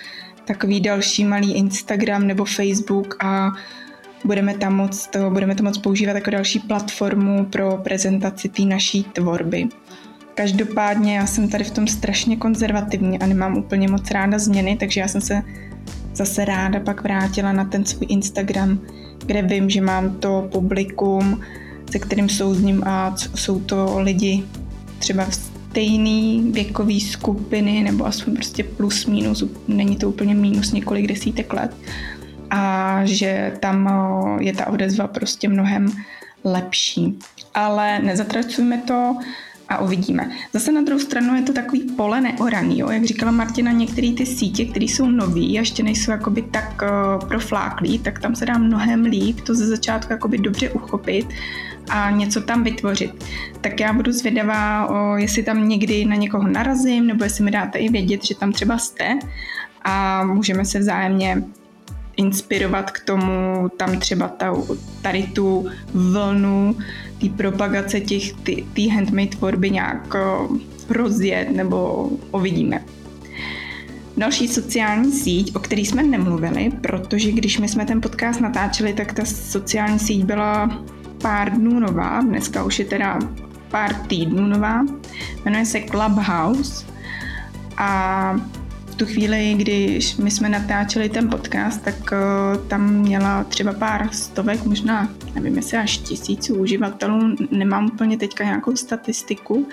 takový 0.45 0.81
další 0.81 1.25
malý 1.25 1.55
Instagram 1.55 2.27
nebo 2.27 2.45
Facebook 2.45 3.25
a 3.25 3.53
budeme 4.25 4.55
tam 4.55 4.75
moc 4.75 5.07
to, 5.07 5.31
budeme 5.31 5.55
to 5.55 5.63
moc 5.63 5.79
používat 5.79 6.15
jako 6.15 6.31
další 6.31 6.61
platformu 6.61 7.45
pro 7.45 7.77
prezentaci 7.77 8.49
té 8.49 8.63
naší 8.63 9.03
tvorby. 9.03 9.69
Každopádně 10.35 11.17
já 11.17 11.27
jsem 11.27 11.49
tady 11.49 11.65
v 11.65 11.71
tom 11.71 11.87
strašně 11.87 12.37
konzervativní 12.37 13.19
a 13.19 13.27
nemám 13.27 13.57
úplně 13.57 13.89
moc 13.89 14.11
ráda 14.11 14.39
změny, 14.39 14.77
takže 14.81 15.01
já 15.01 15.09
jsem 15.09 15.21
se 15.21 15.43
zase 16.15 16.45
ráda 16.45 16.81
pak 16.81 17.03
vrátila 17.03 17.53
na 17.53 17.65
ten 17.65 17.85
svůj 17.85 18.07
Instagram, 18.11 18.81
kde 19.27 19.43
vím, 19.43 19.71
že 19.71 19.81
mám 19.81 20.11
to 20.11 20.49
publikum, 20.53 21.41
se 21.91 21.99
kterým 21.99 22.29
souzním 22.29 22.85
a 22.85 23.15
jsou 23.35 23.61
to 23.61 24.01
lidi 24.01 24.45
třeba 24.99 25.25
v 25.25 25.35
stejný 25.35 26.51
věkový 26.53 27.01
skupiny 27.01 27.83
nebo 27.83 28.07
aspoň 28.07 28.35
prostě 28.35 28.65
plus 28.65 29.07
minus, 29.07 29.45
není 29.69 29.97
to 29.97 30.09
úplně 30.09 30.35
minus 30.35 30.73
několik 30.73 31.07
desítek 31.07 31.53
let 31.53 31.77
a 32.55 33.01
že 33.05 33.53
tam 33.61 33.89
je 34.41 34.53
ta 34.53 34.67
odezva 34.67 35.07
prostě 35.07 35.49
mnohem 35.49 35.87
lepší. 36.45 37.19
Ale 37.55 37.99
nezatracujme 37.99 38.79
to, 38.79 39.17
a 39.69 39.79
uvidíme. 39.79 40.31
Zase 40.53 40.73
na 40.73 40.83
druhou 40.83 41.01
stranu 41.01 41.37
je 41.37 41.43
to 41.43 41.53
takový 41.53 41.83
pole 41.83 42.21
neoraný, 42.21 42.79
jo? 42.79 42.91
jak 42.91 43.05
říkala 43.05 43.33
Martina, 43.33 43.73
některé 43.73 44.13
ty 44.13 44.27
sítě, 44.27 44.65
které 44.65 44.85
jsou 44.85 45.07
nový 45.07 45.59
a 45.59 45.61
ještě 45.61 45.83
nejsou 45.83 46.11
jakoby 46.11 46.43
tak 46.43 46.83
uh, 46.83 47.29
profláklý, 47.29 47.99
tak 47.99 48.19
tam 48.19 48.35
se 48.35 48.47
dá 48.47 48.59
mnohem 48.59 49.05
líp 49.05 49.41
to 49.41 49.55
ze 49.55 49.67
začátku 49.67 50.13
jakoby 50.13 50.39
dobře 50.39 50.71
uchopit 50.71 51.27
a 51.89 52.11
něco 52.11 52.41
tam 52.41 52.65
vytvořit. 52.65 53.25
Tak 53.61 53.81
já 53.81 53.93
budu 53.93 54.13
zvědavá, 54.13 54.87
o, 54.87 55.17
jestli 55.17 55.43
tam 55.43 55.69
někdy 55.69 56.05
na 56.05 56.17
někoho 56.17 56.49
narazím, 56.49 57.07
nebo 57.07 57.25
jestli 57.25 57.45
mi 57.45 57.51
dáte 57.51 57.79
i 57.79 57.89
vědět, 57.89 58.25
že 58.25 58.35
tam 58.35 58.53
třeba 58.53 58.79
jste 58.79 59.19
a 59.83 60.25
můžeme 60.25 60.65
se 60.65 60.79
vzájemně 60.79 61.43
inspirovat 62.17 62.91
k 62.91 63.05
tomu, 63.05 63.69
tam 63.77 63.99
třeba 63.99 64.29
ta, 64.29 64.55
tady 65.03 65.23
tu 65.23 65.67
vlnu 65.95 66.77
té 67.21 67.29
propagace 67.29 68.01
těch, 68.01 68.33
té 68.73 68.91
handmade 68.95 69.27
tvorby 69.27 69.71
nějak 69.71 70.15
rozjet 70.89 71.51
nebo 71.51 72.11
uvidíme. 72.33 72.85
Další 74.17 74.49
sociální 74.49 75.13
síť, 75.13 75.57
o 75.57 75.59
které 75.59 75.81
jsme 75.81 76.03
nemluvili, 76.03 76.71
protože 76.81 77.33
když 77.33 77.59
my 77.59 77.69
jsme 77.69 77.87
ten 77.87 78.01
podcast 78.01 78.41
natáčeli, 78.41 78.93
tak 78.93 79.13
ta 79.13 79.25
sociální 79.25 79.99
síť 79.99 80.25
byla 80.25 80.83
pár 81.23 81.53
dnů 81.53 81.81
nová, 81.81 82.21
dneska 82.21 82.65
už 82.65 82.79
je 82.79 82.85
teda 82.85 83.19
pár 83.71 83.95
týdnů 83.95 84.47
nová, 84.47 84.87
jmenuje 85.45 85.67
se 85.67 85.81
Clubhouse. 85.81 86.87
A 87.77 88.41
v 88.95 88.97
tu 88.97 89.07
chvíli, 89.07 89.55
když 89.59 90.17
my 90.17 90.31
jsme 90.31 90.49
natáčeli 90.49 91.09
ten 91.09 91.31
podcast, 91.31 91.83
tak 91.83 91.95
uh, 91.95 92.69
tam 92.69 92.95
měla 92.95 93.45
třeba 93.45 93.73
pár 93.73 94.09
stovek, 94.13 94.65
možná, 94.65 95.09
nevím, 95.35 95.57
jestli 95.57 95.79
až 95.79 95.99
tisíců 95.99 96.55
uživatelů, 96.55 97.37
nemám 97.51 97.87
úplně 97.87 98.17
teďka 98.19 98.45
nějakou 98.45 98.77
statistiku. 98.77 99.69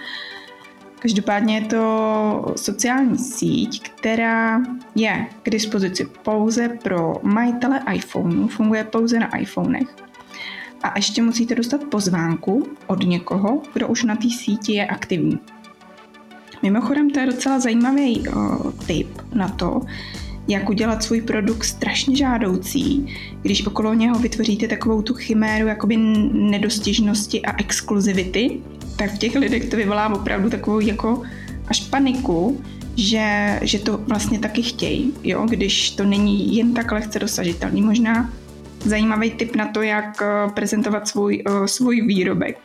Každopádně 0.99 1.55
je 1.55 1.61
to 1.61 2.53
sociální 2.55 3.17
síť, 3.17 3.89
která 3.89 4.61
je 4.95 5.25
k 5.43 5.49
dispozici 5.49 6.07
pouze 6.23 6.69
pro 6.83 7.13
majitele 7.23 7.81
iPhoneu, 7.93 8.47
funguje 8.47 8.83
pouze 8.83 9.19
na 9.19 9.37
iPhonech. 9.37 9.95
A 10.83 10.93
ještě 10.95 11.21
musíte 11.21 11.55
dostat 11.55 11.83
pozvánku 11.83 12.67
od 12.87 13.03
někoho, 13.03 13.61
kdo 13.73 13.87
už 13.87 14.03
na 14.03 14.15
té 14.15 14.29
síti 14.29 14.73
je 14.73 14.85
aktivní. 14.85 15.39
Mimochodem, 16.63 17.09
to 17.09 17.19
je 17.19 17.25
docela 17.25 17.59
zajímavý 17.59 18.27
uh, 18.27 18.71
tip 18.87 19.21
na 19.33 19.47
to, 19.47 19.81
jak 20.47 20.69
udělat 20.69 21.03
svůj 21.03 21.21
produkt 21.21 21.63
strašně 21.63 22.15
žádoucí, 22.15 23.15
když 23.41 23.65
okolo 23.65 23.93
něho 23.93 24.19
vytvoříte 24.19 24.67
takovou 24.67 25.01
tu 25.01 25.13
chiméru 25.13 25.67
jakoby 25.67 25.97
nedostižnosti 26.31 27.41
a 27.41 27.59
exkluzivity, 27.59 28.59
tak 28.95 29.13
v 29.13 29.17
těch 29.17 29.35
lidech 29.35 29.69
to 29.69 29.75
vyvolá 29.75 30.13
opravdu 30.13 30.49
takovou 30.49 30.79
jako 30.79 31.21
až 31.67 31.79
paniku, 31.79 32.61
že, 32.95 33.59
že 33.61 33.79
to 33.79 33.97
vlastně 33.97 34.39
taky 34.39 34.63
chtějí, 34.63 35.13
jo? 35.23 35.45
když 35.49 35.91
to 35.91 36.03
není 36.03 36.55
jen 36.55 36.73
tak 36.73 36.91
lehce 36.91 37.19
dosažitelný. 37.19 37.81
Možná 37.81 38.33
zajímavý 38.79 39.31
tip 39.31 39.55
na 39.55 39.67
to, 39.67 39.81
jak 39.81 40.23
prezentovat 40.53 41.07
svůj, 41.07 41.43
svůj 41.65 42.01
výrobek. 42.01 42.57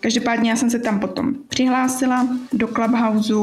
Každopádně 0.00 0.50
já 0.50 0.56
jsem 0.56 0.70
se 0.70 0.78
tam 0.78 1.00
potom 1.00 1.34
přihlásila 1.48 2.28
do 2.52 2.68
Clubhouse 2.68 3.34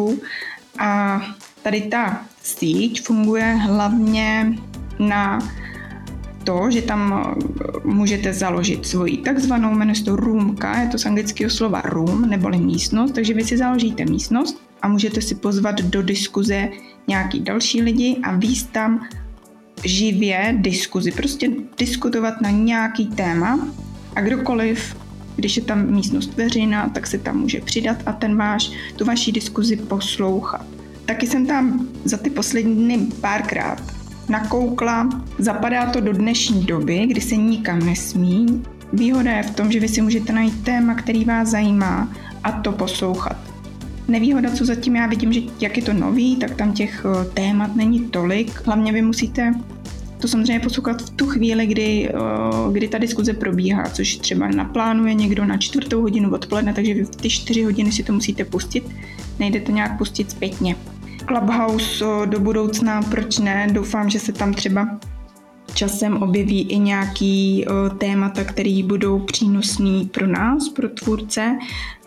a 0.79 1.21
tady 1.63 1.81
ta 1.81 2.25
síť 2.43 3.05
funguje 3.05 3.43
hlavně 3.43 4.57
na 4.99 5.39
to, 6.43 6.71
že 6.71 6.81
tam 6.81 7.33
můžete 7.83 8.33
založit 8.33 8.85
svoji 8.85 9.17
takzvanou, 9.17 9.73
jmenuje 9.73 10.01
roomka, 10.07 10.81
je 10.81 10.87
to 10.87 10.97
z 10.97 11.05
anglického 11.05 11.49
slova 11.49 11.81
room, 11.81 12.29
neboli 12.29 12.57
místnost, 12.57 13.11
takže 13.11 13.33
vy 13.33 13.43
si 13.43 13.57
založíte 13.57 14.05
místnost 14.05 14.61
a 14.81 14.87
můžete 14.87 15.21
si 15.21 15.35
pozvat 15.35 15.81
do 15.81 16.01
diskuze 16.01 16.69
nějaký 17.07 17.39
další 17.39 17.81
lidi 17.81 18.17
a 18.23 18.35
víc 18.35 18.63
tam 18.63 19.07
živě 19.83 20.55
diskuzi, 20.57 21.11
prostě 21.11 21.51
diskutovat 21.77 22.41
na 22.41 22.49
nějaký 22.49 23.07
téma 23.07 23.67
a 24.15 24.21
kdokoliv 24.21 24.95
když 25.37 25.57
je 25.57 25.63
tam 25.63 25.91
místnost 25.91 26.37
veřejná, 26.37 26.89
tak 26.89 27.07
se 27.07 27.17
tam 27.17 27.37
může 27.37 27.61
přidat 27.61 27.97
a 28.05 28.13
ten 28.13 28.37
váš, 28.37 28.71
tu 28.95 29.05
vaší 29.05 29.31
diskuzi 29.31 29.75
poslouchat. 29.75 30.65
Taky 31.05 31.27
jsem 31.27 31.45
tam 31.45 31.87
za 32.03 32.17
ty 32.17 32.29
poslední 32.29 32.75
dny 32.75 33.07
párkrát 33.21 33.97
nakoukla. 34.29 35.09
Zapadá 35.39 35.85
to 35.85 36.01
do 36.01 36.13
dnešní 36.13 36.63
doby, 36.63 37.05
kdy 37.07 37.21
se 37.21 37.35
nikam 37.35 37.79
nesmí. 37.79 38.63
Výhoda 38.93 39.31
je 39.31 39.43
v 39.43 39.55
tom, 39.55 39.71
že 39.71 39.79
vy 39.79 39.87
si 39.87 40.01
můžete 40.01 40.33
najít 40.33 40.63
téma, 40.63 40.95
který 40.95 41.25
vás 41.25 41.47
zajímá 41.47 42.15
a 42.43 42.51
to 42.51 42.71
poslouchat. 42.71 43.37
Nevýhoda, 44.07 44.51
co 44.51 44.65
zatím 44.65 44.95
já 44.95 45.07
vidím, 45.07 45.33
že 45.33 45.41
jak 45.59 45.77
je 45.77 45.83
to 45.83 45.93
nový, 45.93 46.35
tak 46.35 46.55
tam 46.55 46.73
těch 46.73 47.05
eh, 47.05 47.25
témat 47.33 47.75
není 47.75 47.99
tolik. 47.99 48.61
Hlavně 48.65 48.93
vy 48.93 49.01
musíte 49.01 49.53
to 50.19 50.27
samozřejmě 50.27 50.59
poslouchat 50.59 51.01
v 51.01 51.09
tu 51.09 51.25
chvíli, 51.27 51.65
kdy, 51.65 52.09
kdy 52.71 52.87
ta 52.87 52.97
diskuze 52.97 53.33
probíhá, 53.33 53.89
což 53.89 54.15
třeba 54.15 54.47
naplánuje 54.47 55.13
někdo 55.13 55.45
na 55.45 55.57
čtvrtou 55.57 56.01
hodinu 56.01 56.31
odpoledne, 56.31 56.73
takže 56.73 56.93
vy 56.93 57.03
v 57.03 57.15
ty 57.15 57.29
čtyři 57.29 57.63
hodiny 57.63 57.91
si 57.91 58.03
to 58.03 58.13
musíte 58.13 58.45
pustit, 58.45 58.83
nejde 59.39 59.59
to 59.59 59.71
nějak 59.71 59.97
pustit 59.97 60.31
zpětně. 60.31 60.75
Clubhouse 61.27 62.05
do 62.25 62.39
budoucna, 62.39 63.01
proč 63.01 63.39
ne? 63.39 63.67
Doufám, 63.71 64.09
že 64.09 64.19
se 64.19 64.33
tam 64.33 64.53
třeba 64.53 64.99
časem 65.73 66.17
objeví 66.23 66.61
i 66.61 66.79
nějaký 66.79 67.65
témata, 67.97 68.43
které 68.43 68.81
budou 68.85 69.19
přínosný 69.19 70.05
pro 70.05 70.27
nás, 70.27 70.69
pro 70.69 70.89
tvůrce 70.89 71.57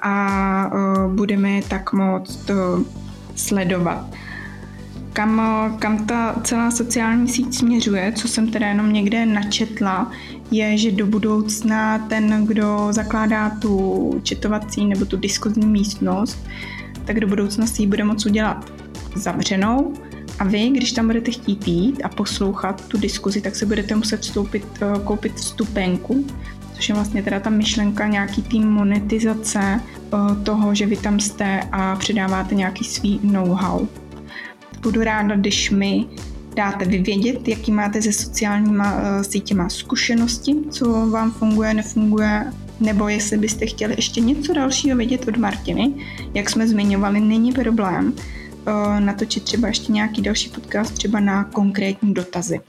a 0.02 0.70
budeme 1.14 1.50
je 1.50 1.62
tak 1.62 1.92
moc 1.92 2.50
uh, 2.50 2.82
sledovat 3.34 4.10
kam, 5.12 5.42
kam 5.78 6.06
ta 6.06 6.34
celá 6.44 6.70
sociální 6.70 7.28
síť 7.28 7.54
směřuje, 7.54 8.12
co 8.12 8.28
jsem 8.28 8.50
teda 8.50 8.66
jenom 8.66 8.92
někde 8.92 9.26
načetla, 9.26 10.12
je, 10.50 10.78
že 10.78 10.90
do 10.90 11.06
budoucna 11.06 11.98
ten, 11.98 12.46
kdo 12.46 12.88
zakládá 12.90 13.50
tu 13.50 14.20
četovací 14.22 14.84
nebo 14.84 15.04
tu 15.04 15.16
diskuzní 15.16 15.66
místnost, 15.66 16.38
tak 17.04 17.20
do 17.20 17.26
budoucna 17.26 17.66
si 17.66 17.82
ji 17.82 17.86
bude 17.86 18.04
moct 18.04 18.26
udělat 18.26 18.72
zavřenou. 19.14 19.94
A 20.38 20.44
vy, 20.44 20.68
když 20.68 20.92
tam 20.92 21.06
budete 21.06 21.30
chtít 21.30 21.68
jít 21.68 22.00
a 22.04 22.08
poslouchat 22.08 22.88
tu 22.88 22.98
diskuzi, 22.98 23.40
tak 23.40 23.56
se 23.56 23.66
budete 23.66 23.94
muset 23.94 24.20
vstoupit, 24.20 24.64
eh, 24.82 25.00
koupit 25.04 25.34
vstupenku, 25.34 26.26
což 26.74 26.88
je 26.88 26.94
vlastně 26.94 27.22
teda 27.22 27.40
ta 27.40 27.50
myšlenka 27.50 28.06
nějaký 28.06 28.42
tým 28.42 28.68
monetizace 28.68 29.80
eh, 29.80 30.44
toho, 30.44 30.74
že 30.74 30.86
vy 30.86 30.96
tam 30.96 31.20
jste 31.20 31.60
a 31.72 31.96
předáváte 31.96 32.54
nějaký 32.54 32.84
svý 32.84 33.20
know-how 33.22 33.86
budu 34.82 35.04
ráda, 35.04 35.36
když 35.36 35.70
mi 35.70 36.06
dáte 36.56 36.84
vyvědět, 36.84 37.48
jaký 37.48 37.72
máte 37.72 38.02
se 38.02 38.12
sociálníma 38.12 38.96
uh, 38.96 39.22
sítěma 39.22 39.68
zkušenosti, 39.68 40.56
co 40.70 41.10
vám 41.10 41.30
funguje, 41.30 41.74
nefunguje, 41.74 42.52
nebo 42.80 43.08
jestli 43.08 43.38
byste 43.38 43.66
chtěli 43.66 43.94
ještě 43.96 44.20
něco 44.20 44.52
dalšího 44.52 44.96
vědět 44.96 45.28
od 45.28 45.36
Martiny. 45.36 45.94
Jak 46.34 46.50
jsme 46.50 46.68
zmiňovali, 46.68 47.20
není 47.20 47.52
problém 47.52 48.12
uh, 48.12 49.00
natočit 49.00 49.42
třeba 49.42 49.68
ještě 49.68 49.92
nějaký 49.92 50.22
další 50.22 50.50
podcast, 50.50 50.94
třeba 50.94 51.20
na 51.20 51.44
konkrétní 51.44 52.14
dotazy. 52.14 52.60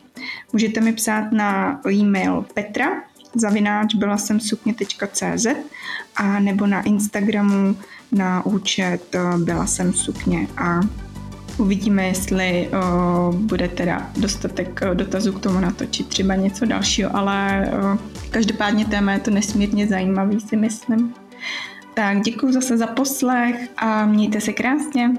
Můžete 0.54 0.82
mi 0.82 0.94
psát 0.94 1.32
na 1.32 1.82
e-mail 1.92 2.46
petra 2.54 2.88
zavináč 3.36 3.96
byla 3.96 4.18
jsem 4.18 4.40
sukně.cz 4.40 5.48
a 6.16 6.40
nebo 6.40 6.68
na 6.68 6.82
Instagramu 6.82 7.76
na 8.12 8.46
účet 8.46 9.16
eh, 9.16 9.38
byla 9.38 9.68
jsem 9.68 9.94
sukně 9.94 10.48
a 10.58 10.80
Uvidíme, 11.62 12.08
jestli 12.08 12.70
bude 13.32 13.68
teda 13.68 14.12
dostatek 14.18 14.82
dotazů 14.94 15.34
k 15.34 15.40
tomu 15.40 15.60
natočit 15.60 16.08
třeba 16.08 16.36
něco 16.36 16.66
dalšího, 16.66 17.16
ale 17.16 17.70
uh, 17.74 17.98
každopádně 18.32 18.86
téma 18.86 19.14
je 19.14 19.20
to 19.20 19.32
nesmírně 19.32 19.88
zajímavý, 19.88 20.40
si 20.40 20.58
myslím. 20.58 21.14
Tak 21.94 22.22
děkuji 22.22 22.54
zase 22.54 22.78
za 22.78 22.88
poslech 22.88 23.70
a 23.78 24.06
mějte 24.06 24.42
se 24.42 24.54
krásně. 24.54 25.12